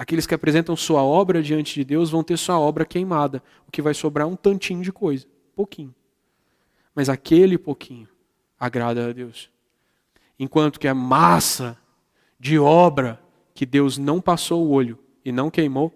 Aqueles 0.00 0.26
que 0.26 0.34
apresentam 0.34 0.74
sua 0.74 1.02
obra 1.02 1.42
diante 1.42 1.74
de 1.74 1.84
Deus 1.84 2.08
vão 2.08 2.24
ter 2.24 2.38
sua 2.38 2.58
obra 2.58 2.86
queimada. 2.86 3.42
O 3.68 3.70
que 3.70 3.82
vai 3.82 3.92
sobrar 3.92 4.26
um 4.26 4.34
tantinho 4.34 4.82
de 4.82 4.90
coisa, 4.90 5.26
pouquinho. 5.54 5.94
Mas 6.94 7.10
aquele 7.10 7.58
pouquinho 7.58 8.08
agrada 8.58 9.10
a 9.10 9.12
Deus. 9.12 9.50
Enquanto 10.38 10.80
que 10.80 10.88
a 10.88 10.94
massa 10.94 11.78
de 12.38 12.58
obra 12.58 13.22
que 13.52 13.66
Deus 13.66 13.98
não 13.98 14.22
passou 14.22 14.66
o 14.66 14.70
olho 14.70 14.98
e 15.22 15.30
não 15.30 15.50
queimou, 15.50 15.92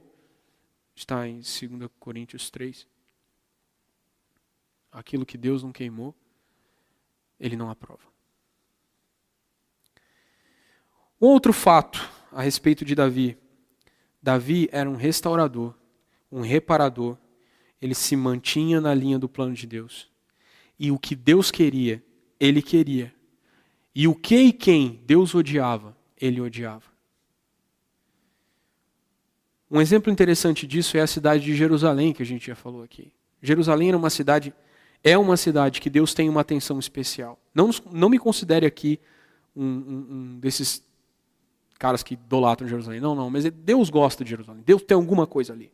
está 0.94 1.26
em 1.26 1.36
2 1.36 1.90
Coríntios 1.98 2.50
3. 2.50 2.86
Aquilo 4.92 5.24
que 5.24 5.38
Deus 5.38 5.62
não 5.62 5.72
queimou, 5.72 6.14
ele 7.40 7.56
não 7.56 7.70
aprova. 7.70 8.04
Um 11.18 11.28
outro 11.28 11.54
fato 11.54 12.06
a 12.30 12.42
respeito 12.42 12.84
de 12.84 12.94
Davi. 12.94 13.42
Davi 14.24 14.70
era 14.72 14.88
um 14.88 14.96
restaurador, 14.96 15.74
um 16.32 16.40
reparador. 16.40 17.18
Ele 17.80 17.94
se 17.94 18.16
mantinha 18.16 18.80
na 18.80 18.94
linha 18.94 19.18
do 19.18 19.28
plano 19.28 19.52
de 19.52 19.66
Deus. 19.66 20.08
E 20.78 20.90
o 20.90 20.98
que 20.98 21.14
Deus 21.14 21.50
queria, 21.50 22.02
ele 22.40 22.62
queria. 22.62 23.12
E 23.94 24.08
o 24.08 24.14
que 24.14 24.36
e 24.36 24.50
quem 24.50 25.02
Deus 25.04 25.34
odiava, 25.34 25.94
ele 26.18 26.40
odiava. 26.40 26.90
Um 29.70 29.78
exemplo 29.78 30.10
interessante 30.10 30.66
disso 30.66 30.96
é 30.96 31.02
a 31.02 31.06
cidade 31.06 31.44
de 31.44 31.54
Jerusalém, 31.54 32.14
que 32.14 32.22
a 32.22 32.26
gente 32.26 32.46
já 32.46 32.54
falou 32.54 32.82
aqui. 32.82 33.12
Jerusalém 33.42 33.88
era 33.88 33.98
uma 33.98 34.08
cidade, 34.08 34.54
é 35.02 35.18
uma 35.18 35.36
cidade 35.36 35.82
que 35.82 35.90
Deus 35.90 36.14
tem 36.14 36.30
uma 36.30 36.40
atenção 36.40 36.78
especial. 36.78 37.38
Não, 37.54 37.68
não 37.92 38.08
me 38.08 38.18
considere 38.18 38.64
aqui 38.64 38.98
um, 39.54 39.66
um, 39.66 40.06
um 40.10 40.38
desses 40.40 40.82
caras 41.84 42.02
que 42.02 42.14
idolatram 42.14 42.66
Jerusalém. 42.66 42.98
Não, 42.98 43.14
não, 43.14 43.28
mas 43.28 43.44
Deus 43.44 43.90
gosta 43.90 44.24
de 44.24 44.30
Jerusalém. 44.30 44.62
Deus 44.64 44.82
tem 44.82 44.94
alguma 44.94 45.26
coisa 45.26 45.52
ali. 45.52 45.70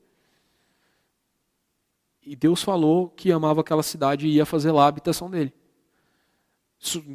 E 2.26 2.34
Deus 2.34 2.64
falou 2.64 3.10
que 3.10 3.30
amava 3.30 3.60
aquela 3.60 3.84
cidade 3.84 4.26
e 4.26 4.32
ia 4.32 4.44
fazer 4.44 4.72
lá 4.72 4.86
a 4.86 4.88
habitação 4.88 5.30
dele. 5.30 5.52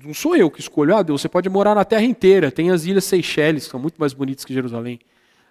Não 0.02 0.14
sou 0.14 0.34
eu 0.38 0.50
que 0.50 0.62
escolho. 0.62 0.96
Ah, 0.96 1.02
Deus, 1.02 1.20
você 1.20 1.28
pode 1.28 1.50
morar 1.50 1.76
na 1.76 1.84
terra 1.84 2.04
inteira. 2.04 2.50
Tem 2.50 2.72
as 2.72 2.86
ilhas 2.86 3.04
Seychelles, 3.04 3.66
que 3.66 3.72
são 3.72 3.82
muito 3.82 3.98
mais 3.98 4.14
bonitas 4.14 4.46
que 4.46 4.54
Jerusalém. 4.54 5.02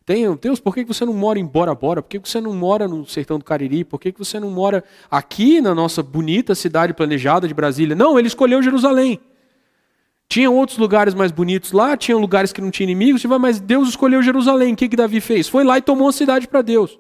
Tem, 0.07 0.25
Deus, 0.37 0.59
por 0.59 0.75
que 0.75 0.83
você 0.83 1.05
não 1.05 1.13
mora 1.13 1.39
em 1.39 1.45
Bora 1.45 1.75
Bora? 1.75 2.03
Por 2.03 2.09
que 2.09 2.19
você 2.19 2.41
não 2.41 2.55
mora 2.55 2.89
no 2.89 3.05
sertão 3.05 3.39
do 3.39 3.45
Cariri? 3.45 3.85
Por 3.85 4.01
que 4.01 4.15
você 4.17 4.41
não 4.41 4.49
mora 4.49 4.83
aqui 5.11 5.61
na 5.61 5.75
nossa 5.75 6.03
bonita 6.03 6.55
cidade 6.55 6.95
planejada 6.95 7.47
de 7.47 7.53
Brasília? 7.53 7.95
Não, 7.95 8.19
ele 8.19 8.29
escolheu 8.29 8.63
Jerusalém. 8.63 9.21
Tinha 10.29 10.51
outros 10.51 10.79
lugares 10.79 11.15
mais 11.15 11.31
bonitos 11.31 11.73
lá, 11.73 11.97
tinha 11.97 12.17
lugares 12.17 12.53
que 12.53 12.61
não 12.61 12.71
tinha 12.71 12.85
inimigos, 12.85 13.25
mas 13.25 13.61
Deus 13.61 13.89
escolheu 13.89 14.23
Jerusalém. 14.23 14.73
O 14.73 14.77
que, 14.77 14.89
que 14.89 14.97
Davi 14.97 15.21
fez? 15.21 15.49
Foi 15.49 15.65
lá 15.65 15.79
e 15.79 15.83
tomou 15.83 16.09
a 16.09 16.13
cidade 16.13 16.49
para 16.49 16.63
Deus. 16.63 16.99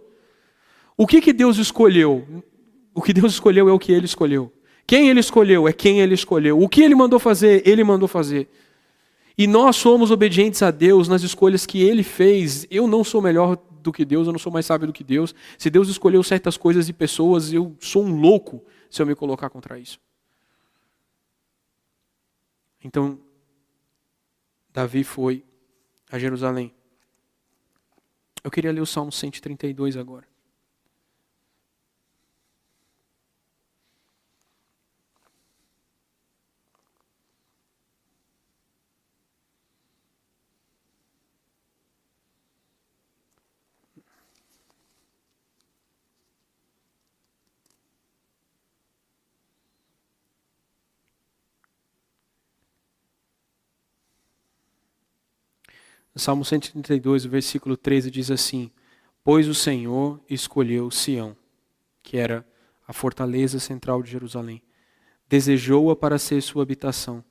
O 0.96 1.06
que, 1.06 1.20
que 1.20 1.32
Deus 1.32 1.58
escolheu? 1.58 2.44
O 2.94 3.02
que 3.02 3.12
Deus 3.12 3.32
escolheu 3.32 3.68
é 3.68 3.72
o 3.72 3.78
que 3.78 3.92
ele 3.92 4.04
escolheu. 4.04 4.52
Quem 4.86 5.08
ele 5.08 5.20
escolheu 5.20 5.66
é 5.66 5.72
quem 5.72 6.00
ele 6.00 6.14
escolheu. 6.14 6.60
O 6.60 6.68
que 6.68 6.82
ele 6.82 6.94
mandou 6.94 7.18
fazer, 7.18 7.66
ele 7.66 7.82
mandou 7.82 8.06
fazer. 8.06 8.48
E 9.36 9.46
nós 9.46 9.76
somos 9.76 10.10
obedientes 10.10 10.62
a 10.62 10.70
Deus 10.70 11.08
nas 11.08 11.22
escolhas 11.22 11.66
que 11.66 11.82
ele 11.82 12.02
fez. 12.02 12.66
Eu 12.70 12.86
não 12.86 13.02
sou 13.02 13.20
melhor 13.20 13.58
do 13.82 13.92
que 13.92 14.04
Deus, 14.04 14.26
eu 14.26 14.32
não 14.32 14.38
sou 14.38 14.52
mais 14.52 14.66
sábio 14.66 14.86
do 14.86 14.92
que 14.92 15.02
Deus. 15.02 15.34
Se 15.58 15.68
Deus 15.68 15.88
escolheu 15.88 16.22
certas 16.22 16.56
coisas 16.56 16.88
e 16.88 16.92
pessoas, 16.92 17.52
eu 17.52 17.74
sou 17.80 18.04
um 18.04 18.20
louco 18.20 18.62
se 18.88 19.02
eu 19.02 19.06
me 19.06 19.14
colocar 19.14 19.50
contra 19.50 19.78
isso. 19.78 19.98
Então, 22.84 23.18
Davi 24.68 25.02
foi 25.02 25.42
a 26.10 26.18
Jerusalém. 26.18 26.74
Eu 28.44 28.50
queria 28.50 28.70
ler 28.70 28.82
o 28.82 28.86
Salmo 28.86 29.10
132 29.10 29.96
agora. 29.96 30.28
Salmo 56.16 56.44
132, 56.44 57.24
o 57.24 57.28
versículo 57.28 57.76
13 57.76 58.08
diz 58.08 58.30
assim: 58.30 58.70
Pois 59.24 59.48
o 59.48 59.54
Senhor 59.54 60.20
escolheu 60.30 60.88
Sião, 60.88 61.36
que 62.04 62.16
era 62.16 62.46
a 62.86 62.92
fortaleza 62.92 63.58
central 63.58 64.00
de 64.00 64.12
Jerusalém. 64.12 64.62
Desejou-a 65.28 65.96
para 65.96 66.16
ser 66.16 66.40
sua 66.40 66.62
habitação. 66.62 67.24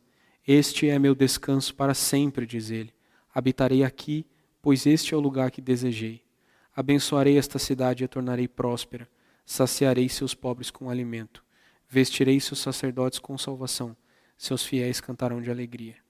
Este 0.45 0.89
é 0.89 0.99
meu 0.99 1.15
descanso 1.15 1.73
para 1.73 1.93
sempre, 1.93 2.45
diz 2.45 2.71
ele. 2.71 2.93
Habitarei 3.33 3.85
aqui, 3.85 4.25
pois 4.61 4.85
este 4.85 5.13
é 5.13 5.17
o 5.17 5.21
lugar 5.21 5.49
que 5.49 5.61
desejei. 5.61 6.21
Abençoarei 6.75 7.37
esta 7.37 7.57
cidade 7.57 8.03
e 8.03 8.05
a 8.05 8.09
tornarei 8.09 8.49
próspera. 8.49 9.07
Saciarei 9.45 10.09
seus 10.09 10.33
pobres 10.33 10.69
com 10.69 10.89
alimento. 10.89 11.41
Vestirei 11.87 12.37
seus 12.41 12.59
sacerdotes 12.59 13.19
com 13.19 13.37
salvação. 13.37 13.95
Seus 14.37 14.65
fiéis 14.65 14.99
cantarão 14.99 15.41
de 15.41 15.49
alegria. 15.49 16.02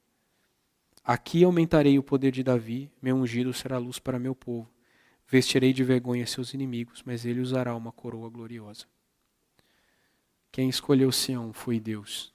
Aqui 1.04 1.44
aumentarei 1.44 2.00
o 2.00 2.04
poder 2.04 2.32
de 2.32 2.44
Davi, 2.44 2.90
meu 3.02 3.18
ungido 3.18 3.54
será 3.54 3.78
luz 3.78 4.00
para 4.00 4.18
meu 4.18 4.34
povo. 4.34 4.70
Vestirei 5.28 5.74
de 5.74 5.84
vergonha 5.84 6.26
seus 6.26 6.54
inimigos, 6.54 7.04
mas 7.06 7.26
ele 7.26 7.42
usará 7.42 7.76
uma 7.76 7.92
coroa 7.92 8.30
gloriosa. 8.30 8.86
quem 10.52 10.70
escolheu 10.70 11.12
Sião 11.12 11.52
foi 11.52 11.80
Deus. 11.80 12.32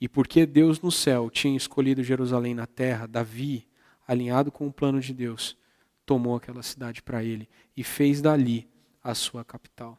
E 0.00 0.08
porque 0.08 0.44
Deus 0.44 0.80
no 0.80 0.90
céu 0.90 1.30
tinha 1.30 1.56
escolhido 1.56 2.02
Jerusalém 2.02 2.54
na 2.54 2.66
terra, 2.66 3.06
Davi, 3.06 3.68
alinhado 4.06 4.50
com 4.50 4.66
o 4.66 4.72
plano 4.72 5.00
de 5.00 5.14
Deus, 5.14 5.56
tomou 6.04 6.34
aquela 6.34 6.62
cidade 6.62 7.00
para 7.00 7.22
ele 7.22 7.48
e 7.76 7.84
fez 7.84 8.20
dali 8.20 8.68
a 9.02 9.14
sua 9.14 9.44
capital. 9.44 9.96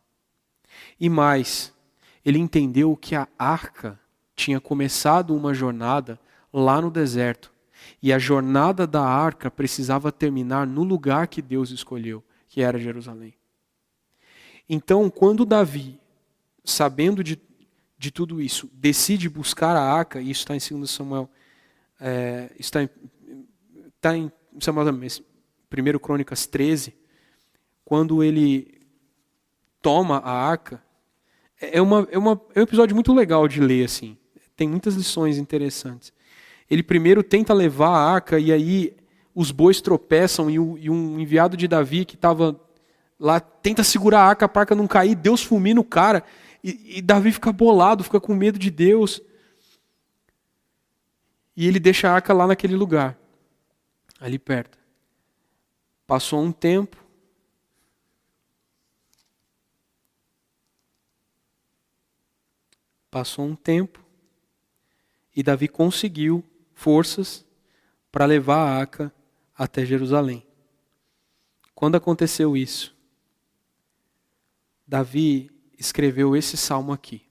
E 1.00 1.08
mais, 1.08 1.74
ele 2.26 2.38
entendeu 2.38 2.96
que 2.98 3.16
a 3.16 3.28
arca 3.38 3.98
tinha 4.36 4.60
começado 4.60 5.36
uma 5.36 5.54
jornada 5.54 6.20
lá 6.52 6.82
no 6.82 6.92
deserto. 6.92 7.53
E 8.04 8.12
a 8.12 8.20
jornada 8.20 8.86
da 8.86 9.02
arca 9.02 9.50
precisava 9.50 10.12
terminar 10.12 10.68
no 10.68 10.84
lugar 10.84 11.26
que 11.26 11.42
Deus 11.42 11.72
escolheu, 11.72 12.22
que 12.50 12.62
era 12.62 12.78
Jerusalém. 12.78 13.34
Então, 14.68 15.10
quando 15.10 15.46
Davi 15.46 15.98
sabendo 16.66 17.24
de, 17.24 17.40
de 17.98 18.12
tudo 18.12 18.42
isso, 18.42 18.70
decide 18.74 19.30
buscar 19.30 19.78
a 19.78 19.82
arca, 19.82 20.22
e 20.22 20.30
isso 20.30 20.42
está 20.42 20.54
em 20.54 20.78
2 20.78 20.90
Samuel, 20.90 21.30
é, 21.98 22.52
está, 22.60 22.84
em, 22.84 22.90
está 23.96 24.18
em 24.18 24.30
Samuel 24.60 24.94
1 24.94 26.00
Crônicas 26.00 26.46
13, 26.46 26.94
quando 27.86 28.22
ele 28.22 28.82
toma 29.82 30.18
a 30.18 30.32
arca, 30.32 30.84
é, 31.62 31.82
uma, 31.82 32.06
é, 32.12 32.18
uma, 32.18 32.42
é 32.54 32.60
um 32.60 32.64
episódio 32.64 32.94
muito 32.94 33.14
legal 33.14 33.48
de 33.48 33.62
ler, 33.62 33.86
assim. 33.86 34.18
Tem 34.58 34.68
muitas 34.68 34.96
lições 34.96 35.38
interessantes. 35.38 36.12
Ele 36.70 36.84
primeiro 36.84 37.24
tenta 37.24 37.54
levar 37.54 37.90
a 37.90 38.14
arca, 38.14 38.40
e 38.40 38.52
aí 38.52 38.96
os 39.36 39.52
bois 39.52 39.82
tropeçam, 39.82 40.50
e, 40.50 40.60
o, 40.60 40.78
e 40.78 40.90
um 40.90 41.20
enviado 41.20 41.58
de 41.58 41.68
Davi 41.68 42.06
que 42.06 42.16
estava 42.16 42.60
lá 43.20 43.40
tenta 43.40 43.84
segurar 43.84 44.22
a 44.22 44.28
arca 44.28 44.50
para 44.50 44.62
a 44.62 44.64
arca 44.64 44.76
não 44.76 44.88
cair, 44.88 45.16
Deus 45.16 45.44
fulmina 45.44 45.80
o 45.80 45.84
cara. 45.84 46.24
E, 46.64 46.98
e 46.98 47.02
Davi 47.02 47.32
fica 47.32 47.52
bolado, 47.52 48.04
fica 48.04 48.20
com 48.20 48.34
medo 48.34 48.58
de 48.58 48.70
Deus. 48.70 49.22
E 51.56 51.68
ele 51.68 51.80
deixa 51.80 52.10
a 52.10 52.14
arca 52.14 52.34
lá 52.34 52.48
naquele 52.48 52.76
lugar, 52.76 53.18
ali 54.20 54.40
perto. 54.40 54.78
Passou 56.08 56.42
um 56.42 56.52
tempo. 56.52 56.98
Passou 63.10 63.46
um 63.46 63.56
tempo. 63.56 64.04
E 65.36 65.44
Davi 65.44 65.68
conseguiu 65.68 66.44
forças 66.84 67.46
para 68.12 68.26
levar 68.26 68.58
a 68.58 68.78
arca 68.78 69.14
até 69.56 69.86
Jerusalém. 69.86 70.46
Quando 71.74 71.96
aconteceu 71.96 72.58
isso, 72.58 72.94
Davi 74.86 75.50
escreveu 75.80 76.36
esse 76.36 76.58
salmo 76.58 76.92
aqui, 76.92 77.26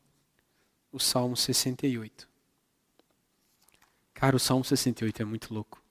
o 0.91 0.99
Salmo 0.99 1.37
68. 1.37 2.27
Cara, 4.15 4.37
o 4.37 4.41
Salmo 4.41 4.65
68 4.65 5.21
é 5.21 5.25
muito 5.27 5.53
louco. 5.53 5.83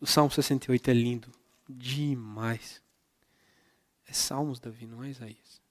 O 0.00 0.06
Salmo 0.06 0.30
68 0.30 0.90
é 0.90 0.94
lindo 0.94 1.30
demais. 1.68 2.82
É 4.06 4.14
Salmos, 4.14 4.58
Davi, 4.60 4.86
não 4.86 5.04
é 5.04 5.10
Isaías. 5.10 5.63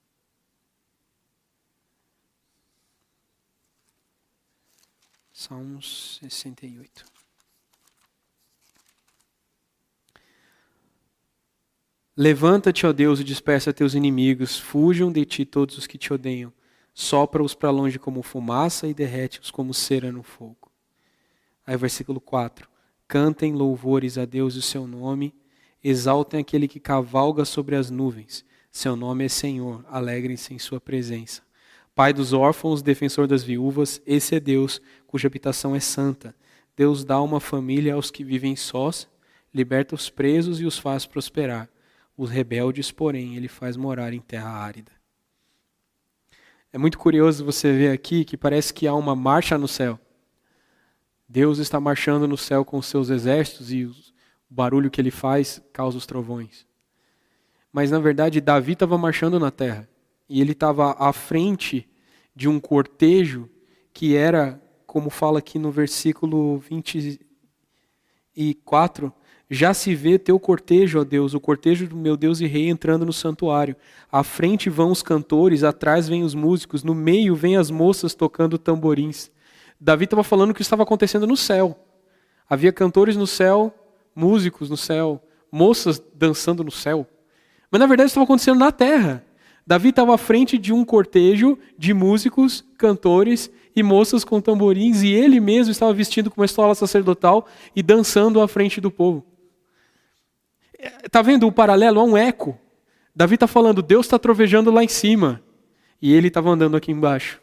Salmos 5.44 6.18
68. 6.22 7.04
Levanta-te, 12.16 12.86
ó 12.86 12.92
Deus, 12.94 13.20
e 13.20 13.24
dispersa 13.24 13.70
teus 13.70 13.92
inimigos, 13.92 14.58
fujam 14.58 15.12
de 15.12 15.22
ti 15.26 15.44
todos 15.44 15.76
os 15.76 15.86
que 15.86 15.98
te 15.98 16.14
odeiam. 16.14 16.50
Sopra-os 16.94 17.54
para 17.54 17.70
longe 17.70 17.98
como 17.98 18.22
fumaça 18.22 18.88
e 18.88 18.94
derrete-os 18.94 19.50
como 19.50 19.74
cera 19.74 20.10
no 20.10 20.22
fogo. 20.22 20.72
Aí, 21.66 21.76
versículo 21.76 22.22
4: 22.22 22.66
Cantem 23.06 23.52
louvores 23.52 24.16
a 24.16 24.24
Deus 24.24 24.54
e 24.54 24.60
o 24.60 24.62
seu 24.62 24.86
nome, 24.86 25.34
exaltem 25.82 26.40
aquele 26.40 26.66
que 26.66 26.80
cavalga 26.80 27.44
sobre 27.44 27.76
as 27.76 27.90
nuvens. 27.90 28.46
Seu 28.70 28.96
nome 28.96 29.26
é 29.26 29.28
Senhor, 29.28 29.84
alegrem-se 29.90 30.54
em 30.54 30.58
sua 30.58 30.80
presença. 30.80 31.42
Pai 31.94 32.12
dos 32.12 32.32
órfãos, 32.32 32.82
defensor 32.82 33.28
das 33.28 33.44
viúvas, 33.44 34.02
esse 34.04 34.34
é 34.34 34.40
Deus, 34.40 34.82
cuja 35.06 35.28
habitação 35.28 35.76
é 35.76 35.80
santa. 35.80 36.34
Deus 36.76 37.04
dá 37.04 37.22
uma 37.22 37.38
família 37.38 37.94
aos 37.94 38.10
que 38.10 38.24
vivem 38.24 38.56
sós, 38.56 39.08
liberta 39.52 39.94
os 39.94 40.10
presos 40.10 40.60
e 40.60 40.64
os 40.64 40.76
faz 40.76 41.06
prosperar. 41.06 41.68
Os 42.16 42.30
rebeldes, 42.30 42.90
porém, 42.90 43.36
ele 43.36 43.46
faz 43.46 43.76
morar 43.76 44.12
em 44.12 44.20
terra 44.20 44.50
árida. 44.50 44.90
É 46.72 46.78
muito 46.78 46.98
curioso 46.98 47.44
você 47.44 47.72
ver 47.72 47.92
aqui 47.92 48.24
que 48.24 48.36
parece 48.36 48.74
que 48.74 48.88
há 48.88 48.94
uma 48.94 49.14
marcha 49.14 49.56
no 49.56 49.68
céu. 49.68 49.96
Deus 51.28 51.58
está 51.58 51.78
marchando 51.78 52.26
no 52.26 52.36
céu 52.36 52.64
com 52.64 52.76
os 52.76 52.86
seus 52.86 53.08
exércitos 53.08 53.72
e 53.72 53.84
o 53.84 53.94
barulho 54.50 54.90
que 54.90 55.00
ele 55.00 55.12
faz 55.12 55.62
causa 55.72 55.96
os 55.96 56.06
trovões. 56.06 56.66
Mas 57.72 57.92
na 57.92 58.00
verdade, 58.00 58.40
Davi 58.40 58.72
estava 58.72 58.98
marchando 58.98 59.38
na 59.38 59.52
terra 59.52 59.88
e 60.28 60.40
ele 60.40 60.52
estava 60.52 60.96
à 60.98 61.12
frente 61.12 61.88
de 62.34 62.48
um 62.48 62.58
cortejo 62.58 63.48
que 63.92 64.16
era, 64.16 64.60
como 64.86 65.10
fala 65.10 65.38
aqui 65.38 65.58
no 65.58 65.70
versículo 65.70 66.58
24, 66.58 69.12
já 69.48 69.74
se 69.74 69.94
vê 69.94 70.18
teu 70.18 70.40
cortejo, 70.40 71.00
ó 71.00 71.04
Deus, 71.04 71.34
o 71.34 71.40
cortejo 71.40 71.86
do 71.86 71.96
meu 71.96 72.16
Deus 72.16 72.40
e 72.40 72.46
Rei 72.46 72.68
entrando 72.68 73.04
no 73.04 73.12
santuário. 73.12 73.76
À 74.10 74.24
frente 74.24 74.70
vão 74.70 74.90
os 74.90 75.02
cantores, 75.02 75.62
atrás 75.62 76.08
vêm 76.08 76.24
os 76.24 76.34
músicos, 76.34 76.82
no 76.82 76.94
meio 76.94 77.36
vêm 77.36 77.56
as 77.56 77.70
moças 77.70 78.14
tocando 78.14 78.58
tamborins. 78.58 79.30
Davi 79.80 80.04
estava 80.04 80.24
falando 80.24 80.50
o 80.50 80.54
que 80.54 80.62
estava 80.62 80.82
acontecendo 80.82 81.26
no 81.26 81.36
céu. 81.36 81.78
Havia 82.48 82.72
cantores 82.72 83.16
no 83.16 83.26
céu, 83.26 83.72
músicos 84.14 84.70
no 84.70 84.76
céu, 84.76 85.22
moças 85.52 86.02
dançando 86.14 86.64
no 86.64 86.70
céu. 86.70 87.06
Mas 87.70 87.80
na 87.80 87.86
verdade 87.86 88.08
estava 88.08 88.24
acontecendo 88.24 88.58
na 88.58 88.72
terra. 88.72 89.24
Davi 89.66 89.88
estava 89.88 90.14
à 90.14 90.18
frente 90.18 90.58
de 90.58 90.72
um 90.72 90.84
cortejo 90.84 91.58
de 91.78 91.94
músicos, 91.94 92.64
cantores 92.76 93.50
e 93.74 93.82
moças 93.82 94.22
com 94.22 94.40
tamborins, 94.40 95.02
e 95.02 95.08
ele 95.08 95.40
mesmo 95.40 95.72
estava 95.72 95.92
vestido 95.92 96.30
com 96.30 96.40
uma 96.40 96.44
estola 96.44 96.74
sacerdotal 96.74 97.46
e 97.74 97.82
dançando 97.82 98.40
à 98.40 98.46
frente 98.46 98.80
do 98.80 98.90
povo. 98.90 99.24
Está 101.02 101.22
vendo 101.22 101.46
o 101.46 101.52
paralelo? 101.52 101.98
Há 101.98 102.04
um 102.04 102.16
eco. 102.16 102.58
Davi 103.16 103.34
está 103.34 103.46
falando, 103.46 103.80
Deus 103.80 104.06
está 104.06 104.18
trovejando 104.18 104.70
lá 104.70 104.84
em 104.84 104.88
cima. 104.88 105.40
E 106.00 106.12
ele 106.12 106.28
estava 106.28 106.50
andando 106.50 106.76
aqui 106.76 106.92
embaixo. 106.92 107.40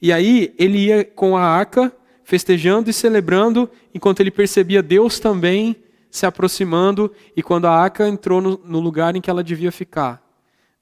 E 0.00 0.12
aí 0.12 0.54
ele 0.58 0.86
ia 0.86 1.04
com 1.04 1.36
a 1.36 1.42
arca, 1.42 1.92
festejando 2.24 2.88
e 2.88 2.92
celebrando, 2.92 3.70
enquanto 3.94 4.20
ele 4.20 4.30
percebia 4.30 4.82
Deus 4.82 5.20
também 5.20 5.76
se 6.10 6.24
aproximando. 6.24 7.12
E 7.36 7.42
quando 7.42 7.66
a 7.66 7.72
arca 7.72 8.08
entrou 8.08 8.40
no 8.40 8.80
lugar 8.80 9.14
em 9.16 9.20
que 9.20 9.28
ela 9.28 9.44
devia 9.44 9.70
ficar, 9.70 10.27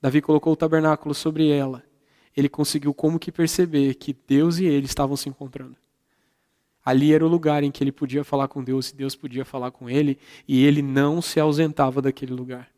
Davi 0.06 0.22
colocou 0.22 0.52
o 0.52 0.56
tabernáculo 0.56 1.12
sobre 1.12 1.50
ela. 1.50 1.82
Ele 2.36 2.48
conseguiu 2.48 2.94
como 2.94 3.18
que 3.18 3.32
perceber 3.32 3.94
que 3.94 4.16
Deus 4.24 4.58
e 4.58 4.64
ele 4.64 4.86
estavam 4.86 5.16
se 5.16 5.28
encontrando. 5.28 5.74
Ali 6.84 7.12
era 7.12 7.26
o 7.26 7.28
lugar 7.28 7.64
em 7.64 7.72
que 7.72 7.82
ele 7.82 7.90
podia 7.90 8.22
falar 8.22 8.46
com 8.46 8.62
Deus 8.62 8.90
e 8.90 8.94
Deus 8.94 9.16
podia 9.16 9.44
falar 9.44 9.72
com 9.72 9.90
ele, 9.90 10.16
e 10.46 10.64
ele 10.64 10.80
não 10.80 11.20
se 11.20 11.40
ausentava 11.40 12.00
daquele 12.00 12.32
lugar. 12.32 12.70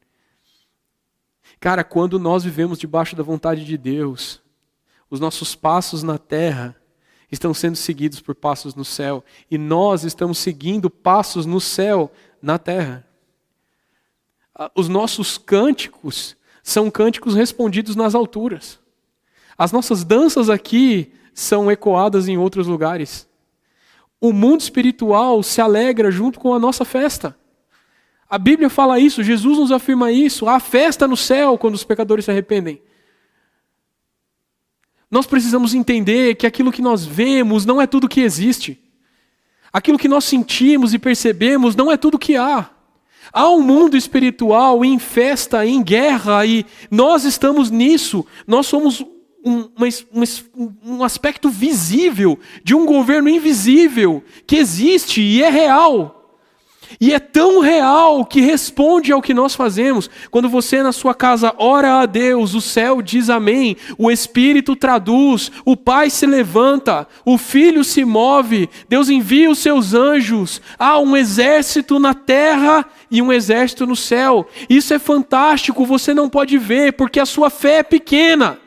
Cara, 1.60 1.84
quando 1.84 2.18
nós 2.18 2.44
vivemos 2.44 2.78
debaixo 2.78 3.14
da 3.14 3.22
vontade 3.22 3.62
de 3.62 3.76
Deus, 3.76 4.40
os 5.10 5.20
nossos 5.20 5.54
passos 5.54 6.02
na 6.02 6.16
terra 6.16 6.74
estão 7.30 7.52
sendo 7.52 7.76
seguidos 7.76 8.22
por 8.22 8.34
passos 8.34 8.74
no 8.74 8.86
céu, 8.86 9.22
e 9.50 9.58
nós 9.58 10.02
estamos 10.02 10.38
seguindo 10.38 10.88
passos 10.88 11.44
no 11.44 11.60
céu 11.60 12.10
na 12.40 12.58
terra. 12.58 13.06
Os 14.74 14.88
nossos 14.88 15.36
cânticos 15.36 16.37
são 16.68 16.90
cânticos 16.90 17.34
respondidos 17.34 17.96
nas 17.96 18.14
alturas. 18.14 18.78
As 19.56 19.72
nossas 19.72 20.04
danças 20.04 20.50
aqui 20.50 21.10
são 21.32 21.70
ecoadas 21.70 22.28
em 22.28 22.36
outros 22.36 22.66
lugares. 22.66 23.26
O 24.20 24.34
mundo 24.34 24.60
espiritual 24.60 25.42
se 25.42 25.62
alegra 25.62 26.10
junto 26.10 26.38
com 26.38 26.52
a 26.52 26.58
nossa 26.58 26.84
festa. 26.84 27.34
A 28.28 28.36
Bíblia 28.36 28.68
fala 28.68 29.00
isso, 29.00 29.24
Jesus 29.24 29.56
nos 29.56 29.72
afirma 29.72 30.12
isso. 30.12 30.46
Há 30.46 30.60
festa 30.60 31.08
no 31.08 31.16
céu 31.16 31.56
quando 31.56 31.74
os 31.74 31.84
pecadores 31.84 32.26
se 32.26 32.30
arrependem. 32.30 32.82
Nós 35.10 35.26
precisamos 35.26 35.72
entender 35.72 36.34
que 36.34 36.46
aquilo 36.46 36.70
que 36.70 36.82
nós 36.82 37.02
vemos 37.02 37.64
não 37.64 37.80
é 37.80 37.86
tudo 37.86 38.10
que 38.10 38.20
existe. 38.20 38.78
Aquilo 39.72 39.98
que 39.98 40.06
nós 40.06 40.24
sentimos 40.24 40.92
e 40.92 40.98
percebemos 40.98 41.74
não 41.74 41.90
é 41.90 41.96
tudo 41.96 42.18
que 42.18 42.36
há. 42.36 42.68
Há 43.32 43.50
um 43.50 43.62
mundo 43.62 43.96
espiritual 43.96 44.84
em 44.84 44.98
festa, 44.98 45.66
em 45.66 45.82
guerra, 45.82 46.44
e 46.46 46.64
nós 46.90 47.24
estamos 47.24 47.70
nisso. 47.70 48.24
Nós 48.46 48.66
somos 48.66 49.04
um, 49.44 49.68
um, 50.14 50.72
um 50.84 51.04
aspecto 51.04 51.48
visível 51.48 52.38
de 52.62 52.74
um 52.74 52.84
governo 52.84 53.28
invisível 53.28 54.22
que 54.46 54.56
existe 54.56 55.20
e 55.20 55.42
é 55.42 55.48
real. 55.48 56.17
E 57.00 57.12
é 57.12 57.18
tão 57.18 57.60
real 57.60 58.24
que 58.24 58.40
responde 58.40 59.12
ao 59.12 59.20
que 59.20 59.34
nós 59.34 59.54
fazemos. 59.54 60.08
Quando 60.30 60.48
você 60.48 60.82
na 60.82 60.92
sua 60.92 61.14
casa 61.14 61.54
ora 61.58 62.00
a 62.00 62.06
Deus, 62.06 62.54
o 62.54 62.60
céu 62.60 63.02
diz 63.02 63.28
amém, 63.28 63.76
o 63.98 64.10
Espírito 64.10 64.74
traduz, 64.74 65.52
o 65.64 65.76
Pai 65.76 66.08
se 66.08 66.26
levanta, 66.26 67.06
o 67.24 67.36
Filho 67.36 67.84
se 67.84 68.04
move, 68.04 68.70
Deus 68.88 69.08
envia 69.08 69.50
os 69.50 69.58
seus 69.58 69.92
anjos, 69.92 70.62
há 70.78 70.98
um 70.98 71.16
exército 71.16 71.98
na 71.98 72.14
terra 72.14 72.86
e 73.10 73.20
um 73.20 73.32
exército 73.32 73.86
no 73.86 73.96
céu. 73.96 74.48
Isso 74.68 74.94
é 74.94 74.98
fantástico, 74.98 75.84
você 75.84 76.14
não 76.14 76.28
pode 76.28 76.56
ver, 76.58 76.94
porque 76.94 77.20
a 77.20 77.26
sua 77.26 77.50
fé 77.50 77.78
é 77.78 77.82
pequena. 77.82 78.58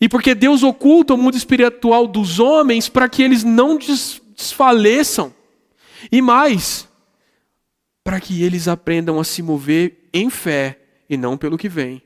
E 0.00 0.08
porque 0.08 0.34
Deus 0.34 0.62
oculta 0.62 1.14
o 1.14 1.16
mundo 1.16 1.36
espiritual 1.36 2.06
dos 2.06 2.38
homens 2.38 2.88
para 2.88 3.08
que 3.08 3.22
eles 3.22 3.42
não 3.42 3.78
desfaleçam. 3.78 5.35
E 6.10 6.20
mais, 6.22 6.88
para 8.02 8.20
que 8.20 8.42
eles 8.42 8.68
aprendam 8.68 9.18
a 9.18 9.24
se 9.24 9.42
mover 9.42 10.08
em 10.12 10.30
fé 10.30 10.80
e 11.08 11.16
não 11.16 11.36
pelo 11.36 11.58
que 11.58 11.68
vem. 11.68 12.02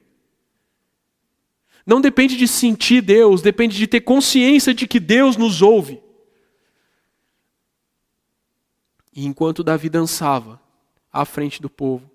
Não 1.84 2.00
depende 2.00 2.36
de 2.36 2.46
sentir 2.46 3.02
Deus, 3.02 3.42
depende 3.42 3.76
de 3.76 3.86
ter 3.86 4.00
consciência 4.00 4.72
de 4.72 4.86
que 4.86 5.00
Deus 5.00 5.36
nos 5.36 5.60
ouve. 5.60 6.00
E 9.14 9.26
enquanto 9.26 9.64
Davi 9.64 9.88
dançava 9.88 10.60
à 11.12 11.24
frente 11.24 11.60
do 11.60 11.68
povo, 11.68 12.10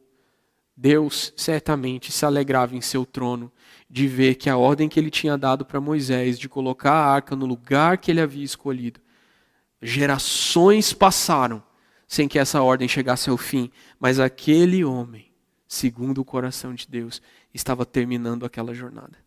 Deus 0.78 1.34
certamente 1.38 2.12
se 2.12 2.26
alegrava 2.26 2.76
em 2.76 2.82
seu 2.82 3.06
trono 3.06 3.52
de 3.90 4.08
ver 4.08 4.36
que 4.36 4.50
a 4.50 4.58
ordem 4.58 4.90
que 4.90 5.00
ele 5.00 5.10
tinha 5.10 5.38
dado 5.38 5.64
para 5.66 5.80
Moisés 5.80 6.38
de 6.38 6.50
colocar 6.50 6.94
a 6.94 7.14
arca 7.14 7.36
no 7.36 7.46
lugar 7.46 7.98
que 7.98 8.12
ele 8.12 8.22
havia 8.22 8.44
escolhido, 8.44 9.00
gerações 9.82 10.92
passaram 10.92 11.64
sem 12.08 12.28
que 12.28 12.40
essa 12.40 12.62
ordem 12.62 12.88
chegasse 12.88 13.30
ao 13.30 13.38
fim, 13.38 13.72
mas 14.00 14.20
aquele 14.20 14.84
homem, 14.84 15.34
segundo 15.68 16.20
o 16.20 16.26
coração 16.26 16.74
de 16.74 16.88
Deus, 16.88 17.22
estava 17.54 17.86
terminando 17.86 18.46
aquela 18.46 18.74
jornada. 18.74 19.18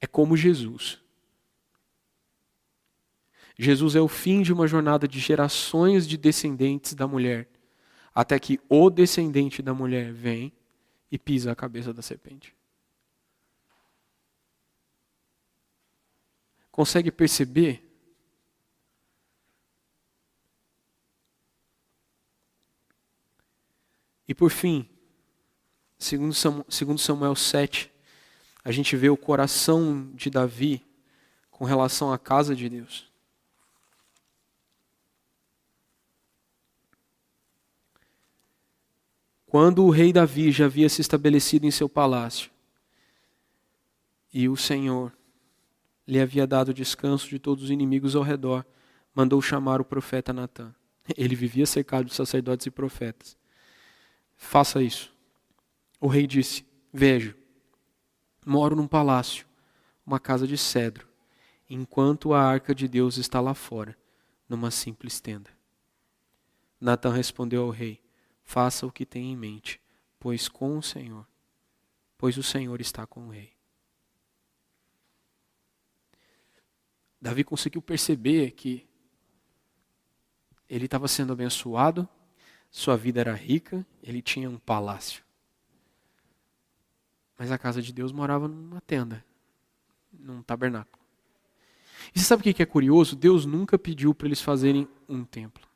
É 0.00 0.06
como 0.06 0.36
Jesus. 0.36 1.00
Jesus 3.58 3.96
é 3.96 4.00
o 4.00 4.08
fim 4.08 4.42
de 4.42 4.52
uma 4.52 4.68
jornada 4.68 5.08
de 5.08 5.18
gerações 5.18 6.06
de 6.06 6.16
descendentes 6.16 6.94
da 6.94 7.08
mulher, 7.08 7.48
até 8.14 8.38
que 8.38 8.60
o 8.68 8.88
descendente 8.88 9.60
da 9.60 9.74
mulher 9.74 10.12
vem 10.12 10.52
e 11.10 11.18
pisa 11.18 11.50
a 11.50 11.56
cabeça 11.56 11.92
da 11.92 12.00
serpente. 12.00 12.56
Consegue 16.70 17.10
perceber? 17.10 17.87
E 24.28 24.34
por 24.34 24.50
fim, 24.50 24.86
segundo 25.98 26.98
Samuel 26.98 27.34
7, 27.34 27.90
a 28.62 28.70
gente 28.70 28.94
vê 28.94 29.08
o 29.08 29.16
coração 29.16 30.12
de 30.14 30.28
Davi 30.28 30.84
com 31.50 31.64
relação 31.64 32.12
à 32.12 32.18
casa 32.18 32.54
de 32.54 32.68
Deus. 32.68 33.08
Quando 39.46 39.82
o 39.82 39.88
rei 39.88 40.12
Davi 40.12 40.52
já 40.52 40.66
havia 40.66 40.90
se 40.90 41.00
estabelecido 41.00 41.64
em 41.64 41.70
seu 41.70 41.88
palácio, 41.88 42.50
e 44.30 44.46
o 44.46 44.58
Senhor 44.58 45.10
lhe 46.06 46.20
havia 46.20 46.46
dado 46.46 46.74
descanso 46.74 47.26
de 47.30 47.38
todos 47.38 47.64
os 47.64 47.70
inimigos 47.70 48.14
ao 48.14 48.22
redor, 48.22 48.62
mandou 49.14 49.40
chamar 49.40 49.80
o 49.80 49.86
profeta 49.86 50.34
Natã. 50.34 50.74
Ele 51.16 51.34
vivia 51.34 51.64
cercado 51.64 52.04
de 52.04 52.14
sacerdotes 52.14 52.66
e 52.66 52.70
profetas. 52.70 53.37
Faça 54.38 54.80
isso. 54.80 55.12
O 56.00 56.06
rei 56.06 56.26
disse: 56.26 56.64
Vejo, 56.90 57.36
moro 58.46 58.74
num 58.74 58.86
palácio, 58.86 59.46
uma 60.06 60.18
casa 60.18 60.46
de 60.46 60.56
cedro, 60.56 61.06
enquanto 61.68 62.32
a 62.32 62.40
arca 62.40 62.74
de 62.74 62.88
Deus 62.88 63.18
está 63.18 63.40
lá 63.40 63.52
fora, 63.52 63.98
numa 64.48 64.70
simples 64.70 65.20
tenda. 65.20 65.50
Natã 66.80 67.12
respondeu 67.12 67.64
ao 67.64 67.70
rei: 67.70 68.00
faça 68.44 68.86
o 68.86 68.92
que 68.92 69.04
tem 69.04 69.32
em 69.32 69.36
mente, 69.36 69.80
pois 70.18 70.48
com 70.48 70.78
o 70.78 70.82
Senhor, 70.82 71.26
pois 72.16 72.38
o 72.38 72.42
Senhor 72.42 72.80
está 72.80 73.06
com 73.06 73.26
o 73.26 73.30
rei. 73.30 73.52
Davi 77.20 77.42
conseguiu 77.42 77.82
perceber 77.82 78.52
que 78.52 78.88
ele 80.68 80.84
estava 80.84 81.08
sendo 81.08 81.32
abençoado, 81.32 82.08
sua 82.70 82.96
vida 82.96 83.20
era 83.20 83.32
rica, 83.34 83.84
ele 84.02 84.20
tinha 84.20 84.48
um 84.48 84.58
palácio. 84.58 85.22
Mas 87.38 87.52
a 87.52 87.58
casa 87.58 87.80
de 87.80 87.92
Deus 87.92 88.12
morava 88.12 88.48
numa 88.48 88.80
tenda, 88.80 89.24
num 90.12 90.42
tabernáculo. 90.42 90.98
E 92.14 92.18
você 92.18 92.24
sabe 92.24 92.40
o 92.40 92.54
que 92.54 92.62
é 92.62 92.66
curioso? 92.66 93.16
Deus 93.16 93.44
nunca 93.44 93.78
pediu 93.78 94.14
para 94.14 94.26
eles 94.26 94.40
fazerem 94.40 94.88
um 95.08 95.24
templo. 95.24 95.66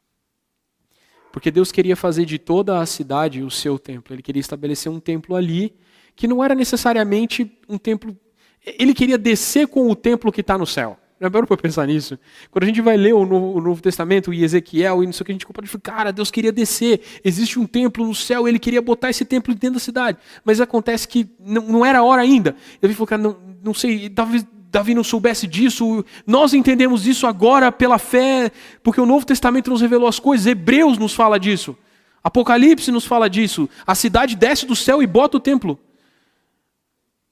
Porque 1.33 1.51
Deus 1.51 1.73
queria 1.73 1.97
fazer 1.97 2.27
de 2.27 2.39
toda 2.39 2.81
a 2.81 2.87
cidade 2.87 3.43
o 3.43 3.51
seu 3.51 3.79
templo. 3.79 4.15
Ele 4.15 4.23
queria 4.23 4.41
estabelecer 4.41 4.93
um 4.93 5.01
templo 5.01 5.35
ali, 5.35 5.75
que 6.15 6.29
não 6.29 6.45
era 6.45 6.55
necessariamente 6.55 7.59
um 7.69 7.79
templo. 7.79 8.17
Ele 8.65 8.93
queria 8.93 9.17
descer 9.17 9.67
com 9.67 9.91
o 9.91 9.97
templo 9.97 10.31
que 10.31 10.43
está 10.43 10.59
no 10.59 10.67
céu. 10.67 10.99
É 11.25 11.31
para 11.31 11.57
pensar 11.57 11.87
nisso? 11.87 12.19
Quando 12.51 12.65
a 12.65 12.67
gente 12.67 12.81
vai 12.81 12.97
ler 12.97 13.15
o 13.15 13.25
Novo, 13.25 13.57
o 13.57 13.61
Novo 13.61 13.81
Testamento 13.81 14.35
e 14.35 14.43
Ezequiel 14.43 15.05
e 15.05 15.07
não 15.07 15.13
sei 15.13 15.23
o 15.23 15.25
que, 15.25 15.31
a 15.31 15.35
gente 15.35 15.47
compara 15.47 15.65
e 15.65 15.69
fala, 15.69 15.81
cara, 15.81 16.13
Deus 16.13 16.33
queria 16.33 16.51
descer, 16.51 17.01
existe 17.23 17.61
um 17.61 17.67
templo 17.67 18.05
no 18.05 18.13
céu, 18.13 18.49
ele 18.49 18.59
queria 18.59 18.83
botar 18.83 19.09
esse 19.09 19.25
templo 19.25 19.55
dentro 19.55 19.75
da 19.75 19.79
cidade. 19.79 20.19
Mas 20.45 20.61
acontece 20.61 21.07
que 21.07 21.31
não, 21.39 21.63
não 21.63 21.87
era 21.87 22.01
a 22.01 22.03
hora 22.03 22.23
ainda. 22.23 22.57
Eu 22.83 22.91
falou, 22.91 23.07
cara, 23.07 23.23
não, 23.23 23.37
não 23.63 23.73
sei, 23.73 24.11
talvez 24.11 24.45
Davi 24.69 24.95
não 24.97 25.05
soubesse 25.05 25.47
disso. 25.47 26.05
Nós 26.27 26.55
entendemos 26.55 27.07
isso 27.07 27.25
agora 27.25 27.71
pela 27.71 27.99
fé, 27.99 28.51
porque 28.83 29.01
o 29.01 29.07
Novo 29.07 29.25
Testamento 29.25 29.71
nos 29.71 29.81
revelou 29.81 30.09
as 30.09 30.19
coisas. 30.19 30.47
Hebreus 30.49 30.99
nos 30.99 31.15
fala 31.15 31.39
disso. 31.39 31.77
Apocalipse 32.25 32.91
nos 32.91 33.05
fala 33.05 33.31
disso. 33.31 33.69
A 33.87 33.95
cidade 33.95 34.35
desce 34.35 34.67
do 34.67 34.75
céu 34.75 35.01
e 35.01 35.07
bota 35.07 35.37
o 35.37 35.41
templo. 35.41 35.79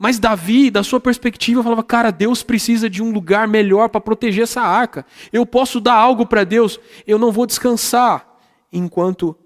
Mas 0.03 0.18
Davi, 0.18 0.70
da 0.70 0.82
sua 0.82 0.98
perspectiva, 0.98 1.62
falava: 1.62 1.84
Cara, 1.84 2.11
Deus 2.11 2.42
precisa 2.42 2.88
de 2.88 3.03
um 3.03 3.12
lugar 3.12 3.46
melhor 3.46 3.90
para 3.90 4.01
proteger 4.01 4.44
essa 4.44 4.62
arca. 4.62 5.05
Eu 5.30 5.44
posso 5.44 5.78
dar 5.78 5.92
algo 5.92 6.24
para 6.24 6.42
Deus, 6.42 6.80
eu 7.07 7.18
não 7.18 7.30
vou 7.30 7.44
descansar 7.44 8.26
enquanto 8.72 9.36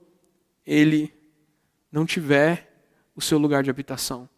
ele 0.65 1.13
não 1.91 2.07
tiver 2.07 2.73
o 3.17 3.21
seu 3.21 3.37
lugar 3.37 3.65
de 3.65 3.71
habitação. 3.71 4.29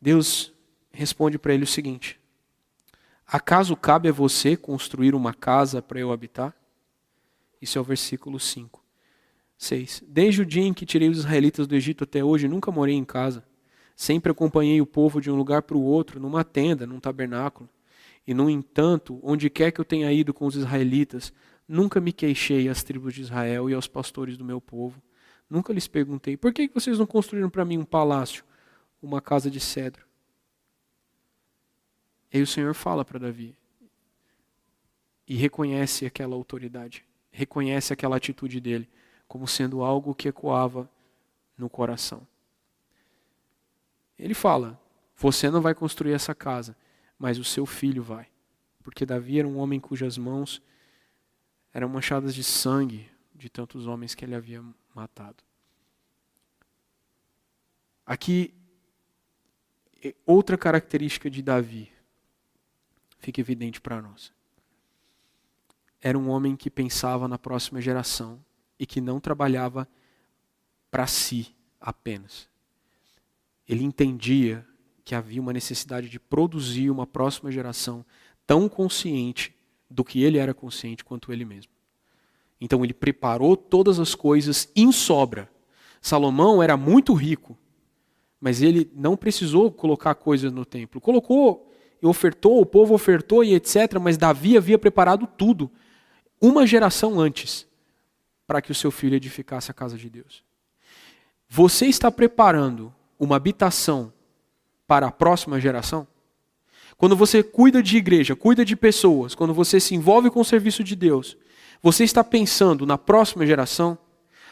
Deus 0.00 0.50
responde 0.90 1.38
para 1.38 1.52
ele 1.52 1.64
o 1.64 1.66
seguinte: 1.66 2.18
Acaso 3.26 3.76
cabe 3.76 4.08
a 4.08 4.12
você 4.12 4.56
construir 4.56 5.14
uma 5.14 5.34
casa 5.34 5.82
para 5.82 6.00
eu 6.00 6.10
habitar? 6.10 6.56
Isso 7.60 7.76
é 7.76 7.80
o 7.82 7.84
versículo 7.84 8.40
5. 8.40 8.82
6. 9.58 10.04
Desde 10.08 10.40
o 10.40 10.46
dia 10.46 10.62
em 10.62 10.72
que 10.72 10.86
tirei 10.86 11.10
os 11.10 11.18
israelitas 11.18 11.66
do 11.66 11.76
Egito 11.76 12.04
até 12.04 12.24
hoje, 12.24 12.48
nunca 12.48 12.72
morei 12.72 12.94
em 12.94 13.04
casa. 13.04 13.44
Sempre 14.02 14.32
acompanhei 14.32 14.80
o 14.80 14.84
povo 14.84 15.20
de 15.20 15.30
um 15.30 15.36
lugar 15.36 15.62
para 15.62 15.76
o 15.76 15.80
outro, 15.80 16.18
numa 16.18 16.42
tenda, 16.42 16.84
num 16.84 16.98
tabernáculo. 16.98 17.70
E, 18.26 18.34
no 18.34 18.50
entanto, 18.50 19.20
onde 19.22 19.48
quer 19.48 19.70
que 19.70 19.80
eu 19.80 19.84
tenha 19.84 20.12
ido 20.12 20.34
com 20.34 20.44
os 20.44 20.56
israelitas, 20.56 21.32
nunca 21.68 22.00
me 22.00 22.12
queixei 22.12 22.68
às 22.68 22.82
tribos 22.82 23.14
de 23.14 23.20
Israel 23.20 23.70
e 23.70 23.74
aos 23.74 23.86
pastores 23.86 24.36
do 24.36 24.44
meu 24.44 24.60
povo. 24.60 25.00
Nunca 25.48 25.72
lhes 25.72 25.86
perguntei: 25.86 26.36
por 26.36 26.52
que 26.52 26.68
vocês 26.74 26.98
não 26.98 27.06
construíram 27.06 27.48
para 27.48 27.64
mim 27.64 27.78
um 27.78 27.84
palácio, 27.84 28.44
uma 29.00 29.20
casa 29.20 29.48
de 29.48 29.60
cedro? 29.60 30.04
E 32.32 32.38
aí 32.38 32.42
o 32.42 32.46
Senhor 32.46 32.74
fala 32.74 33.04
para 33.04 33.20
Davi 33.20 33.54
e 35.28 35.36
reconhece 35.36 36.04
aquela 36.04 36.34
autoridade, 36.34 37.04
reconhece 37.30 37.92
aquela 37.92 38.16
atitude 38.16 38.58
dele 38.58 38.88
como 39.28 39.46
sendo 39.46 39.84
algo 39.84 40.12
que 40.12 40.26
ecoava 40.26 40.90
no 41.56 41.70
coração. 41.70 42.26
Ele 44.22 44.34
fala: 44.34 44.80
Você 45.16 45.50
não 45.50 45.60
vai 45.60 45.74
construir 45.74 46.12
essa 46.12 46.32
casa, 46.32 46.76
mas 47.18 47.38
o 47.38 47.44
seu 47.44 47.66
filho 47.66 48.04
vai. 48.04 48.28
Porque 48.80 49.04
Davi 49.04 49.40
era 49.40 49.48
um 49.48 49.58
homem 49.58 49.80
cujas 49.80 50.16
mãos 50.16 50.62
eram 51.72 51.88
manchadas 51.88 52.32
de 52.32 52.44
sangue 52.44 53.10
de 53.34 53.50
tantos 53.50 53.86
homens 53.88 54.14
que 54.14 54.24
ele 54.24 54.36
havia 54.36 54.62
matado. 54.94 55.42
Aqui, 58.06 58.54
outra 60.24 60.56
característica 60.56 61.28
de 61.28 61.42
Davi 61.42 61.90
fica 63.18 63.40
evidente 63.40 63.80
para 63.80 64.00
nós. 64.00 64.32
Era 66.00 66.16
um 66.16 66.28
homem 66.28 66.54
que 66.54 66.70
pensava 66.70 67.26
na 67.26 67.38
próxima 67.38 67.80
geração 67.80 68.44
e 68.78 68.86
que 68.86 69.00
não 69.00 69.18
trabalhava 69.18 69.88
para 70.90 71.08
si 71.08 71.56
apenas. 71.80 72.51
Ele 73.68 73.84
entendia 73.84 74.66
que 75.04 75.14
havia 75.14 75.40
uma 75.40 75.52
necessidade 75.52 76.08
de 76.08 76.18
produzir 76.18 76.90
uma 76.90 77.06
próxima 77.06 77.50
geração 77.50 78.04
tão 78.46 78.68
consciente 78.68 79.54
do 79.90 80.04
que 80.04 80.22
ele 80.22 80.38
era 80.38 80.54
consciente 80.54 81.04
quanto 81.04 81.32
ele 81.32 81.44
mesmo. 81.44 81.72
Então 82.60 82.84
ele 82.84 82.94
preparou 82.94 83.56
todas 83.56 83.98
as 83.98 84.14
coisas 84.14 84.70
em 84.74 84.92
sobra. 84.92 85.50
Salomão 86.00 86.62
era 86.62 86.76
muito 86.76 87.12
rico, 87.12 87.58
mas 88.40 88.62
ele 88.62 88.90
não 88.94 89.16
precisou 89.16 89.70
colocar 89.70 90.14
coisas 90.14 90.52
no 90.52 90.64
templo. 90.64 91.00
Colocou 91.00 91.72
e 92.00 92.06
ofertou, 92.06 92.60
o 92.60 92.66
povo 92.66 92.94
ofertou 92.94 93.44
e 93.44 93.54
etc. 93.54 93.98
Mas 94.00 94.16
Davi 94.16 94.56
havia 94.56 94.78
preparado 94.78 95.26
tudo, 95.26 95.70
uma 96.40 96.66
geração 96.66 97.20
antes, 97.20 97.66
para 98.46 98.60
que 98.60 98.72
o 98.72 98.74
seu 98.74 98.90
filho 98.90 99.14
edificasse 99.14 99.70
a 99.70 99.74
casa 99.74 99.96
de 99.96 100.10
Deus. 100.10 100.44
Você 101.48 101.86
está 101.86 102.10
preparando 102.10 102.92
uma 103.24 103.36
habitação 103.36 104.12
para 104.86 105.06
a 105.06 105.12
próxima 105.12 105.60
geração? 105.60 106.06
Quando 106.96 107.16
você 107.16 107.42
cuida 107.42 107.80
de 107.80 107.96
igreja, 107.96 108.34
cuida 108.34 108.64
de 108.64 108.74
pessoas, 108.74 109.34
quando 109.34 109.54
você 109.54 109.78
se 109.78 109.94
envolve 109.94 110.28
com 110.28 110.40
o 110.40 110.44
serviço 110.44 110.82
de 110.82 110.96
Deus, 110.96 111.36
você 111.80 112.02
está 112.02 112.24
pensando 112.24 112.84
na 112.84 112.98
próxima 112.98 113.46
geração? 113.46 113.96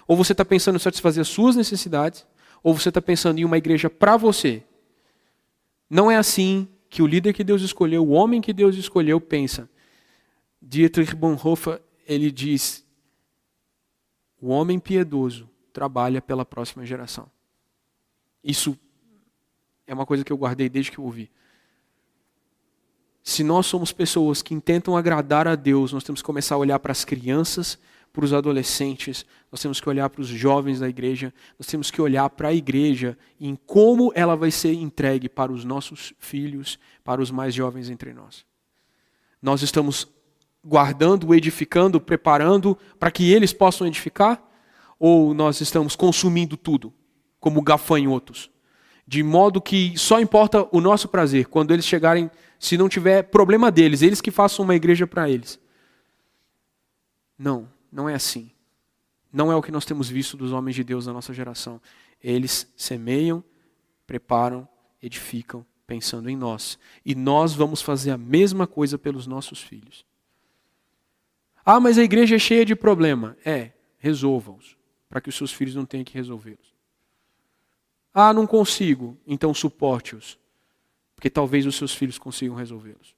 Ou 0.07 0.17
você 0.17 0.33
está 0.33 0.45
pensando 0.45 0.77
em 0.77 0.81
satisfazer 0.81 1.21
as 1.21 1.29
suas 1.29 1.57
necessidades? 1.57 2.25
Ou 2.63 2.73
você 2.73 2.91
está 2.91 3.03
pensando 3.03 3.41
em 3.41 3.45
uma 3.45 3.59
igreja 3.59 3.91
para 3.91 4.17
você? 4.17 4.63
Não 5.89 6.09
é 6.11 6.17
assim 6.17 6.69
que 6.89 7.03
o 7.03 7.07
líder 7.07 7.33
que 7.33 7.45
Deus 7.45 7.63
escolheu, 7.63 8.07
o 8.07 8.11
homem 8.11 8.41
que 8.41 8.53
Deus 8.53 8.77
escolheu, 8.77 9.21
pensa. 9.21 9.69
Dietrich 10.63 11.15
Bonhoeffer, 11.15 11.81
ele 12.07 12.31
diz: 12.31 12.85
o 14.41 14.49
homem 14.49 14.79
piedoso 14.79 15.49
trabalha 15.73 16.23
pela 16.23 16.45
próxima 16.45 16.87
geração. 16.87 17.31
Isso 18.43 18.79
é 19.87 19.95
uma 19.95 20.07
coisa 20.07 20.25
que 20.25 20.33
eu 20.33 20.37
guardei 20.37 20.69
desde 20.69 20.91
que 20.91 20.99
eu 20.99 21.05
ouvi. 21.05 21.31
Se 23.23 23.45
nós 23.45 23.67
somos 23.67 23.93
pessoas 23.93 24.43
que 24.43 24.55
intentam 24.55 24.97
agradar 24.97 25.47
a 25.47 25.55
Deus, 25.55 25.93
nós 25.93 26.05
temos 26.05 26.23
que 26.23 26.27
começar 26.27 26.55
a 26.55 26.59
olhar 26.59 26.79
para 26.79 26.93
as 26.93 27.05
crianças, 27.05 27.79
para 28.13 28.25
os 28.25 28.33
adolescentes, 28.33 29.25
nós 29.53 29.61
temos 29.61 29.81
que 29.81 29.89
olhar 29.89 30.09
para 30.11 30.21
os 30.21 30.27
jovens 30.27 30.81
da 30.81 30.89
igreja, 30.89 31.33
nós 31.59 31.67
temos 31.67 31.91
que 31.91 32.03
olhar 32.03 32.29
para 32.31 32.49
a 32.49 32.55
igreja 32.55 33.17
em 33.41 33.55
como 33.55 34.13
ela 34.15 34.35
vai 34.35 34.51
ser 34.51 34.73
entregue 34.73 35.29
para 35.29 35.53
os 35.53 35.65
nossos 35.65 36.13
filhos, 36.19 36.79
para 37.05 37.21
os 37.21 37.31
mais 37.31 37.55
jovens 37.55 37.89
entre 37.89 38.13
nós. 38.13 38.45
Nós 39.41 39.63
estamos 39.63 40.09
guardando, 40.65 41.35
edificando, 41.35 42.01
preparando 42.01 42.77
para 42.99 43.11
que 43.11 43.33
eles 43.33 43.53
possam 43.53 43.87
edificar? 43.87 44.43
Ou 44.99 45.33
nós 45.33 45.61
estamos 45.61 45.97
consumindo 45.97 46.57
tudo, 46.57 46.93
como 47.41 47.63
gafanhotos? 47.63 48.51
De 49.07 49.23
modo 49.23 49.61
que 49.61 49.99
só 49.99 50.21
importa 50.21 50.69
o 50.71 50.81
nosso 50.81 51.09
prazer 51.09 51.47
quando 51.47 51.73
eles 51.73 51.85
chegarem 51.85 52.31
se 52.61 52.77
não 52.77 52.89
tiver 52.89 53.23
problema 53.25 53.71
deles, 53.71 54.03
eles 54.03 54.21
que 54.21 54.31
façam 54.31 54.65
uma 54.65 54.77
igreja 54.77 55.07
para 55.07 55.29
eles. 55.29 55.59
Não, 57.39 57.67
não 57.91 58.09
é 58.09 58.15
assim. 58.15 58.51
Não 59.33 59.51
é 59.51 59.57
o 59.57 59.63
que 59.63 59.73
nós 59.73 59.87
temos 59.87 60.09
visto 60.09 60.37
dos 60.37 60.53
homens 60.53 60.77
de 60.77 60.85
Deus 60.85 61.07
da 61.07 61.13
nossa 61.13 61.33
geração. 61.33 61.81
Eles 62.23 62.71
semeiam, 62.77 63.43
preparam, 64.07 64.69
edificam, 65.03 65.65
pensando 65.87 66.29
em 66.29 66.37
nós. 66.37 66.79
E 67.05 67.15
nós 67.15 67.55
vamos 67.55 67.81
fazer 67.81 68.11
a 68.11 68.19
mesma 68.19 68.67
coisa 68.67 68.99
pelos 68.99 69.27
nossos 69.27 69.63
filhos. 69.63 70.05
Ah, 71.65 71.81
mas 71.81 71.97
a 71.97 72.03
igreja 72.03 72.37
é 72.37 72.39
cheia 72.39 72.65
de 72.65 72.77
problema. 72.77 73.37
É, 73.45 73.73
resolvam-os, 73.99 74.77
para 75.09 75.21
que 75.21 75.29
os 75.29 75.35
seus 75.35 75.53
filhos 75.53 75.75
não 75.75 75.87
tenham 75.87 76.05
que 76.05 76.15
resolvê-los. 76.15 76.70
Ah, 78.13 78.33
não 78.33 78.47
consigo, 78.47 79.17
então 79.27 79.55
suporte-os, 79.55 80.39
porque 81.15 81.31
talvez 81.31 81.65
os 81.67 81.77
seus 81.77 81.95
filhos 81.95 82.19
consigam 82.19 82.57
resolvê-los. 82.57 83.15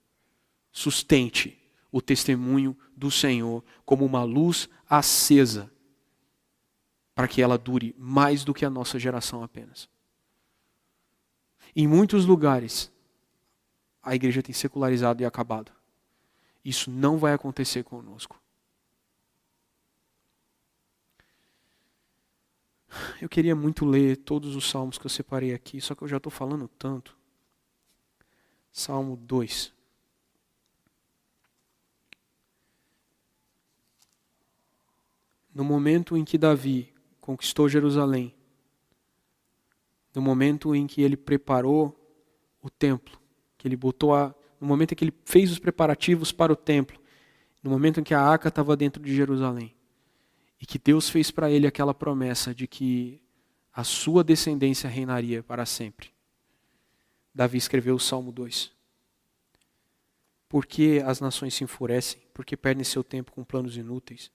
Sustente 0.70 1.58
o 1.90 2.00
testemunho 2.00 2.76
do 2.96 3.10
Senhor 3.10 3.64
como 3.84 4.04
uma 4.04 4.22
luz 4.22 4.68
acesa, 4.88 5.70
para 7.14 7.28
que 7.28 7.42
ela 7.42 7.58
dure 7.58 7.94
mais 7.98 8.44
do 8.44 8.54
que 8.54 8.64
a 8.64 8.70
nossa 8.70 8.98
geração 8.98 9.42
apenas. 9.42 9.88
Em 11.76 11.86
muitos 11.86 12.26
lugares, 12.26 12.90
a 14.02 14.14
igreja 14.14 14.42
tem 14.42 14.54
secularizado 14.54 15.22
e 15.22 15.26
acabado. 15.26 15.72
Isso 16.64 16.90
não 16.90 17.18
vai 17.18 17.32
acontecer 17.32 17.82
conosco. 17.82 18.41
Eu 23.20 23.28
queria 23.28 23.54
muito 23.54 23.84
ler 23.84 24.16
todos 24.18 24.54
os 24.56 24.68
salmos 24.68 24.98
que 24.98 25.06
eu 25.06 25.10
separei 25.10 25.54
aqui, 25.54 25.80
só 25.80 25.94
que 25.94 26.02
eu 26.02 26.08
já 26.08 26.18
estou 26.18 26.30
falando 26.30 26.68
tanto. 26.68 27.16
Salmo 28.72 29.16
2. 29.16 29.72
No 35.54 35.64
momento 35.64 36.16
em 36.16 36.24
que 36.24 36.38
Davi 36.38 36.92
conquistou 37.20 37.68
Jerusalém, 37.68 38.34
no 40.14 40.22
momento 40.22 40.74
em 40.74 40.86
que 40.86 41.02
ele 41.02 41.16
preparou 41.16 41.98
o 42.62 42.70
templo, 42.70 43.18
que 43.58 43.68
ele 43.68 43.76
botou 43.76 44.14
a, 44.14 44.34
no 44.60 44.66
momento 44.66 44.92
em 44.92 44.94
que 44.94 45.04
ele 45.04 45.14
fez 45.24 45.50
os 45.50 45.58
preparativos 45.58 46.32
para 46.32 46.52
o 46.52 46.56
templo, 46.56 46.98
no 47.62 47.70
momento 47.70 48.00
em 48.00 48.02
que 48.02 48.14
a 48.14 48.20
arca 48.20 48.48
estava 48.48 48.76
dentro 48.76 49.02
de 49.02 49.14
Jerusalém, 49.14 49.74
e 50.62 50.66
que 50.66 50.78
Deus 50.78 51.08
fez 51.08 51.28
para 51.28 51.50
ele 51.50 51.66
aquela 51.66 51.92
promessa 51.92 52.54
de 52.54 52.68
que 52.68 53.20
a 53.74 53.82
sua 53.82 54.22
descendência 54.22 54.88
reinaria 54.88 55.42
para 55.42 55.66
sempre. 55.66 56.12
Davi 57.34 57.58
escreveu 57.58 57.96
o 57.96 58.00
Salmo 58.00 58.30
2. 58.30 58.70
Por 60.48 60.64
que 60.64 61.00
as 61.00 61.20
nações 61.20 61.52
se 61.54 61.64
enfurecem? 61.64 62.22
Porque 62.32 62.56
perdem 62.56 62.84
seu 62.84 63.02
tempo 63.02 63.32
com 63.32 63.42
planos 63.42 63.76
inúteis. 63.76 64.30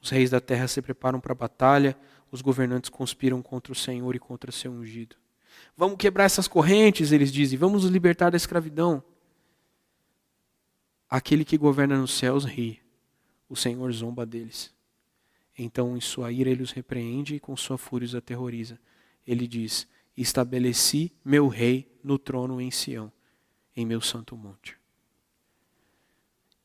Os 0.00 0.10
reis 0.10 0.30
da 0.30 0.40
terra 0.40 0.68
se 0.68 0.80
preparam 0.80 1.18
para 1.18 1.32
a 1.32 1.36
batalha, 1.36 1.98
os 2.30 2.40
governantes 2.40 2.88
conspiram 2.88 3.42
contra 3.42 3.72
o 3.72 3.76
Senhor 3.76 4.14
e 4.14 4.20
contra 4.20 4.52
seu 4.52 4.70
ungido. 4.70 5.16
Vamos 5.76 5.96
quebrar 5.96 6.24
essas 6.24 6.46
correntes, 6.46 7.10
eles 7.10 7.32
dizem, 7.32 7.58
vamos 7.58 7.82
nos 7.82 7.90
libertar 7.90 8.30
da 8.30 8.36
escravidão. 8.36 9.02
Aquele 11.10 11.44
que 11.44 11.58
governa 11.58 11.98
nos 11.98 12.12
céus 12.12 12.44
ri, 12.44 12.80
o 13.48 13.56
Senhor 13.56 13.90
zomba 13.92 14.24
deles. 14.24 14.73
Então, 15.56 15.96
em 15.96 16.00
sua 16.00 16.32
ira, 16.32 16.50
ele 16.50 16.62
os 16.62 16.72
repreende 16.72 17.36
e 17.36 17.40
com 17.40 17.56
sua 17.56 17.78
fúria 17.78 18.06
os 18.06 18.14
aterroriza. 18.14 18.78
Ele 19.26 19.46
diz: 19.46 19.86
Estabeleci 20.16 21.12
meu 21.24 21.48
rei 21.48 21.90
no 22.02 22.18
trono 22.18 22.60
em 22.60 22.70
Sião, 22.70 23.12
em 23.76 23.86
meu 23.86 24.00
santo 24.00 24.36
monte. 24.36 24.76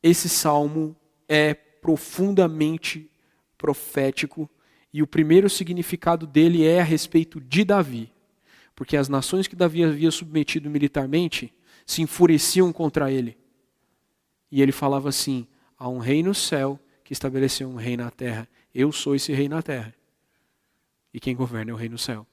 Esse 0.02 0.28
salmo 0.28 0.96
é 1.28 1.54
profundamente 1.54 3.10
profético 3.56 4.48
e 4.92 5.02
o 5.02 5.06
primeiro 5.06 5.48
significado 5.48 6.26
dele 6.26 6.66
é 6.66 6.80
a 6.80 6.84
respeito 6.84 7.40
de 7.40 7.64
Davi, 7.64 8.12
porque 8.74 8.96
as 8.96 9.08
nações 9.08 9.46
que 9.46 9.54
Davi 9.54 9.84
havia 9.84 10.10
submetido 10.10 10.68
militarmente 10.68 11.52
se 11.86 12.02
enfureciam 12.02 12.72
contra 12.72 13.10
ele. 13.12 13.38
E 14.50 14.60
ele 14.62 14.72
falava 14.72 15.08
assim: 15.08 15.46
há 15.78 15.88
um 15.88 15.98
rei 15.98 16.22
no 16.22 16.34
céu 16.34 16.78
que 17.04 17.12
estabeleceu 17.12 17.68
um 17.68 17.76
rei 17.76 17.96
na 17.96 18.10
terra. 18.10 18.48
Eu 18.74 18.92
sou 18.92 19.14
esse 19.14 19.32
rei 19.32 19.48
na 19.48 19.62
terra. 19.62 19.94
E 21.12 21.18
quem 21.18 21.34
governa 21.34 21.72
é 21.72 21.74
o 21.74 21.76
rei 21.76 21.88
no 21.88 21.98
céu. 21.98 22.26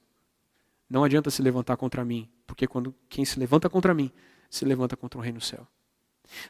Não 0.88 1.04
adianta 1.04 1.30
se 1.30 1.42
levantar 1.42 1.76
contra 1.76 2.04
mim, 2.04 2.28
porque 2.46 2.66
quando 2.66 2.94
quem 3.08 3.24
se 3.24 3.38
levanta 3.38 3.68
contra 3.68 3.92
mim, 3.92 4.10
se 4.48 4.64
levanta 4.64 4.96
contra 4.96 5.18
o 5.18 5.22
rei 5.22 5.32
no 5.32 5.40
céu. 5.40 5.66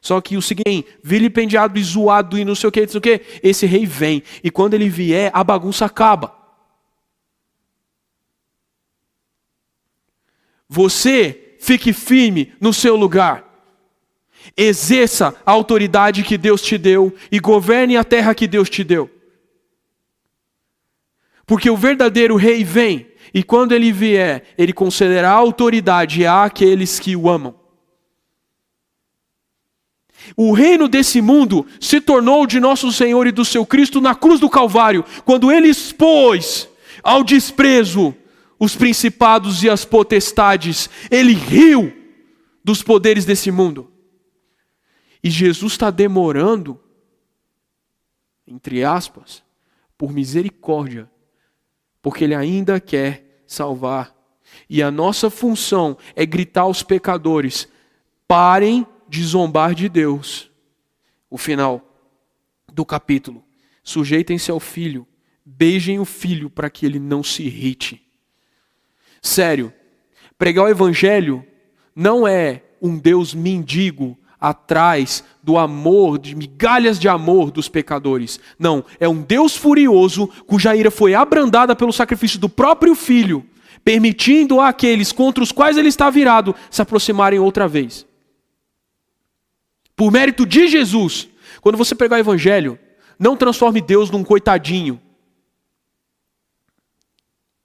Só 0.00 0.20
que 0.20 0.36
o 0.36 0.42
seguinte, 0.42 0.86
vilipendiado 1.02 1.78
e 1.78 1.82
zoado 1.82 2.38
e 2.38 2.44
não 2.44 2.54
sei 2.54 2.68
o 2.68 2.72
que, 2.72 2.80
não 2.82 2.88
sei 2.88 2.98
o 2.98 3.00
que, 3.00 3.22
esse 3.42 3.66
rei 3.66 3.86
vem. 3.86 4.22
E 4.42 4.50
quando 4.50 4.74
ele 4.74 4.88
vier, 4.88 5.30
a 5.32 5.42
bagunça 5.42 5.84
acaba. 5.84 6.36
Você 10.68 11.56
fique 11.58 11.92
firme 11.92 12.52
no 12.60 12.72
seu 12.72 12.94
lugar. 12.94 13.44
Exerça 14.56 15.34
a 15.44 15.50
autoridade 15.50 16.22
que 16.22 16.36
Deus 16.36 16.62
te 16.62 16.76
deu 16.76 17.14
e 17.30 17.38
governe 17.38 17.96
a 17.96 18.04
terra 18.04 18.34
que 18.34 18.46
Deus 18.46 18.68
te 18.68 18.84
deu. 18.84 19.10
Porque 21.48 21.70
o 21.70 21.76
verdadeiro 21.76 22.36
rei 22.36 22.62
vem 22.62 23.10
e 23.32 23.42
quando 23.42 23.72
ele 23.72 23.90
vier, 23.90 24.44
ele 24.58 24.72
concederá 24.72 25.30
autoridade 25.30 26.26
àqueles 26.26 27.00
que 27.00 27.16
o 27.16 27.28
amam. 27.28 27.54
O 30.36 30.52
reino 30.52 30.86
desse 30.88 31.22
mundo 31.22 31.66
se 31.80 32.02
tornou 32.02 32.46
de 32.46 32.60
nosso 32.60 32.92
Senhor 32.92 33.26
e 33.26 33.32
do 33.32 33.46
seu 33.46 33.64
Cristo 33.64 33.98
na 33.98 34.14
cruz 34.14 34.38
do 34.38 34.50
Calvário, 34.50 35.02
quando 35.24 35.50
ele 35.50 35.68
expôs 35.68 36.68
ao 37.02 37.24
desprezo 37.24 38.14
os 38.60 38.76
principados 38.76 39.62
e 39.62 39.70
as 39.70 39.86
potestades, 39.86 40.90
ele 41.10 41.32
riu 41.32 41.90
dos 42.62 42.82
poderes 42.82 43.24
desse 43.24 43.50
mundo. 43.50 43.90
E 45.24 45.30
Jesus 45.30 45.72
está 45.72 45.90
demorando, 45.90 46.78
entre 48.46 48.84
aspas, 48.84 49.42
por 49.96 50.12
misericórdia, 50.12 51.10
porque 52.02 52.24
ele 52.24 52.34
ainda 52.34 52.80
quer 52.80 53.42
salvar. 53.46 54.14
E 54.68 54.82
a 54.82 54.90
nossa 54.90 55.30
função 55.30 55.96
é 56.14 56.24
gritar 56.24 56.62
aos 56.62 56.82
pecadores: 56.82 57.68
parem 58.26 58.86
de 59.08 59.22
zombar 59.24 59.74
de 59.74 59.88
Deus. 59.88 60.50
o 61.30 61.36
final 61.36 61.84
do 62.72 62.84
capítulo. 62.86 63.44
Sujeitem-se 63.82 64.50
ao 64.50 64.60
filho, 64.60 65.06
beijem 65.44 65.98
o 65.98 66.04
filho 66.04 66.48
para 66.48 66.70
que 66.70 66.86
ele 66.86 66.98
não 66.98 67.22
se 67.22 67.42
irrite. 67.42 68.00
Sério, 69.20 69.72
pregar 70.38 70.64
o 70.64 70.68
evangelho 70.68 71.44
não 71.94 72.26
é 72.26 72.62
um 72.80 72.96
Deus 72.96 73.34
mendigo 73.34 74.16
atrás 74.40 75.24
do 75.42 75.58
amor, 75.58 76.18
de 76.18 76.34
migalhas 76.34 76.98
de 76.98 77.08
amor 77.08 77.50
dos 77.50 77.68
pecadores. 77.68 78.38
Não, 78.58 78.84
é 79.00 79.08
um 79.08 79.22
Deus 79.22 79.56
furioso 79.56 80.28
cuja 80.46 80.76
ira 80.76 80.90
foi 80.90 81.14
abrandada 81.14 81.74
pelo 81.74 81.92
sacrifício 81.92 82.38
do 82.38 82.48
próprio 82.48 82.94
filho, 82.94 83.44
permitindo 83.84 84.60
àqueles 84.60 85.10
contra 85.12 85.42
os 85.42 85.50
quais 85.50 85.76
ele 85.76 85.88
está 85.88 86.08
virado 86.10 86.54
se 86.70 86.80
aproximarem 86.82 87.38
outra 87.38 87.66
vez. 87.66 88.06
Por 89.96 90.12
mérito 90.12 90.46
de 90.46 90.68
Jesus, 90.68 91.28
quando 91.60 91.76
você 91.76 91.94
pregar 91.94 92.18
o 92.18 92.20
evangelho, 92.20 92.78
não 93.18 93.36
transforme 93.36 93.80
Deus 93.80 94.10
num 94.10 94.22
coitadinho. 94.22 95.00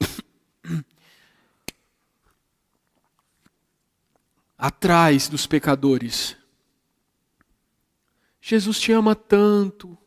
Atrás 4.58 5.28
dos 5.28 5.46
pecadores. 5.46 6.42
Jesus 8.46 8.78
te 8.78 8.92
ama 8.92 9.16
tanto. 9.16 9.98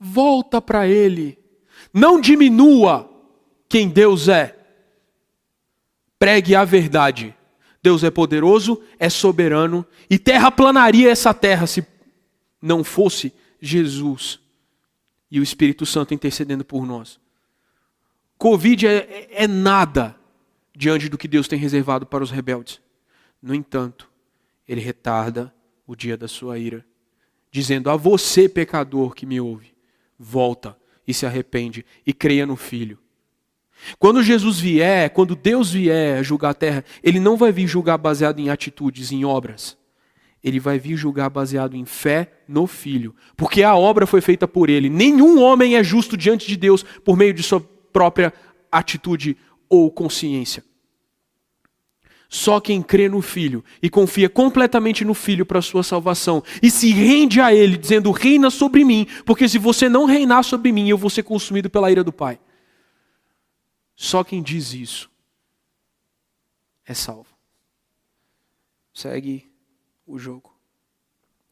Volta 0.00 0.60
para 0.60 0.88
Ele. 0.88 1.38
Não 1.94 2.20
diminua 2.20 3.08
quem 3.68 3.88
Deus 3.88 4.26
é. 4.26 4.58
Pregue 6.18 6.56
a 6.56 6.64
verdade. 6.64 7.32
Deus 7.80 8.02
é 8.02 8.10
poderoso, 8.10 8.82
é 8.98 9.08
soberano 9.08 9.86
e 10.10 10.18
terraplanaria 10.18 11.08
essa 11.08 11.32
terra 11.32 11.68
se 11.68 11.86
não 12.60 12.82
fosse 12.82 13.32
Jesus 13.60 14.40
e 15.30 15.38
o 15.38 15.42
Espírito 15.42 15.86
Santo 15.86 16.12
intercedendo 16.12 16.64
por 16.64 16.84
nós. 16.84 17.20
Covid 18.36 18.88
é, 18.88 18.96
é, 18.96 19.44
é 19.44 19.46
nada 19.46 20.16
diante 20.76 21.08
do 21.08 21.16
que 21.16 21.28
Deus 21.28 21.46
tem 21.46 21.60
reservado 21.60 22.04
para 22.04 22.24
os 22.24 22.30
rebeldes. 22.32 22.80
No 23.40 23.54
entanto, 23.54 24.10
ele 24.66 24.80
retarda 24.80 25.54
o 25.86 25.94
dia 25.94 26.16
da 26.16 26.26
sua 26.26 26.58
ira, 26.58 26.84
dizendo 27.50 27.90
a 27.90 27.96
você, 27.96 28.48
pecador 28.48 29.14
que 29.14 29.26
me 29.26 29.40
ouve, 29.40 29.74
volta 30.18 30.76
e 31.06 31.14
se 31.14 31.24
arrepende 31.24 31.84
e 32.06 32.12
creia 32.12 32.46
no 32.46 32.56
Filho. 32.56 32.98
Quando 33.98 34.22
Jesus 34.22 34.58
vier, 34.58 35.10
quando 35.10 35.36
Deus 35.36 35.72
vier 35.72 36.22
julgar 36.24 36.50
a 36.50 36.54
terra, 36.54 36.84
ele 37.02 37.20
não 37.20 37.36
vai 37.36 37.52
vir 37.52 37.66
julgar 37.66 37.96
baseado 37.96 38.40
em 38.40 38.50
atitudes, 38.50 39.12
em 39.12 39.24
obras. 39.24 39.76
Ele 40.42 40.60
vai 40.60 40.78
vir 40.78 40.96
julgar 40.96 41.30
baseado 41.30 41.76
em 41.76 41.84
fé 41.84 42.32
no 42.46 42.66
Filho, 42.66 43.14
porque 43.36 43.62
a 43.62 43.74
obra 43.76 44.06
foi 44.06 44.20
feita 44.20 44.46
por 44.46 44.68
ele. 44.68 44.88
Nenhum 44.88 45.40
homem 45.42 45.76
é 45.76 45.82
justo 45.82 46.16
diante 46.16 46.46
de 46.46 46.56
Deus 46.56 46.82
por 47.04 47.16
meio 47.16 47.34
de 47.34 47.42
sua 47.42 47.60
própria 47.92 48.32
atitude 48.70 49.36
ou 49.68 49.90
consciência. 49.90 50.64
Só 52.28 52.60
quem 52.60 52.82
crê 52.82 53.08
no 53.08 53.22
Filho 53.22 53.64
e 53.82 53.88
confia 53.88 54.28
completamente 54.28 55.02
no 55.02 55.14
Filho 55.14 55.46
para 55.46 55.60
a 55.60 55.62
sua 55.62 55.82
salvação 55.82 56.42
e 56.62 56.70
se 56.70 56.90
rende 56.90 57.40
a 57.40 57.54
Ele, 57.54 57.78
dizendo: 57.78 58.10
Reina 58.10 58.50
sobre 58.50 58.84
mim, 58.84 59.06
porque 59.24 59.48
se 59.48 59.56
você 59.56 59.88
não 59.88 60.04
reinar 60.04 60.44
sobre 60.44 60.70
mim, 60.70 60.88
eu 60.88 60.98
vou 60.98 61.08
ser 61.08 61.22
consumido 61.22 61.70
pela 61.70 61.90
ira 61.90 62.04
do 62.04 62.12
Pai. 62.12 62.38
Só 63.96 64.22
quem 64.22 64.42
diz 64.42 64.74
isso 64.74 65.10
é 66.84 66.92
salvo. 66.92 67.34
Segue 68.92 69.50
o 70.06 70.18
jogo. 70.18 70.54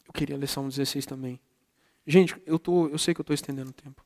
Eu 0.06 0.12
queria 0.12 0.36
ler 0.36 0.46
Salmo 0.46 0.68
16 0.68 1.06
também. 1.06 1.40
Gente, 2.06 2.36
eu, 2.44 2.58
tô, 2.58 2.88
eu 2.88 2.98
sei 2.98 3.14
que 3.14 3.20
eu 3.20 3.22
estou 3.22 3.34
estendendo 3.34 3.70
o 3.70 3.72
tempo. 3.72 4.04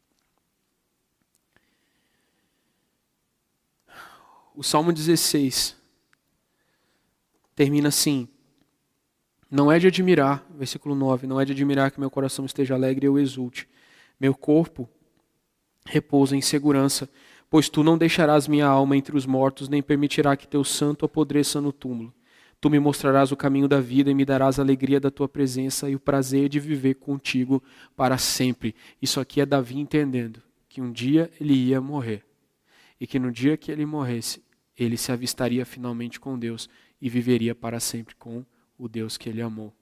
O 4.55 4.63
Salmo 4.63 4.93
16 4.93 5.80
termina 7.61 7.89
assim: 7.89 8.27
Não 9.51 9.71
é 9.71 9.79
de 9.79 9.87
admirar, 9.87 10.47
versículo 10.57 10.95
9, 10.95 11.27
não 11.27 11.39
é 11.39 11.45
de 11.45 11.53
admirar 11.53 11.91
que 11.91 12.01
meu 12.01 12.11
coração 12.11 12.47
esteja 12.47 12.75
alegre 12.75 13.05
e 13.05 13.09
eu 13.09 13.19
exulte. 13.19 13.69
Meu 14.19 14.35
corpo 14.35 14.89
repousa 15.85 16.35
em 16.35 16.41
segurança 16.41 17.07
Pois 17.51 17.69
tu 17.69 17.83
não 17.83 17.99
deixarás 17.99 18.47
minha 18.47 18.65
alma 18.65 18.97
entre 18.97 19.17
os 19.17 19.27
mortos, 19.27 19.69
nem 19.69 19.83
permitirá 19.83 20.37
que 20.37 20.47
teu 20.47 20.63
santo 20.63 21.05
apodreça 21.05 21.61
no 21.61 21.73
túmulo. 21.73 22.15
Tu 22.61 22.71
me 22.71 22.79
mostrarás 22.79 23.33
o 23.33 23.37
caminho 23.37 23.67
da 23.67 23.81
vida 23.81 24.09
e 24.09 24.15
me 24.15 24.25
darás 24.25 24.61
a 24.61 24.63
alegria 24.63 25.01
da 25.01 25.11
tua 25.11 25.29
presença 25.29 25.91
e 25.91 25.97
o 25.97 26.01
prazer 26.01 26.49
de 26.49 26.61
viver 26.61 26.95
contigo 26.95 27.61
para 27.97 28.17
sempre. 28.19 28.73
Isso 29.03 29.19
aqui 29.19 29.41
é 29.41 29.47
Davi 29.47 29.81
entendendo 29.81 30.41
que 30.69 30.81
um 30.81 30.93
dia 30.93 31.29
ele 31.41 31.55
ia 31.55 31.81
morrer. 31.81 32.25
E 33.01 33.07
que 33.07 33.19
no 33.19 33.33
dia 33.33 33.57
que 33.57 33.73
ele 33.73 33.85
morresse, 33.85 34.41
ele 34.79 34.97
se 34.97 35.11
avistaria 35.11 35.67
finalmente 35.67 36.21
com 36.21 36.39
Deus 36.39 36.69
e 37.01 37.09
viveria 37.09 37.55
para 37.55 37.81
sempre 37.81 38.15
com 38.15 38.45
o 38.79 38.89
Deus 38.89 39.17
que 39.17 39.29
ele 39.29 39.43
amou 39.43 39.75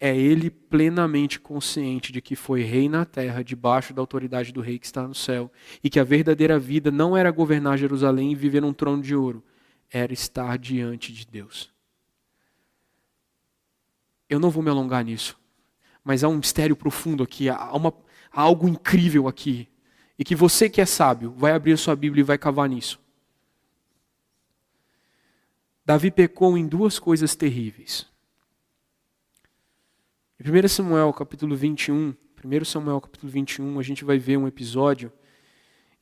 é 0.00 0.16
ele 0.16 0.50
plenamente 0.50 1.40
consciente 1.40 2.12
de 2.12 2.20
que 2.20 2.36
foi 2.36 2.62
rei 2.62 2.88
na 2.88 3.04
terra, 3.04 3.42
debaixo 3.42 3.92
da 3.92 4.00
autoridade 4.00 4.52
do 4.52 4.60
rei 4.60 4.78
que 4.78 4.86
está 4.86 5.06
no 5.06 5.14
céu, 5.14 5.50
e 5.82 5.90
que 5.90 5.98
a 5.98 6.04
verdadeira 6.04 6.58
vida 6.58 6.90
não 6.90 7.16
era 7.16 7.30
governar 7.30 7.76
Jerusalém 7.76 8.32
e 8.32 8.36
viver 8.36 8.62
num 8.62 8.72
trono 8.72 9.02
de 9.02 9.14
ouro, 9.14 9.42
era 9.90 10.12
estar 10.12 10.56
diante 10.56 11.12
de 11.12 11.26
Deus. 11.26 11.72
Eu 14.28 14.38
não 14.38 14.50
vou 14.50 14.62
me 14.62 14.70
alongar 14.70 15.04
nisso, 15.04 15.38
mas 16.04 16.22
há 16.22 16.28
um 16.28 16.36
mistério 16.36 16.76
profundo 16.76 17.24
aqui, 17.24 17.48
há, 17.48 17.72
uma, 17.72 17.92
há 18.30 18.40
algo 18.40 18.68
incrível 18.68 19.26
aqui, 19.26 19.68
e 20.16 20.24
que 20.24 20.36
você 20.36 20.68
que 20.68 20.80
é 20.80 20.86
sábio 20.86 21.32
vai 21.36 21.52
abrir 21.52 21.72
a 21.72 21.76
sua 21.76 21.96
Bíblia 21.96 22.20
e 22.20 22.24
vai 22.24 22.38
cavar 22.38 22.68
nisso. 22.68 23.00
Davi 25.88 26.10
pecou 26.10 26.58
em 26.58 26.66
duas 26.66 26.98
coisas 26.98 27.34
terríveis. 27.34 28.06
Em 30.38 30.44
1 30.46 30.68
Samuel 30.68 31.10
capítulo 31.14 31.56
21, 31.56 32.14
1 32.44 32.64
Samuel 32.66 33.00
capítulo 33.00 33.32
21, 33.32 33.80
a 33.80 33.82
gente 33.82 34.04
vai 34.04 34.18
ver 34.18 34.36
um 34.36 34.46
episódio 34.46 35.10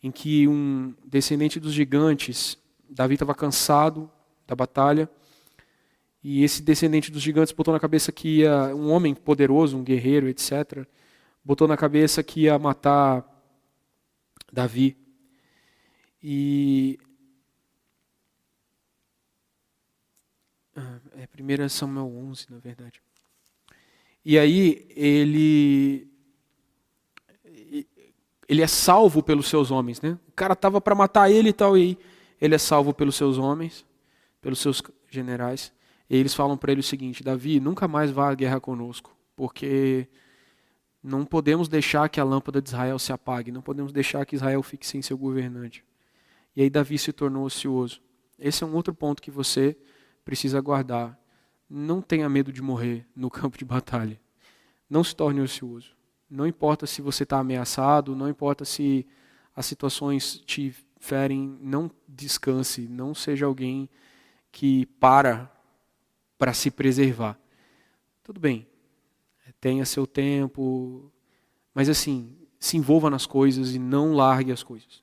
em 0.03 0.11
que 0.11 0.49
um 0.49 0.93
descendente 1.05 1.61
dos 1.61 1.72
gigantes, 1.72 2.59
Davi 2.91 3.14
estava 3.14 3.32
cansado 3.32 4.11
da 4.45 4.57
batalha, 4.57 5.09
e 6.20 6.43
esse 6.43 6.62
descendente 6.62 7.12
dos 7.12 7.22
gigantes 7.22 7.55
botou 7.55 7.72
na 7.72 7.78
cabeça 7.78 8.11
que 8.11 8.39
ia, 8.39 8.74
um 8.74 8.91
homem 8.91 9.14
poderoso, 9.14 9.78
um 9.78 9.84
guerreiro, 9.84 10.28
etc., 10.28 10.84
botou 11.45 11.68
na 11.68 11.76
cabeça 11.76 12.24
que 12.24 12.41
ia 12.41 12.59
matar 12.59 13.24
Davi. 14.53 14.97
E. 16.20 16.99
é 21.16 21.26
1 21.64 21.68
Samuel 21.68 22.06
11, 22.06 22.46
na 22.50 22.58
verdade. 22.58 23.00
E 24.24 24.38
aí 24.38 24.86
ele 24.90 26.08
ele 28.48 28.62
é 28.62 28.66
salvo 28.66 29.22
pelos 29.22 29.48
seus 29.48 29.70
homens, 29.70 30.00
né? 30.00 30.18
O 30.28 30.32
cara 30.32 30.54
tava 30.54 30.80
para 30.80 30.94
matar 30.94 31.30
ele 31.30 31.48
e 31.48 31.52
tal 31.52 31.76
e 31.76 31.98
ele 32.40 32.54
é 32.54 32.58
salvo 32.58 32.94
pelos 32.94 33.16
seus 33.16 33.38
homens, 33.38 33.84
pelos 34.40 34.58
seus 34.60 34.82
generais. 35.10 35.72
E 36.08 36.16
eles 36.16 36.34
falam 36.34 36.56
para 36.56 36.72
ele 36.72 36.80
o 36.80 36.84
seguinte: 36.84 37.24
Davi, 37.24 37.58
nunca 37.58 37.88
mais 37.88 38.10
vá 38.10 38.30
à 38.30 38.34
guerra 38.34 38.60
conosco, 38.60 39.16
porque 39.34 40.06
não 41.02 41.24
podemos 41.24 41.68
deixar 41.68 42.08
que 42.08 42.20
a 42.20 42.24
lâmpada 42.24 42.60
de 42.60 42.68
Israel 42.68 42.98
se 42.98 43.12
apague, 43.12 43.50
não 43.50 43.62
podemos 43.62 43.92
deixar 43.92 44.24
que 44.26 44.36
Israel 44.36 44.62
fique 44.62 44.86
sem 44.86 45.02
seu 45.02 45.16
governante. 45.16 45.84
E 46.54 46.62
aí 46.62 46.70
Davi 46.70 46.98
se 46.98 47.12
tornou 47.12 47.44
ocioso. 47.44 48.00
Esse 48.38 48.64
é 48.64 48.66
um 48.66 48.74
outro 48.74 48.94
ponto 48.94 49.22
que 49.22 49.30
você 49.30 49.76
precisa 50.26 50.60
guardar. 50.60 51.18
Não 51.70 52.02
tenha 52.02 52.28
medo 52.28 52.52
de 52.52 52.60
morrer 52.60 53.06
no 53.14 53.30
campo 53.30 53.56
de 53.56 53.64
batalha. 53.64 54.20
Não 54.90 55.02
se 55.02 55.14
torne 55.14 55.40
ocioso. 55.40 55.96
Não 56.28 56.46
importa 56.46 56.86
se 56.86 57.00
você 57.00 57.22
está 57.22 57.38
ameaçado, 57.38 58.16
não 58.16 58.28
importa 58.28 58.64
se 58.64 59.06
as 59.54 59.64
situações 59.64 60.42
te 60.44 60.74
ferem, 60.98 61.56
não 61.62 61.88
descanse, 62.08 62.88
não 62.88 63.14
seja 63.14 63.46
alguém 63.46 63.88
que 64.50 64.84
para 65.00 65.50
para 66.36 66.52
se 66.52 66.70
preservar. 66.70 67.38
Tudo 68.22 68.40
bem, 68.40 68.66
tenha 69.58 69.86
seu 69.86 70.06
tempo, 70.06 71.10
mas 71.72 71.88
assim, 71.88 72.36
se 72.58 72.76
envolva 72.76 73.08
nas 73.08 73.24
coisas 73.24 73.74
e 73.74 73.78
não 73.78 74.14
largue 74.14 74.52
as 74.52 74.62
coisas. 74.62 75.02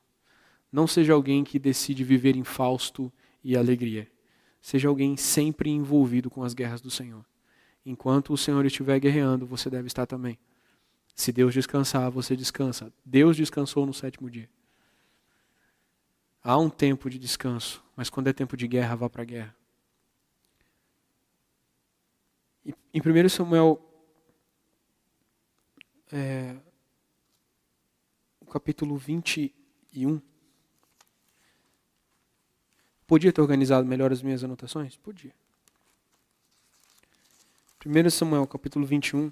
Não 0.72 0.86
seja 0.86 1.14
alguém 1.14 1.44
que 1.44 1.58
decide 1.58 2.04
viver 2.04 2.36
em 2.36 2.44
fausto 2.44 3.12
e 3.44 3.58
alegria. 3.58 4.08
Seja 4.64 4.88
alguém 4.88 5.18
sempre 5.18 5.70
envolvido 5.70 6.30
com 6.30 6.42
as 6.42 6.54
guerras 6.54 6.80
do 6.80 6.90
Senhor. 6.90 7.26
Enquanto 7.86 8.32
o 8.32 8.38
Senhor 8.38 8.66
estiver 8.66 8.98
guerreando, 8.98 9.46
você 9.46 9.70
deve 9.70 9.88
estar 9.88 10.06
também. 10.06 10.40
Se 11.14 11.34
Deus 11.34 11.54
descansar, 11.54 12.10
você 12.10 12.34
descansa. 12.34 12.92
Deus 13.04 13.36
descansou 13.36 13.86
no 13.86 13.94
sétimo 13.94 14.30
dia. 14.30 14.50
Há 16.42 16.58
um 16.58 16.70
tempo 16.70 17.10
de 17.10 17.20
descanso, 17.20 17.84
mas 17.94 18.10
quando 18.10 18.30
é 18.30 18.34
tempo 18.34 18.56
de 18.56 18.66
guerra, 18.66 18.96
vá 18.96 19.10
para 19.10 19.24
a 19.24 19.26
guerra. 19.26 19.56
Em 22.66 23.02
1 23.02 23.28
Samuel 23.28 23.82
é, 26.10 26.56
capítulo 28.50 28.96
21. 28.96 30.22
Podia 33.14 33.32
ter 33.32 33.42
organizado 33.42 33.88
melhor 33.88 34.12
as 34.12 34.24
minhas 34.24 34.44
anotações? 34.44 34.98
Podia. 34.98 35.32
1 37.86 38.10
Samuel, 38.10 38.48
capítulo 38.48 38.88
21. 38.88 39.32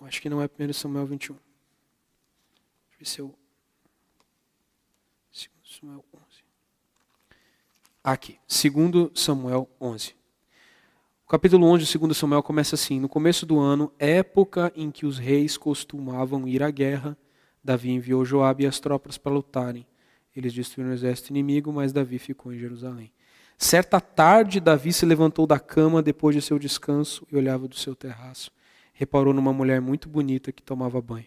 Eu 0.00 0.06
acho 0.06 0.22
que 0.22 0.30
não 0.30 0.40
é 0.40 0.46
1 0.46 0.72
Samuel 0.72 1.04
21. 1.04 1.34
Deixa 1.34 1.44
eu 2.94 2.98
ver 2.98 3.04
se 3.04 3.18
eu. 3.18 3.34
2 5.34 5.50
Samuel 5.78 6.04
11. 6.14 6.24
Aqui, 8.02 8.38
2 8.48 9.20
Samuel 9.20 9.68
11. 9.78 10.16
O 11.26 11.28
capítulo 11.28 11.66
11 11.66 11.84
de 11.84 11.98
2 11.98 12.16
Samuel 12.16 12.42
começa 12.42 12.74
assim: 12.74 12.98
No 12.98 13.08
começo 13.10 13.44
do 13.44 13.58
ano, 13.58 13.92
época 13.98 14.72
em 14.74 14.90
que 14.90 15.04
os 15.04 15.18
reis 15.18 15.58
costumavam 15.58 16.48
ir 16.48 16.62
à 16.62 16.70
guerra, 16.70 17.18
Davi 17.62 17.90
enviou 17.90 18.24
Joabe 18.24 18.64
e 18.64 18.66
as 18.66 18.80
tropas 18.80 19.18
para 19.18 19.34
lutarem. 19.34 19.86
Eles 20.36 20.52
destruíram 20.52 20.90
o 20.90 20.94
exército 20.94 21.30
inimigo, 21.30 21.72
mas 21.72 21.92
Davi 21.92 22.18
ficou 22.18 22.52
em 22.52 22.58
Jerusalém. 22.58 23.10
Certa 23.58 24.00
tarde, 24.00 24.60
Davi 24.60 24.92
se 24.92 25.06
levantou 25.06 25.46
da 25.46 25.58
cama 25.58 26.02
depois 26.02 26.36
de 26.36 26.42
seu 26.42 26.58
descanso 26.58 27.26
e 27.32 27.36
olhava 27.36 27.66
do 27.66 27.74
seu 27.74 27.96
terraço. 27.96 28.50
Reparou 28.92 29.32
numa 29.32 29.52
mulher 29.52 29.80
muito 29.80 30.08
bonita 30.08 30.52
que 30.52 30.62
tomava 30.62 31.00
banho. 31.00 31.26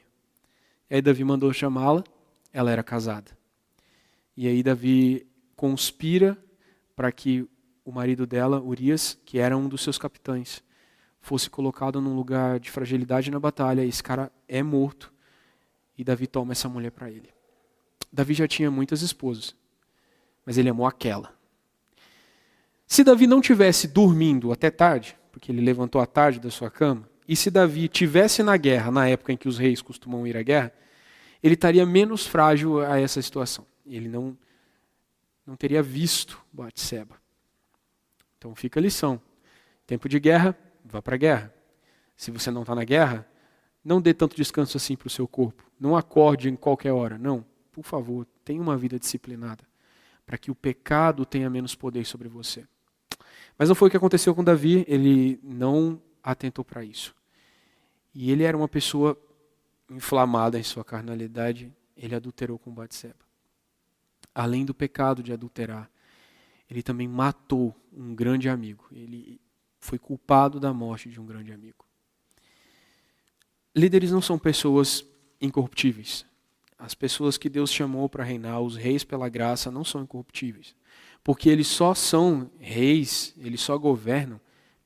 E 0.89 0.95
aí 0.95 1.01
Davi 1.01 1.23
mandou 1.23 1.51
chamá-la, 1.51 2.03
ela 2.53 2.71
era 2.71 2.83
casada. 2.83 3.31
E 4.37 4.47
aí 4.47 4.61
Davi 4.61 5.25
conspira 5.55 6.37
para 6.95 7.11
que 7.11 7.49
o 7.83 7.91
marido 7.91 8.27
dela, 8.27 8.61
Urias, 8.61 9.17
que 9.25 9.39
era 9.39 9.57
um 9.57 9.67
dos 9.67 9.81
seus 9.81 9.97
capitães, 9.97 10.63
fosse 11.19 11.49
colocado 11.49 11.99
num 11.99 12.15
lugar 12.15 12.59
de 12.59 12.69
fragilidade 12.69 13.31
na 13.31 13.39
batalha. 13.39 13.83
Esse 13.83 14.03
cara 14.03 14.31
é 14.47 14.61
morto 14.61 15.11
e 15.97 16.03
Davi 16.03 16.27
toma 16.27 16.51
essa 16.51 16.69
mulher 16.69 16.91
para 16.91 17.09
ele. 17.09 17.38
Davi 18.11 18.33
já 18.33 18.47
tinha 18.47 18.71
muitas 18.71 19.01
esposas, 19.01 19.55
mas 20.45 20.57
ele 20.57 20.69
amou 20.69 20.85
aquela. 20.85 21.33
Se 22.87 23.03
Davi 23.03 23.27
não 23.27 23.39
tivesse 23.39 23.87
dormindo 23.87 24.51
até 24.51 24.71
tarde, 24.71 25.15
porque 25.31 25.51
ele 25.51 25.61
levantou 25.61 26.01
à 26.01 26.05
tarde 26.05 26.39
da 26.39 26.49
sua 26.49 26.71
cama, 26.71 27.07
e 27.27 27.35
se 27.35 27.51
Davi 27.51 27.87
tivesse 27.87 28.41
na 28.41 28.57
guerra, 28.57 28.89
na 28.89 29.07
época 29.07 29.31
em 29.31 29.37
que 29.37 29.47
os 29.47 29.59
reis 29.59 29.81
costumam 29.81 30.25
ir 30.25 30.35
à 30.35 30.41
guerra, 30.41 30.73
ele 31.43 31.53
estaria 31.53 31.85
menos 31.85 32.25
frágil 32.25 32.81
a 32.81 32.99
essa 32.99 33.21
situação. 33.21 33.65
Ele 33.85 34.09
não, 34.09 34.35
não 35.45 35.55
teria 35.55 35.83
visto 35.83 36.43
Batseba. 36.51 37.15
Então 38.37 38.55
fica 38.55 38.79
a 38.79 38.81
lição. 38.81 39.21
Tempo 39.85 40.09
de 40.09 40.19
guerra, 40.19 40.57
vá 40.83 41.01
para 41.01 41.15
a 41.15 41.17
guerra. 41.17 41.53
Se 42.15 42.31
você 42.31 42.49
não 42.49 42.61
está 42.61 42.73
na 42.73 42.83
guerra, 42.83 43.27
não 43.83 44.01
dê 44.01 44.13
tanto 44.13 44.35
descanso 44.35 44.75
assim 44.75 44.95
para 44.95 45.07
o 45.07 45.11
seu 45.11 45.27
corpo. 45.27 45.63
Não 45.79 45.95
acorde 45.95 46.49
em 46.49 46.55
qualquer 46.55 46.91
hora. 46.91 47.17
Não. 47.17 47.45
Por 47.81 47.87
favor, 47.87 48.27
tenha 48.43 48.61
uma 48.61 48.77
vida 48.77 48.99
disciplinada. 48.99 49.63
Para 50.25 50.37
que 50.37 50.51
o 50.51 50.55
pecado 50.55 51.25
tenha 51.25 51.49
menos 51.49 51.75
poder 51.75 52.05
sobre 52.05 52.27
você. 52.27 52.67
Mas 53.57 53.69
não 53.69 53.75
foi 53.75 53.87
o 53.87 53.91
que 53.91 53.97
aconteceu 53.97 54.35
com 54.35 54.43
Davi, 54.43 54.85
ele 54.87 55.39
não 55.43 56.01
atentou 56.23 56.63
para 56.63 56.83
isso. 56.83 57.15
E 58.13 58.31
ele 58.31 58.43
era 58.43 58.55
uma 58.55 58.67
pessoa 58.67 59.19
inflamada 59.89 60.59
em 60.59 60.63
sua 60.63 60.83
carnalidade, 60.83 61.73
ele 61.97 62.15
adulterou 62.15 62.59
com 62.59 62.71
Batseba. 62.71 63.15
Além 64.35 64.65
do 64.65 64.73
pecado 64.73 65.23
de 65.23 65.33
adulterar, 65.33 65.89
ele 66.69 66.83
também 66.83 67.07
matou 67.07 67.75
um 67.91 68.13
grande 68.13 68.47
amigo. 68.47 68.85
Ele 68.91 69.41
foi 69.79 69.97
culpado 69.97 70.59
da 70.59 70.73
morte 70.73 71.09
de 71.09 71.19
um 71.19 71.25
grande 71.25 71.51
amigo. 71.51 71.85
Líderes 73.75 74.11
não 74.11 74.21
são 74.21 74.37
pessoas 74.37 75.05
incorruptíveis. 75.41 76.28
As 76.79 76.95
pessoas 76.95 77.37
que 77.37 77.49
Deus 77.49 77.71
chamou 77.71 78.09
para 78.09 78.23
reinar, 78.23 78.61
os 78.61 78.75
reis 78.75 79.03
pela 79.03 79.29
graça, 79.29 79.69
não 79.69 79.83
são 79.83 80.01
incorruptíveis 80.01 80.73
porque 81.23 81.49
eles 81.49 81.67
só 81.67 81.93
são 81.93 82.49
reis, 82.59 83.33
eles 83.37 83.61
só 83.61 83.77
governam 83.77 84.39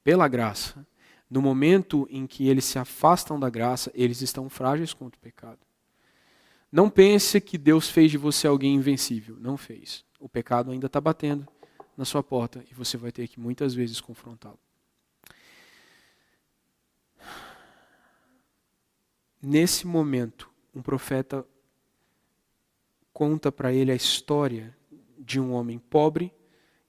pela 0.04 0.28
graça. 0.28 0.86
No 1.30 1.42
momento 1.42 2.08
em 2.10 2.28
que 2.28 2.48
eles 2.48 2.66
se 2.66 2.78
afastam 2.78 3.40
da 3.40 3.50
graça, 3.50 3.92
eles 3.96 4.22
estão 4.22 4.50
frágeis 4.50 4.94
contra 4.94 5.18
o 5.18 5.22
pecado. 5.22 5.60
Não 6.72 6.90
pense 6.90 7.40
que 7.40 7.58
Deus 7.58 7.90
fez 7.90 8.12
de 8.12 8.18
você 8.18 8.48
alguém 8.48 8.76
invencível. 8.76 9.38
Não 9.40 9.58
fez. 9.58 10.04
O 10.20 10.28
pecado 10.28 10.72
ainda 10.72 10.88
está 10.88 11.00
batendo 11.00 11.48
na 11.96 12.06
sua 12.06 12.24
porta 12.24 12.64
e 12.70 12.74
você 12.74 12.98
vai 12.98 13.12
ter 13.12 13.28
que 13.28 13.40
muitas 13.40 13.74
vezes 13.74 14.02
confrontá-lo. 14.02 14.60
Nesse 19.42 19.86
momento, 19.86 20.50
um 20.74 20.82
profeta 20.82 21.46
conta 23.14 23.52
para 23.52 23.72
ele 23.72 23.92
a 23.92 23.96
história 23.96 24.76
de 25.20 25.40
um 25.40 25.54
homem 25.54 25.78
pobre 25.78 26.34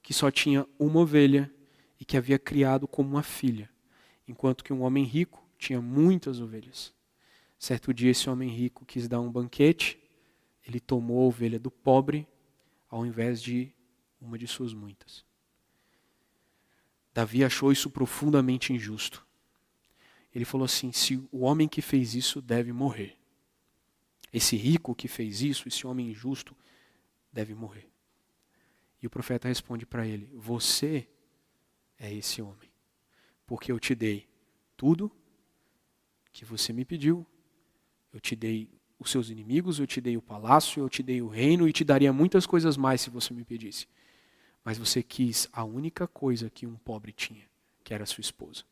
que 0.02 0.14
só 0.14 0.30
tinha 0.30 0.66
uma 0.78 1.00
ovelha 1.00 1.52
e 2.00 2.04
que 2.04 2.16
havia 2.16 2.38
criado 2.38 2.88
como 2.88 3.10
uma 3.10 3.22
filha, 3.22 3.70
enquanto 4.26 4.64
que 4.64 4.72
um 4.72 4.82
homem 4.82 5.04
rico 5.04 5.46
tinha 5.58 5.80
muitas 5.80 6.40
ovelhas. 6.40 6.92
Certo 7.58 7.94
dia, 7.94 8.10
esse 8.10 8.28
homem 8.28 8.48
rico 8.48 8.84
quis 8.84 9.06
dar 9.08 9.20
um 9.20 9.30
banquete, 9.30 9.98
ele 10.66 10.80
tomou 10.80 11.22
a 11.22 11.26
ovelha 11.26 11.58
do 11.58 11.70
pobre 11.70 12.26
ao 12.90 13.04
invés 13.04 13.42
de 13.42 13.72
uma 14.20 14.38
de 14.38 14.46
suas 14.46 14.72
muitas. 14.72 15.24
Davi 17.12 17.44
achou 17.44 17.70
isso 17.70 17.88
profundamente 17.88 18.72
injusto. 18.72 19.24
Ele 20.34 20.44
falou 20.44 20.64
assim: 20.64 20.90
se 20.90 21.16
o 21.30 21.40
homem 21.40 21.68
que 21.68 21.80
fez 21.80 22.14
isso 22.14 22.42
deve 22.42 22.72
morrer. 22.72 23.16
Esse 24.34 24.56
rico 24.56 24.96
que 24.96 25.06
fez 25.06 25.42
isso, 25.42 25.68
esse 25.68 25.86
homem 25.86 26.10
injusto, 26.10 26.56
deve 27.32 27.54
morrer. 27.54 27.88
E 29.00 29.06
o 29.06 29.10
profeta 29.10 29.46
responde 29.46 29.86
para 29.86 30.04
ele: 30.04 30.28
Você 30.34 31.08
é 31.96 32.12
esse 32.12 32.42
homem, 32.42 32.68
porque 33.46 33.70
eu 33.70 33.78
te 33.78 33.94
dei 33.94 34.28
tudo 34.76 35.08
que 36.32 36.44
você 36.44 36.72
me 36.72 36.84
pediu, 36.84 37.24
eu 38.12 38.18
te 38.18 38.34
dei 38.34 38.68
os 38.98 39.08
seus 39.08 39.30
inimigos, 39.30 39.78
eu 39.78 39.86
te 39.86 40.00
dei 40.00 40.16
o 40.16 40.22
palácio, 40.22 40.82
eu 40.82 40.88
te 40.88 41.00
dei 41.00 41.22
o 41.22 41.28
reino 41.28 41.68
e 41.68 41.72
te 41.72 41.84
daria 41.84 42.12
muitas 42.12 42.44
coisas 42.44 42.76
mais 42.76 43.02
se 43.02 43.10
você 43.10 43.32
me 43.32 43.44
pedisse. 43.44 43.86
Mas 44.64 44.76
você 44.76 45.00
quis 45.00 45.48
a 45.52 45.62
única 45.62 46.08
coisa 46.08 46.50
que 46.50 46.66
um 46.66 46.74
pobre 46.74 47.12
tinha, 47.12 47.48
que 47.84 47.94
era 47.94 48.04
sua 48.04 48.22
esposa. 48.22 48.64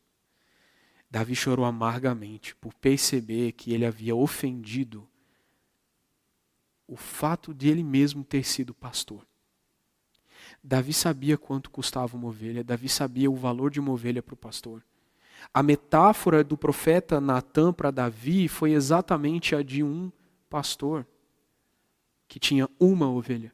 Davi 1.09 1.37
chorou 1.37 1.63
amargamente 1.63 2.53
por 2.53 2.73
perceber 2.73 3.53
que 3.53 3.71
ele 3.71 3.85
havia 3.85 4.13
ofendido 4.13 5.07
o 6.87 6.95
fato 6.95 7.53
de 7.53 7.69
ele 7.69 7.83
mesmo 7.83 8.23
ter 8.23 8.43
sido 8.43 8.73
pastor. 8.73 9.25
Davi 10.63 10.93
sabia 10.93 11.37
quanto 11.37 11.69
custava 11.69 12.15
uma 12.15 12.27
ovelha, 12.27 12.63
Davi 12.63 12.89
sabia 12.89 13.29
o 13.29 13.35
valor 13.35 13.71
de 13.71 13.79
uma 13.79 13.91
ovelha 13.91 14.21
para 14.21 14.33
o 14.33 14.37
pastor. 14.37 14.83
A 15.53 15.61
metáfora 15.61 16.43
do 16.43 16.57
profeta 16.57 17.19
Natan 17.19 17.73
para 17.73 17.91
Davi 17.91 18.47
foi 18.47 18.71
exatamente 18.71 19.55
a 19.55 19.61
de 19.61 19.83
um 19.83 20.11
pastor 20.49 21.05
que 22.27 22.39
tinha 22.39 22.69
uma 22.79 23.09
ovelha, 23.09 23.53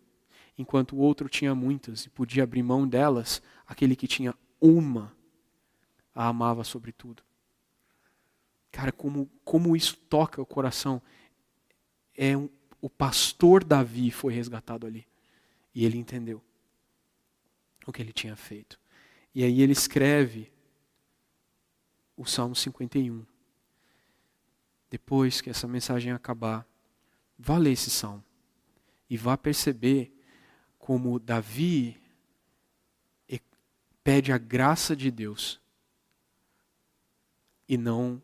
enquanto 0.58 0.96
o 0.96 1.00
outro 1.00 1.28
tinha 1.28 1.56
muitas 1.56 2.06
e 2.06 2.10
podia 2.10 2.44
abrir 2.44 2.64
mão 2.64 2.88
delas, 2.88 3.42
aquele 3.66 3.96
que 3.96 4.08
tinha 4.08 4.36
uma 4.62 5.12
a 6.14 6.28
amava 6.28 6.66
sobretudo. 6.66 7.24
Cara, 8.72 8.92
como, 8.92 9.30
como 9.44 9.76
isso 9.76 9.96
toca 9.96 10.42
o 10.42 10.46
coração. 10.46 11.02
É 12.16 12.36
um, 12.36 12.50
o 12.82 12.90
pastor 12.90 13.64
Davi 13.64 14.12
foi 14.12 14.34
resgatado 14.34 14.86
ali. 14.86 15.08
E 15.74 15.86
ele 15.86 15.98
entendeu 15.98 16.42
o 17.86 17.92
que 17.92 18.02
ele 18.02 18.14
tinha 18.14 18.36
feito. 18.36 18.80
E 19.34 19.44
aí 19.44 19.62
ele 19.62 19.74
escreve 19.74 20.52
o 22.18 22.26
Salmo 22.26 22.56
51. 22.56 23.26
Depois 24.90 25.42
que 25.42 25.50
essa 25.50 25.68
mensagem 25.68 26.12
acabar, 26.12 26.68
vá 27.38 27.58
ler 27.58 27.72
esse 27.72 27.90
salmo 27.90 28.24
e 29.10 29.16
vá 29.18 29.38
perceber 29.38 30.12
como 30.78 31.20
Davi 31.20 32.00
pede 34.10 34.32
a 34.32 34.40
graça 34.40 34.96
de 34.96 35.12
Deus 35.12 35.62
e 37.68 37.78
não 37.78 38.20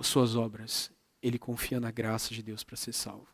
suas 0.00 0.34
obras. 0.36 0.90
Ele 1.22 1.38
confia 1.38 1.80
na 1.80 1.90
graça 1.90 2.32
de 2.34 2.42
Deus 2.42 2.62
para 2.62 2.76
ser 2.76 2.92
salvo. 2.92 3.26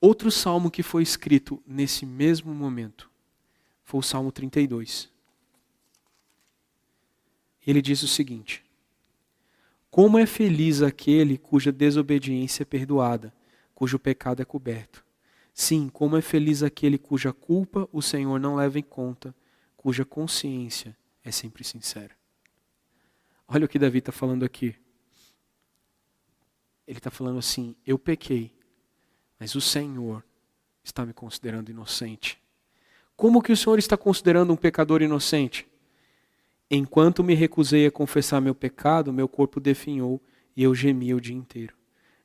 Outro 0.00 0.30
salmo 0.30 0.70
que 0.70 0.82
foi 0.82 1.02
escrito 1.02 1.62
nesse 1.66 2.06
mesmo 2.06 2.54
momento 2.54 3.10
foi 3.84 4.00
o 4.00 4.02
Salmo 4.02 4.30
32. 4.30 5.10
Ele 7.66 7.82
diz 7.82 8.02
o 8.02 8.08
seguinte: 8.08 8.64
Como 9.90 10.18
é 10.18 10.26
feliz 10.26 10.82
aquele 10.82 11.36
cuja 11.36 11.72
desobediência 11.72 12.62
é 12.62 12.64
perdoada, 12.64 13.34
cujo 13.74 13.98
pecado 13.98 14.40
é 14.40 14.44
coberto. 14.44 15.04
Sim, 15.52 15.88
como 15.88 16.16
é 16.16 16.22
feliz 16.22 16.62
aquele 16.62 16.98
cuja 16.98 17.32
culpa 17.32 17.88
o 17.92 18.00
Senhor 18.00 18.38
não 18.38 18.54
leva 18.54 18.78
em 18.78 18.82
conta, 18.82 19.34
cuja 19.76 20.04
consciência 20.04 20.96
é 21.24 21.32
sempre 21.32 21.64
sincera. 21.64 22.16
Olha 23.48 23.64
o 23.64 23.68
que 23.68 23.78
Davi 23.78 23.98
está 23.98 24.12
falando 24.12 24.44
aqui. 24.44 24.76
Ele 26.88 26.96
está 26.96 27.10
falando 27.10 27.38
assim: 27.38 27.76
eu 27.86 27.98
pequei, 27.98 28.50
mas 29.38 29.54
o 29.54 29.60
Senhor 29.60 30.24
está 30.82 31.04
me 31.04 31.12
considerando 31.12 31.70
inocente. 31.70 32.40
Como 33.14 33.42
que 33.42 33.52
o 33.52 33.56
Senhor 33.56 33.78
está 33.78 33.94
considerando 33.94 34.54
um 34.54 34.56
pecador 34.56 35.02
inocente? 35.02 35.68
Enquanto 36.70 37.22
me 37.22 37.34
recusei 37.34 37.86
a 37.86 37.90
confessar 37.90 38.40
meu 38.40 38.54
pecado, 38.54 39.12
meu 39.12 39.28
corpo 39.28 39.60
definhou 39.60 40.22
e 40.56 40.62
eu 40.62 40.74
gemia 40.74 41.14
o 41.14 41.20
dia 41.20 41.36
inteiro. 41.36 41.74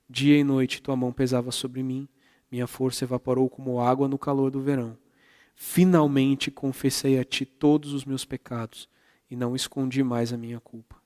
Dia 0.10 0.38
e 0.38 0.46
noite 0.46 0.82
tua 0.82 0.96
mão 0.96 1.12
pesava 1.12 1.52
sobre 1.52 1.84
mim, 1.84 2.08
minha 2.50 2.66
força 2.66 3.04
evaporou 3.04 3.50
como 3.50 3.82
água 3.82 4.08
no 4.08 4.18
calor 4.18 4.50
do 4.50 4.62
verão. 4.62 4.98
Finalmente 5.56 6.50
confessei 6.50 7.20
a 7.20 7.26
ti 7.26 7.46
todos 7.46 7.92
os 7.92 8.06
meus 8.06 8.24
pecados 8.24 8.88
e 9.30 9.36
não 9.36 9.58
escondi 9.58 10.04
mais 10.04 10.32
a 10.32 10.38
minha 10.38 10.62
culpa. 10.62 11.03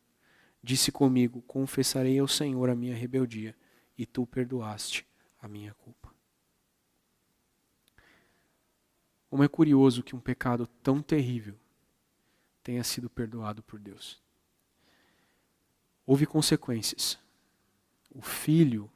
Disse 0.67 0.91
comigo: 0.91 1.41
Confessarei 1.43 2.19
ao 2.19 2.27
Senhor 2.27 2.69
a 2.69 2.75
minha 2.75 2.93
rebeldia, 2.93 3.55
e 3.97 4.05
tu 4.05 4.27
perdoaste 4.27 5.07
a 5.41 5.47
minha 5.47 5.73
culpa. 5.75 6.13
Como 9.29 9.45
é 9.45 9.47
curioso 9.47 10.03
que 10.03 10.13
um 10.13 10.19
pecado 10.19 10.67
tão 10.83 11.01
terrível 11.01 11.57
tenha 12.61 12.83
sido 12.83 13.09
perdoado 13.09 13.63
por 13.63 13.79
Deus. 13.79 14.21
Houve 16.05 16.25
consequências. 16.25 17.17
O 18.13 18.21
filho 18.21 18.91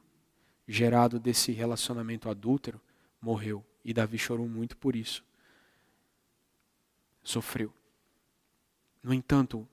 gerado 0.68 1.18
desse 1.18 1.52
relacionamento 1.52 2.28
adúltero 2.28 2.78
morreu 3.18 3.64
e 3.82 3.94
Davi 3.94 4.18
chorou 4.18 4.46
muito 4.46 4.76
por 4.76 4.94
isso. 4.94 5.24
Sofreu. 7.22 7.72
No 9.02 9.14
entanto, 9.14 9.66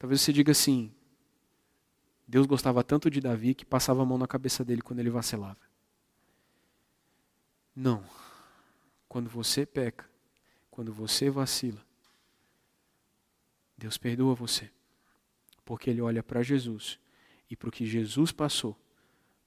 talvez 0.00 0.20
você 0.20 0.32
diga 0.32 0.50
assim: 0.50 0.92
Deus 2.26 2.46
gostava 2.46 2.82
tanto 2.82 3.08
de 3.08 3.20
Davi 3.20 3.54
que 3.54 3.64
passava 3.64 4.02
a 4.02 4.04
mão 4.04 4.18
na 4.18 4.26
cabeça 4.26 4.64
dele 4.64 4.82
quando 4.82 4.98
ele 4.98 5.10
vacilava. 5.10 5.60
Não. 7.76 8.04
Quando 9.08 9.30
você 9.30 9.64
peca, 9.64 10.08
quando 10.70 10.92
você 10.92 11.30
vacila, 11.30 11.84
Deus 13.76 13.96
perdoa 13.96 14.34
você. 14.34 14.70
Porque 15.64 15.90
Ele 15.90 16.00
olha 16.00 16.22
para 16.22 16.42
Jesus 16.42 16.98
e 17.48 17.56
para 17.56 17.68
o 17.68 17.72
que 17.72 17.86
Jesus 17.86 18.30
passou, 18.30 18.78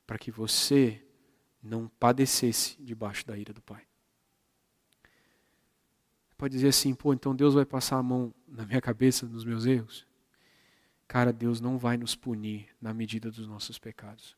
para 0.06 0.18
que 0.18 0.32
você 0.32 1.06
não 1.62 1.88
padecesse 1.88 2.76
debaixo 2.82 3.26
da 3.26 3.38
ira 3.38 3.54
do 3.54 3.62
Pai. 3.62 3.86
Pode 6.38 6.56
dizer 6.56 6.70
assim, 6.70 6.94
pô, 6.94 7.14
então 7.14 7.34
Deus 7.36 7.54
vai 7.54 7.66
passar 7.66 7.98
a 7.98 8.04
mão 8.04 8.34
na 8.48 8.66
minha 8.66 8.82
cabeça 8.82 9.26
nos 9.26 9.46
meus 9.46 9.66
erros? 9.66 10.06
Cara, 11.08 11.32
Deus 11.32 11.62
não 11.62 11.78
vai 11.78 11.98
nos 11.98 12.16
punir 12.16 12.68
na 12.82 12.94
medida 12.94 13.30
dos 13.30 13.48
nossos 13.48 13.78
pecados. 13.78 14.36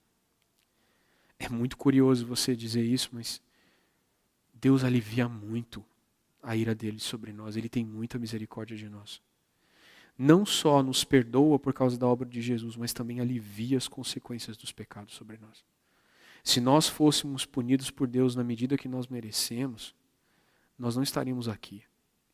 É 1.37 1.49
muito 1.49 1.77
curioso 1.77 2.25
você 2.25 2.55
dizer 2.55 2.83
isso, 2.83 3.09
mas 3.11 3.41
Deus 4.53 4.83
alivia 4.83 5.27
muito 5.27 5.83
a 6.41 6.55
ira 6.55 6.73
dele 6.73 6.99
sobre 6.99 7.31
nós. 7.31 7.55
Ele 7.55 7.69
tem 7.69 7.85
muita 7.85 8.17
misericórdia 8.17 8.75
de 8.75 8.89
nós 8.89 9.21
não 10.17 10.45
só 10.45 10.81
nos 10.81 11.03
perdoa 11.03 11.59
por 11.59 11.73
causa 11.73 11.97
da 11.97 12.07
obra 12.07 12.27
de 12.27 12.41
Jesus, 12.41 12.75
mas 12.75 12.93
também 12.93 13.19
alivia 13.19 13.77
as 13.77 13.87
consequências 13.87 14.55
dos 14.55 14.71
pecados 14.71 15.13
sobre 15.13 15.37
nós. 15.37 15.63
Se 16.43 16.61
nós 16.61 16.87
fôssemos 16.87 17.45
punidos 17.45 17.91
por 17.91 18.07
Deus 18.07 18.35
na 18.35 18.43
medida 18.43 18.77
que 18.77 18.87
nós 18.87 19.07
merecemos, 19.07 19.93
nós 20.77 20.95
não 20.95 21.03
estaríamos 21.03 21.47
aqui. 21.47 21.83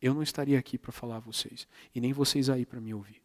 Eu 0.00 0.14
não 0.14 0.22
estaria 0.22 0.58
aqui 0.58 0.76
para 0.76 0.92
falar 0.92 1.16
a 1.16 1.20
vocês, 1.20 1.66
e 1.94 2.00
nem 2.00 2.12
vocês 2.12 2.48
aí 2.50 2.66
para 2.66 2.80
me 2.80 2.92
ouvir. 2.92 3.22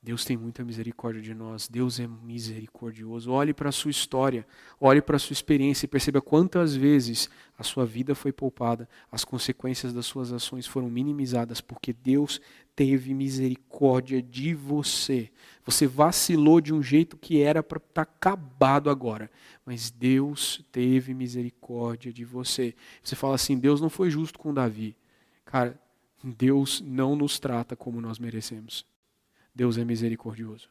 Deus 0.00 0.24
tem 0.24 0.36
muita 0.36 0.64
misericórdia 0.64 1.20
de 1.20 1.34
nós, 1.34 1.68
Deus 1.68 1.98
é 1.98 2.06
misericordioso. 2.06 3.32
Olhe 3.32 3.52
para 3.52 3.68
a 3.68 3.72
sua 3.72 3.90
história, 3.90 4.46
olhe 4.80 5.02
para 5.02 5.16
a 5.16 5.18
sua 5.18 5.32
experiência 5.32 5.86
e 5.86 5.88
perceba 5.88 6.22
quantas 6.22 6.74
vezes 6.74 7.28
a 7.58 7.64
sua 7.64 7.84
vida 7.84 8.14
foi 8.14 8.32
poupada, 8.32 8.88
as 9.10 9.24
consequências 9.24 9.92
das 9.92 10.06
suas 10.06 10.32
ações 10.32 10.68
foram 10.68 10.88
minimizadas, 10.88 11.60
porque 11.60 11.92
Deus 11.92 12.40
teve 12.76 13.12
misericórdia 13.12 14.22
de 14.22 14.54
você. 14.54 15.32
Você 15.64 15.84
vacilou 15.84 16.60
de 16.60 16.72
um 16.72 16.80
jeito 16.80 17.16
que 17.16 17.42
era 17.42 17.60
para 17.60 17.78
estar 17.78 18.04
tá 18.04 18.10
acabado 18.10 18.90
agora, 18.90 19.28
mas 19.66 19.90
Deus 19.90 20.64
teve 20.70 21.12
misericórdia 21.12 22.12
de 22.12 22.24
você. 22.24 22.72
Você 23.02 23.16
fala 23.16 23.34
assim: 23.34 23.58
Deus 23.58 23.80
não 23.80 23.90
foi 23.90 24.10
justo 24.10 24.38
com 24.38 24.54
Davi. 24.54 24.96
Cara, 25.44 25.76
Deus 26.22 26.80
não 26.80 27.16
nos 27.16 27.40
trata 27.40 27.74
como 27.74 28.00
nós 28.00 28.20
merecemos. 28.20 28.86
Deus 29.58 29.76
é 29.76 29.84
misericordioso. 29.84 30.70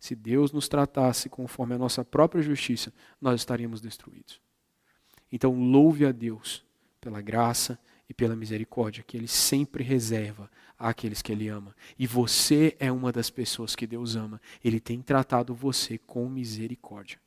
Se 0.00 0.16
Deus 0.16 0.52
nos 0.52 0.70
tratasse 0.70 1.28
conforme 1.28 1.74
a 1.74 1.78
nossa 1.78 2.02
própria 2.02 2.40
justiça, 2.40 2.90
nós 3.20 3.38
estaríamos 3.38 3.82
destruídos. 3.82 4.40
Então, 5.30 5.52
louve 5.52 6.06
a 6.06 6.10
Deus 6.10 6.64
pela 6.98 7.20
graça 7.20 7.78
e 8.08 8.14
pela 8.14 8.34
misericórdia 8.34 9.04
que 9.06 9.18
Ele 9.18 9.28
sempre 9.28 9.84
reserva 9.84 10.50
àqueles 10.78 11.20
que 11.20 11.30
Ele 11.30 11.48
ama. 11.48 11.76
E 11.98 12.06
você 12.06 12.74
é 12.80 12.90
uma 12.90 13.12
das 13.12 13.28
pessoas 13.28 13.76
que 13.76 13.86
Deus 13.86 14.16
ama. 14.16 14.40
Ele 14.64 14.80
tem 14.80 15.02
tratado 15.02 15.54
você 15.54 15.98
com 15.98 16.26
misericórdia. 16.26 17.20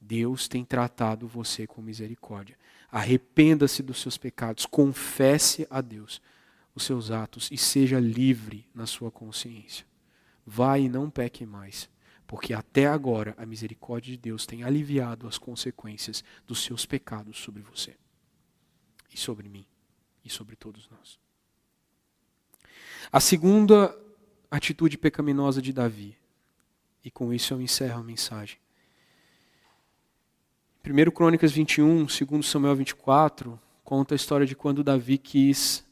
Deus 0.00 0.48
tem 0.48 0.64
tratado 0.64 1.28
você 1.28 1.66
com 1.66 1.82
misericórdia. 1.82 2.56
Arrependa-se 2.90 3.82
dos 3.82 4.00
seus 4.00 4.16
pecados, 4.16 4.64
confesse 4.64 5.66
a 5.68 5.82
Deus 5.82 6.22
os 6.76 6.84
seus 6.84 7.10
atos 7.10 7.48
e 7.50 7.56
seja 7.56 7.98
livre 7.98 8.68
na 8.74 8.84
sua 8.84 9.10
consciência. 9.10 9.86
Vá 10.44 10.78
e 10.78 10.90
não 10.90 11.08
peque 11.08 11.46
mais, 11.46 11.88
porque 12.26 12.52
até 12.52 12.86
agora 12.86 13.34
a 13.38 13.46
misericórdia 13.46 14.12
de 14.12 14.18
Deus 14.18 14.44
tem 14.44 14.62
aliviado 14.62 15.26
as 15.26 15.38
consequências 15.38 16.22
dos 16.46 16.62
seus 16.62 16.84
pecados 16.84 17.38
sobre 17.38 17.62
você 17.62 17.96
e 19.12 19.16
sobre 19.16 19.48
mim 19.48 19.66
e 20.22 20.28
sobre 20.28 20.54
todos 20.54 20.86
nós. 20.90 21.18
A 23.10 23.20
segunda 23.20 23.96
atitude 24.50 24.98
pecaminosa 24.98 25.62
de 25.62 25.72
Davi, 25.72 26.14
e 27.02 27.10
com 27.10 27.32
isso 27.32 27.54
eu 27.54 27.62
encerro 27.62 28.00
a 28.00 28.04
mensagem. 28.04 28.58
1 30.84 31.10
Crônicas 31.10 31.52
21, 31.52 32.04
2 32.04 32.46
Samuel 32.46 32.76
24, 32.76 33.58
conta 33.82 34.14
a 34.14 34.16
história 34.16 34.46
de 34.46 34.54
quando 34.54 34.84
Davi 34.84 35.16
quis 35.16 35.85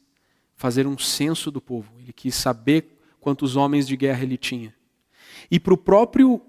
fazer 0.55 0.87
um 0.87 0.97
censo 0.97 1.51
do 1.51 1.61
povo. 1.61 1.93
Ele 1.99 2.13
quis 2.13 2.35
saber 2.35 2.97
quantos 3.19 3.55
homens 3.55 3.87
de 3.87 3.97
guerra 3.97 4.23
ele 4.23 4.37
tinha. 4.37 4.73
E 5.49 5.59
para 5.59 5.73
o 5.73 5.77
próprio 5.77 6.41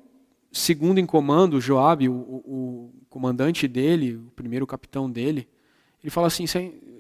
segundo 0.52 0.98
em 0.98 1.06
comando, 1.06 1.60
Joabe, 1.60 2.08
o, 2.08 2.12
o, 2.14 2.90
comandante 3.08 3.66
dele, 3.66 4.16
o 4.16 4.30
primeiro 4.34 4.66
capitão 4.66 5.10
dele, 5.10 5.48
ele 6.02 6.10
fala 6.10 6.26
assim, 6.26 6.44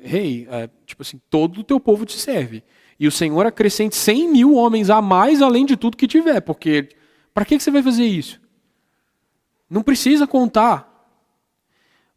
rei, 0.02 0.46
hey, 0.46 0.48
é, 0.50 0.70
tipo 0.84 1.02
assim, 1.02 1.20
todo 1.28 1.60
o 1.60 1.64
teu 1.64 1.78
povo 1.78 2.04
te 2.04 2.18
serve. 2.18 2.62
E 2.98 3.06
o 3.06 3.12
Senhor 3.12 3.44
acrescente 3.46 3.94
100 3.94 4.32
mil 4.32 4.54
homens 4.54 4.88
a 4.88 5.02
mais 5.02 5.42
além 5.42 5.66
de 5.66 5.76
tudo 5.76 5.96
que 5.96 6.06
tiver, 6.06 6.40
porque 6.40 6.88
para 7.34 7.44
que, 7.44 7.56
que 7.58 7.62
você 7.62 7.70
vai 7.70 7.82
fazer 7.82 8.06
isso? 8.06 8.40
Não 9.68 9.82
precisa 9.82 10.26
contar 10.26 10.95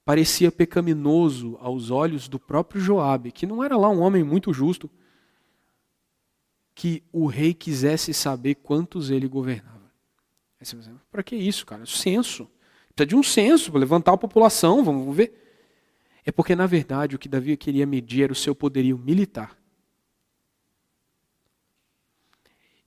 parecia 0.09 0.51
pecaminoso 0.51 1.55
aos 1.61 1.91
olhos 1.91 2.27
do 2.27 2.39
próprio 2.39 2.81
Joabe, 2.81 3.31
que 3.31 3.45
não 3.45 3.63
era 3.63 3.77
lá 3.77 3.87
um 3.89 3.99
homem 3.99 4.23
muito 4.23 4.51
justo, 4.51 4.89
que 6.73 7.03
o 7.13 7.27
rei 7.27 7.53
quisesse 7.53 8.11
saber 8.11 8.55
quantos 8.55 9.11
ele 9.11 9.27
governava. 9.27 9.93
Para 11.11 11.21
que 11.21 11.35
isso, 11.35 11.63
cara? 11.63 11.85
Censo. 11.85 12.49
Precisa 12.95 13.05
de 13.05 13.15
um 13.15 13.21
censo 13.21 13.69
para 13.69 13.81
levantar 13.81 14.13
a 14.13 14.17
população, 14.17 14.83
vamos 14.83 15.15
ver. 15.15 15.31
É 16.25 16.31
porque, 16.31 16.55
na 16.55 16.65
verdade, 16.65 17.15
o 17.15 17.19
que 17.19 17.29
Davi 17.29 17.55
queria 17.55 17.85
medir 17.85 18.23
era 18.23 18.33
o 18.33 18.35
seu 18.35 18.55
poderio 18.55 18.97
militar. 18.97 19.55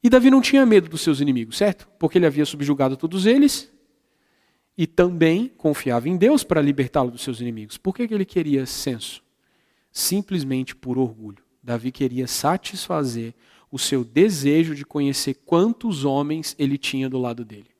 E 0.02 0.10
Davi 0.10 0.28
não 0.28 0.40
tinha 0.40 0.66
medo 0.66 0.88
dos 0.88 1.02
seus 1.02 1.20
inimigos, 1.20 1.56
certo? 1.56 1.88
Porque 2.00 2.18
ele 2.18 2.26
havia 2.26 2.44
subjugado 2.44 2.96
todos 2.96 3.26
eles 3.26 3.71
e 4.76 4.86
também 4.86 5.48
confiava 5.48 6.08
em 6.08 6.16
Deus 6.16 6.42
para 6.42 6.62
libertá-lo 6.62 7.10
dos 7.10 7.22
seus 7.22 7.40
inimigos. 7.40 7.76
Por 7.76 7.94
que, 7.94 8.08
que 8.08 8.14
ele 8.14 8.24
queria 8.24 8.64
censo? 8.66 9.22
Simplesmente 9.90 10.74
por 10.74 10.98
orgulho. 10.98 11.44
Davi 11.62 11.92
queria 11.92 12.26
satisfazer 12.26 13.34
o 13.70 13.78
seu 13.78 14.04
desejo 14.04 14.74
de 14.74 14.84
conhecer 14.84 15.34
quantos 15.46 16.04
homens 16.04 16.54
ele 16.58 16.76
tinha 16.76 17.08
do 17.08 17.18
lado 17.18 17.44
dele. 17.44 17.70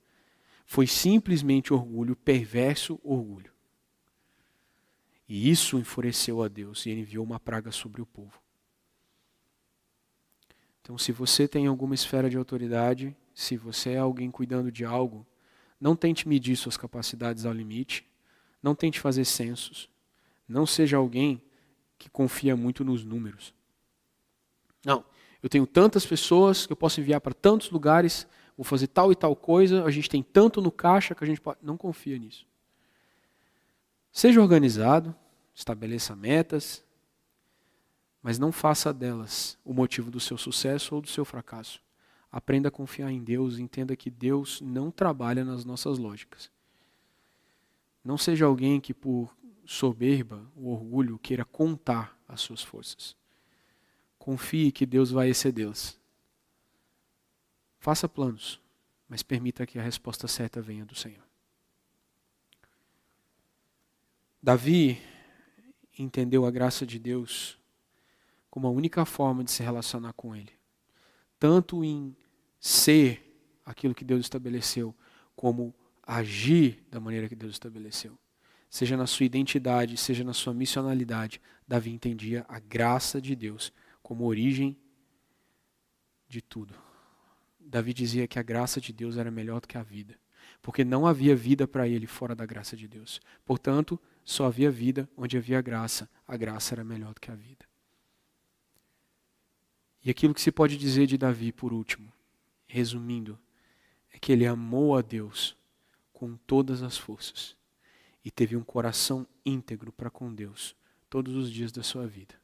Foi 0.65 0.87
simplesmente 0.87 1.73
orgulho, 1.73 2.17
perverso 2.17 2.99
orgulho. 3.03 3.53
E 5.29 5.51
isso 5.51 5.79
enfureceu 5.79 6.43
a 6.43 6.49
Deus 6.49 6.85
e 6.85 6.91
ele 6.91 7.01
enviou 7.01 7.25
uma 7.25 7.41
praga 7.41 7.71
sobre 7.71 8.01
o 8.01 8.07
povo. 8.07 8.41
Então, 10.81 10.99
se 10.99 11.13
você 11.13 11.47
tem 11.47 11.67
alguma 11.67 11.95
esfera 11.95 12.29
de 12.29 12.37
autoridade, 12.37 13.17
se 13.35 13.57
você 13.57 13.91
é 13.91 13.99
alguém 13.99 14.31
cuidando 14.31 14.71
de 14.71 14.85
algo, 14.85 15.27
não 15.83 15.97
tente 15.97 16.29
medir 16.29 16.55
suas 16.55 16.77
capacidades 16.77 17.45
ao 17.45 17.53
limite. 17.53 18.07
Não 18.63 18.73
tente 18.73 19.01
fazer 19.01 19.25
censos. 19.25 19.91
Não 20.49 20.65
seja 20.65 20.97
alguém 20.97 21.43
que 21.99 22.09
confia 22.09 22.55
muito 22.55 22.85
nos 22.85 23.05
números. 23.05 23.53
Não, 24.85 25.05
eu 25.43 25.49
tenho 25.49 25.67
tantas 25.67 26.07
pessoas 26.07 26.67
que 26.67 26.73
eu 26.73 26.77
posso 26.77 27.01
enviar 27.01 27.21
para 27.21 27.35
tantos 27.35 27.69
lugares, 27.69 28.29
vou 28.57 28.63
fazer 28.63 28.87
tal 28.87 29.11
e 29.11 29.17
tal 29.17 29.35
coisa, 29.35 29.85
a 29.85 29.91
gente 29.91 30.09
tem 30.09 30.23
tanto 30.23 30.61
no 30.63 30.71
caixa 30.71 31.17
que 31.17 31.25
a 31.25 31.27
gente 31.27 31.41
pode. 31.41 31.59
Não 31.61 31.77
confia 31.77 32.17
nisso. 32.17 32.47
Seja 34.13 34.41
organizado, 34.41 35.13
estabeleça 35.53 36.15
metas, 36.15 36.85
mas 38.23 38.39
não 38.39 38.53
faça 38.53 38.93
delas 38.93 39.59
o 39.65 39.75
motivo 39.75 40.13
do 40.13 40.21
seu 40.21 40.39
sucesso 40.39 40.95
ou 40.95 41.01
do 41.01 41.09
seu 41.09 41.25
fracasso. 41.25 41.83
Aprenda 42.33 42.69
a 42.69 42.73
confiar 42.73 43.13
em 43.13 43.23
Deus 43.23 43.59
entenda 43.59 43.95
que 43.95 44.11
Deus 44.11 44.63
não 44.63 44.91
trabalha 44.91 45.45
nas 45.45 45.67
nossas 45.67 45.99
lógicas. 45.99 46.51
Não 48.03 48.17
seja 48.17 48.47
alguém 48.47 48.81
que, 48.81 48.95
por 48.95 49.37
soberba, 49.67 50.51
o 50.57 50.71
orgulho, 50.71 51.19
queira 51.19 51.45
contar 51.45 52.19
as 52.27 52.41
suas 52.41 52.63
forças. 52.63 53.15
Confie 54.19 54.73
que 54.73 54.87
Deus 54.87 55.11
vai 55.11 55.29
excedê-las. 55.29 56.01
Faça 57.79 58.09
planos, 58.09 58.59
mas 59.07 59.23
permita 59.23 59.67
que 59.67 59.79
a 59.79 59.83
resposta 59.83 60.27
certa 60.27 60.63
venha 60.63 60.87
do 60.87 60.95
Senhor. 60.95 61.23
Davi 64.43 65.01
entendeu 65.99 66.47
a 66.47 66.51
graça 66.51 66.87
de 66.87 66.99
Deus 66.99 67.59
como 68.51 68.67
a 68.67 68.71
única 68.71 69.05
forma 69.05 69.45
de 69.45 69.51
se 69.51 69.63
relacionar 69.63 70.13
com 70.15 70.35
Ele. 70.35 70.53
Tanto 71.39 71.85
em 71.85 72.17
ser 72.63 73.21
aquilo 73.67 73.93
que 73.93 74.05
Deus 74.05 74.21
estabeleceu, 74.21 74.95
como 75.35 75.75
agir 76.01 76.87
da 76.89 77.01
maneira 77.01 77.29
que 77.29 77.35
Deus 77.35 77.55
estabeleceu. 77.55 78.17
Seja 78.71 78.97
na 78.97 79.05
sua 79.07 79.27
identidade, 79.27 79.97
seja 79.97 80.23
na 80.23 80.33
sua 80.33 80.55
missionalidade, 80.55 81.41
Davi 81.67 81.91
entendia 81.91 82.47
a 82.49 82.61
graça 82.61 83.21
de 83.21 83.35
Deus 83.35 83.73
como 84.01 84.25
origem 84.25 84.79
de 86.29 86.41
tudo. 86.41 86.73
Davi 87.59 87.93
dizia 87.93 88.29
que 88.29 88.39
a 88.39 88.43
graça 88.43 88.81
de 88.81 88.93
Deus 88.93 89.17
era 89.17 89.31
melhor 89.31 89.61
do 89.61 89.67
que 89.67 89.77
a 89.77 89.83
vida, 89.83 90.17
porque 90.63 90.85
não 90.85 91.05
havia 91.05 91.35
vida 91.35 91.67
para 91.67 91.89
ele 91.89 92.07
fora 92.07 92.35
da 92.35 92.47
graça 92.47 92.77
de 92.77 92.87
Deus. 92.87 93.21
Portanto, 93.45 93.99
só 94.25 94.47
havia 94.47 94.71
vida 94.71 95.09
onde 95.17 95.37
havia 95.37 95.61
graça. 95.61 96.09
A 96.29 96.37
graça 96.37 96.75
era 96.75 96.85
melhor 96.85 97.13
do 97.13 97.21
que 97.21 97.31
a 97.31 97.35
vida. 97.35 97.67
E 100.05 100.11
aquilo 100.11 100.33
que 100.33 100.41
se 100.41 100.53
pode 100.53 100.77
dizer 100.77 101.07
de 101.07 101.19
Davi, 101.19 101.53
por 101.53 101.73
último, 101.73 102.13
resumindo, 102.73 103.39
é 104.11 104.19
que 104.19 104.33
ele 104.33 104.47
amou 104.47 104.97
a 104.97 105.03
Deus 105.03 105.55
com 106.11 106.37
todas 106.47 106.83
as 106.83 106.97
forças 106.97 107.55
e 108.25 108.31
teve 108.31 108.57
um 108.57 108.65
coração 108.65 109.27
íntegro 109.45 109.93
para 109.93 110.09
com 110.09 110.35
Deus 110.35 110.75
todos 111.11 111.35
os 111.35 111.53
dias 111.53 111.71
da 111.71 111.83
sua 111.83 112.07
vida. 112.07 112.35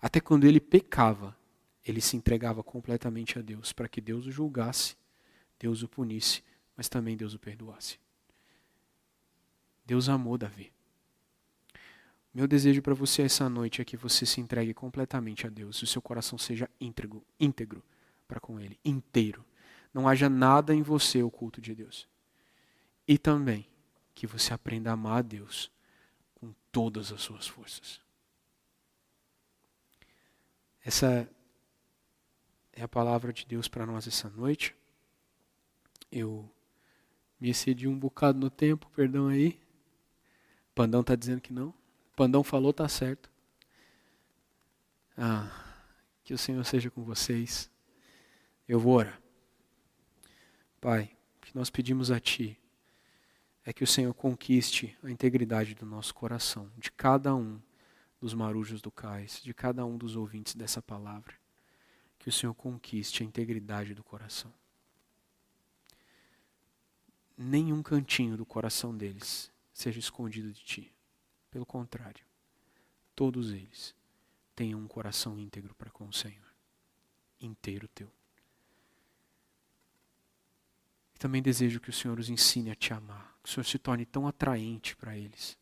Até 0.00 0.20
quando 0.20 0.48
ele 0.48 0.58
pecava, 0.58 1.36
ele 1.84 2.00
se 2.00 2.16
entregava 2.16 2.60
completamente 2.60 3.38
a 3.38 3.42
Deus 3.42 3.72
para 3.72 3.88
que 3.88 4.00
Deus 4.00 4.26
o 4.26 4.32
julgasse, 4.32 4.96
Deus 5.60 5.84
o 5.84 5.88
punisse, 5.88 6.42
mas 6.76 6.88
também 6.88 7.16
Deus 7.16 7.32
o 7.34 7.38
perdoasse. 7.38 8.00
Deus 9.86 10.08
amou 10.08 10.36
Davi. 10.36 10.72
Meu 12.34 12.48
desejo 12.48 12.82
para 12.82 12.94
você 12.94 13.22
essa 13.22 13.48
noite 13.48 13.80
é 13.80 13.84
que 13.84 13.96
você 13.96 14.26
se 14.26 14.40
entregue 14.40 14.74
completamente 14.74 15.46
a 15.46 15.50
Deus, 15.50 15.76
e 15.76 15.84
o 15.84 15.86
seu 15.86 16.02
coração 16.02 16.36
seja 16.36 16.68
íntegro, 16.80 17.24
íntegro 17.38 17.82
para 18.26 18.40
com 18.40 18.58
Ele, 18.60 18.76
inteiro. 18.84 19.44
Não 19.92 20.08
haja 20.08 20.28
nada 20.28 20.74
em 20.74 20.82
você 20.82 21.22
oculto 21.22 21.60
de 21.60 21.74
Deus. 21.74 22.08
E 23.06 23.16
também 23.16 23.66
que 24.14 24.26
você 24.26 24.52
aprenda 24.52 24.90
a 24.90 24.94
amar 24.94 25.18
a 25.18 25.22
Deus 25.22 25.70
com 26.34 26.52
todas 26.70 27.12
as 27.12 27.22
suas 27.22 27.46
forças. 27.46 28.00
Essa 30.84 31.28
é 32.72 32.82
a 32.82 32.88
palavra 32.88 33.32
de 33.32 33.44
Deus 33.44 33.68
para 33.68 33.86
nós 33.86 34.06
essa 34.06 34.28
noite. 34.30 34.74
Eu 36.10 36.50
me 37.40 37.50
excedi 37.50 37.86
um 37.86 37.98
bocado 37.98 38.38
no 38.38 38.50
tempo, 38.50 38.90
perdão 38.94 39.28
aí. 39.28 39.60
Pandão 40.74 41.00
está 41.00 41.14
dizendo 41.14 41.40
que 41.40 41.52
não. 41.52 41.74
Pandão 42.16 42.42
falou, 42.42 42.72
tá 42.72 42.88
certo. 42.88 43.30
Ah, 45.16 45.50
que 46.24 46.32
o 46.32 46.38
Senhor 46.38 46.64
seja 46.64 46.90
com 46.90 47.02
vocês. 47.02 47.70
Eu 48.66 48.78
vou 48.78 48.94
orar. 48.94 49.20
Pai, 50.80 51.10
o 51.38 51.46
que 51.46 51.56
nós 51.56 51.70
pedimos 51.70 52.10
a 52.12 52.20
Ti 52.20 52.56
é 53.64 53.72
que 53.72 53.82
o 53.82 53.86
Senhor 53.86 54.14
conquiste 54.14 54.96
a 55.02 55.10
integridade 55.10 55.74
do 55.74 55.84
nosso 55.84 56.14
coração, 56.14 56.70
de 56.78 56.92
cada 56.92 57.34
um 57.34 57.60
dos 58.20 58.32
marujos 58.32 58.80
do 58.80 58.90
cais, 58.90 59.42
de 59.42 59.52
cada 59.52 59.84
um 59.84 59.98
dos 59.98 60.14
ouvintes 60.14 60.54
dessa 60.54 60.80
palavra. 60.80 61.34
Que 62.16 62.28
o 62.28 62.32
Senhor 62.32 62.54
conquiste 62.54 63.24
a 63.24 63.26
integridade 63.26 63.92
do 63.92 64.04
coração. 64.04 64.54
Nenhum 67.36 67.82
cantinho 67.82 68.36
do 68.36 68.46
coração 68.46 68.96
deles 68.96 69.50
seja 69.72 69.98
escondido 69.98 70.52
de 70.52 70.64
Ti. 70.64 70.94
Pelo 71.50 71.66
contrário, 71.66 72.24
todos 73.16 73.50
eles 73.50 73.96
tenham 74.54 74.78
um 74.80 74.86
coração 74.86 75.38
íntegro 75.38 75.74
para 75.74 75.90
com 75.90 76.06
o 76.06 76.12
Senhor, 76.12 76.54
inteiro 77.40 77.88
teu. 77.88 78.17
E 81.18 81.20
também 81.20 81.42
desejo 81.42 81.80
que 81.80 81.90
o 81.90 81.92
Senhor 81.92 82.16
os 82.20 82.30
ensine 82.30 82.70
a 82.70 82.76
te 82.76 82.92
amar, 82.92 83.36
que 83.42 83.50
o 83.50 83.52
Senhor 83.52 83.64
se 83.64 83.76
torne 83.76 84.06
tão 84.06 84.28
atraente 84.28 84.94
para 84.94 85.18
eles, 85.18 85.58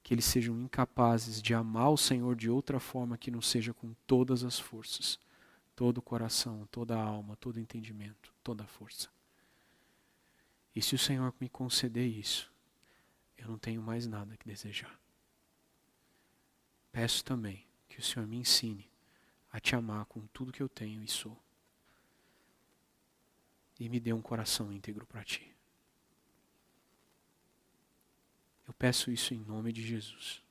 que 0.00 0.14
eles 0.14 0.24
sejam 0.24 0.60
incapazes 0.60 1.42
de 1.42 1.52
amar 1.52 1.90
o 1.90 1.96
Senhor 1.96 2.36
de 2.36 2.48
outra 2.48 2.78
forma 2.78 3.18
que 3.18 3.28
não 3.28 3.42
seja 3.42 3.74
com 3.74 3.92
todas 4.06 4.44
as 4.44 4.60
forças, 4.60 5.18
todo 5.74 5.98
o 5.98 6.02
coração, 6.02 6.68
toda 6.70 6.96
a 6.96 7.02
alma, 7.02 7.34
todo 7.34 7.56
o 7.56 7.60
entendimento, 7.60 8.32
toda 8.44 8.62
a 8.62 8.66
força. 8.68 9.08
E 10.72 10.80
se 10.80 10.94
o 10.94 10.98
Senhor 10.98 11.34
me 11.40 11.48
conceder 11.48 12.06
isso, 12.06 12.48
eu 13.36 13.48
não 13.48 13.58
tenho 13.58 13.82
mais 13.82 14.06
nada 14.06 14.36
que 14.36 14.46
desejar. 14.46 14.96
Peço 16.92 17.24
também 17.24 17.66
que 17.88 17.98
o 17.98 18.02
Senhor 18.04 18.24
me 18.28 18.36
ensine 18.36 18.88
a 19.50 19.58
te 19.58 19.74
amar 19.74 20.04
com 20.04 20.24
tudo 20.28 20.52
que 20.52 20.62
eu 20.62 20.68
tenho 20.68 21.02
e 21.02 21.08
sou. 21.08 21.36
E 23.78 23.88
me 23.88 24.00
dê 24.00 24.12
um 24.12 24.22
coração 24.22 24.72
íntegro 24.72 25.06
para 25.06 25.24
ti. 25.24 25.54
Eu 28.66 28.74
peço 28.74 29.10
isso 29.10 29.34
em 29.34 29.38
nome 29.38 29.72
de 29.72 29.86
Jesus. 29.86 30.42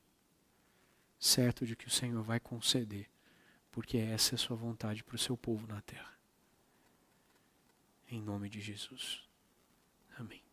Certo 1.18 1.66
de 1.66 1.74
que 1.74 1.86
o 1.86 1.90
Senhor 1.90 2.22
vai 2.22 2.38
conceder, 2.38 3.08
porque 3.72 3.98
essa 3.98 4.34
é 4.34 4.36
a 4.36 4.38
sua 4.38 4.56
vontade 4.56 5.02
para 5.02 5.16
o 5.16 5.18
seu 5.18 5.36
povo 5.36 5.66
na 5.66 5.80
terra. 5.82 6.16
Em 8.08 8.22
nome 8.22 8.48
de 8.48 8.60
Jesus. 8.60 9.22
Amém. 10.16 10.45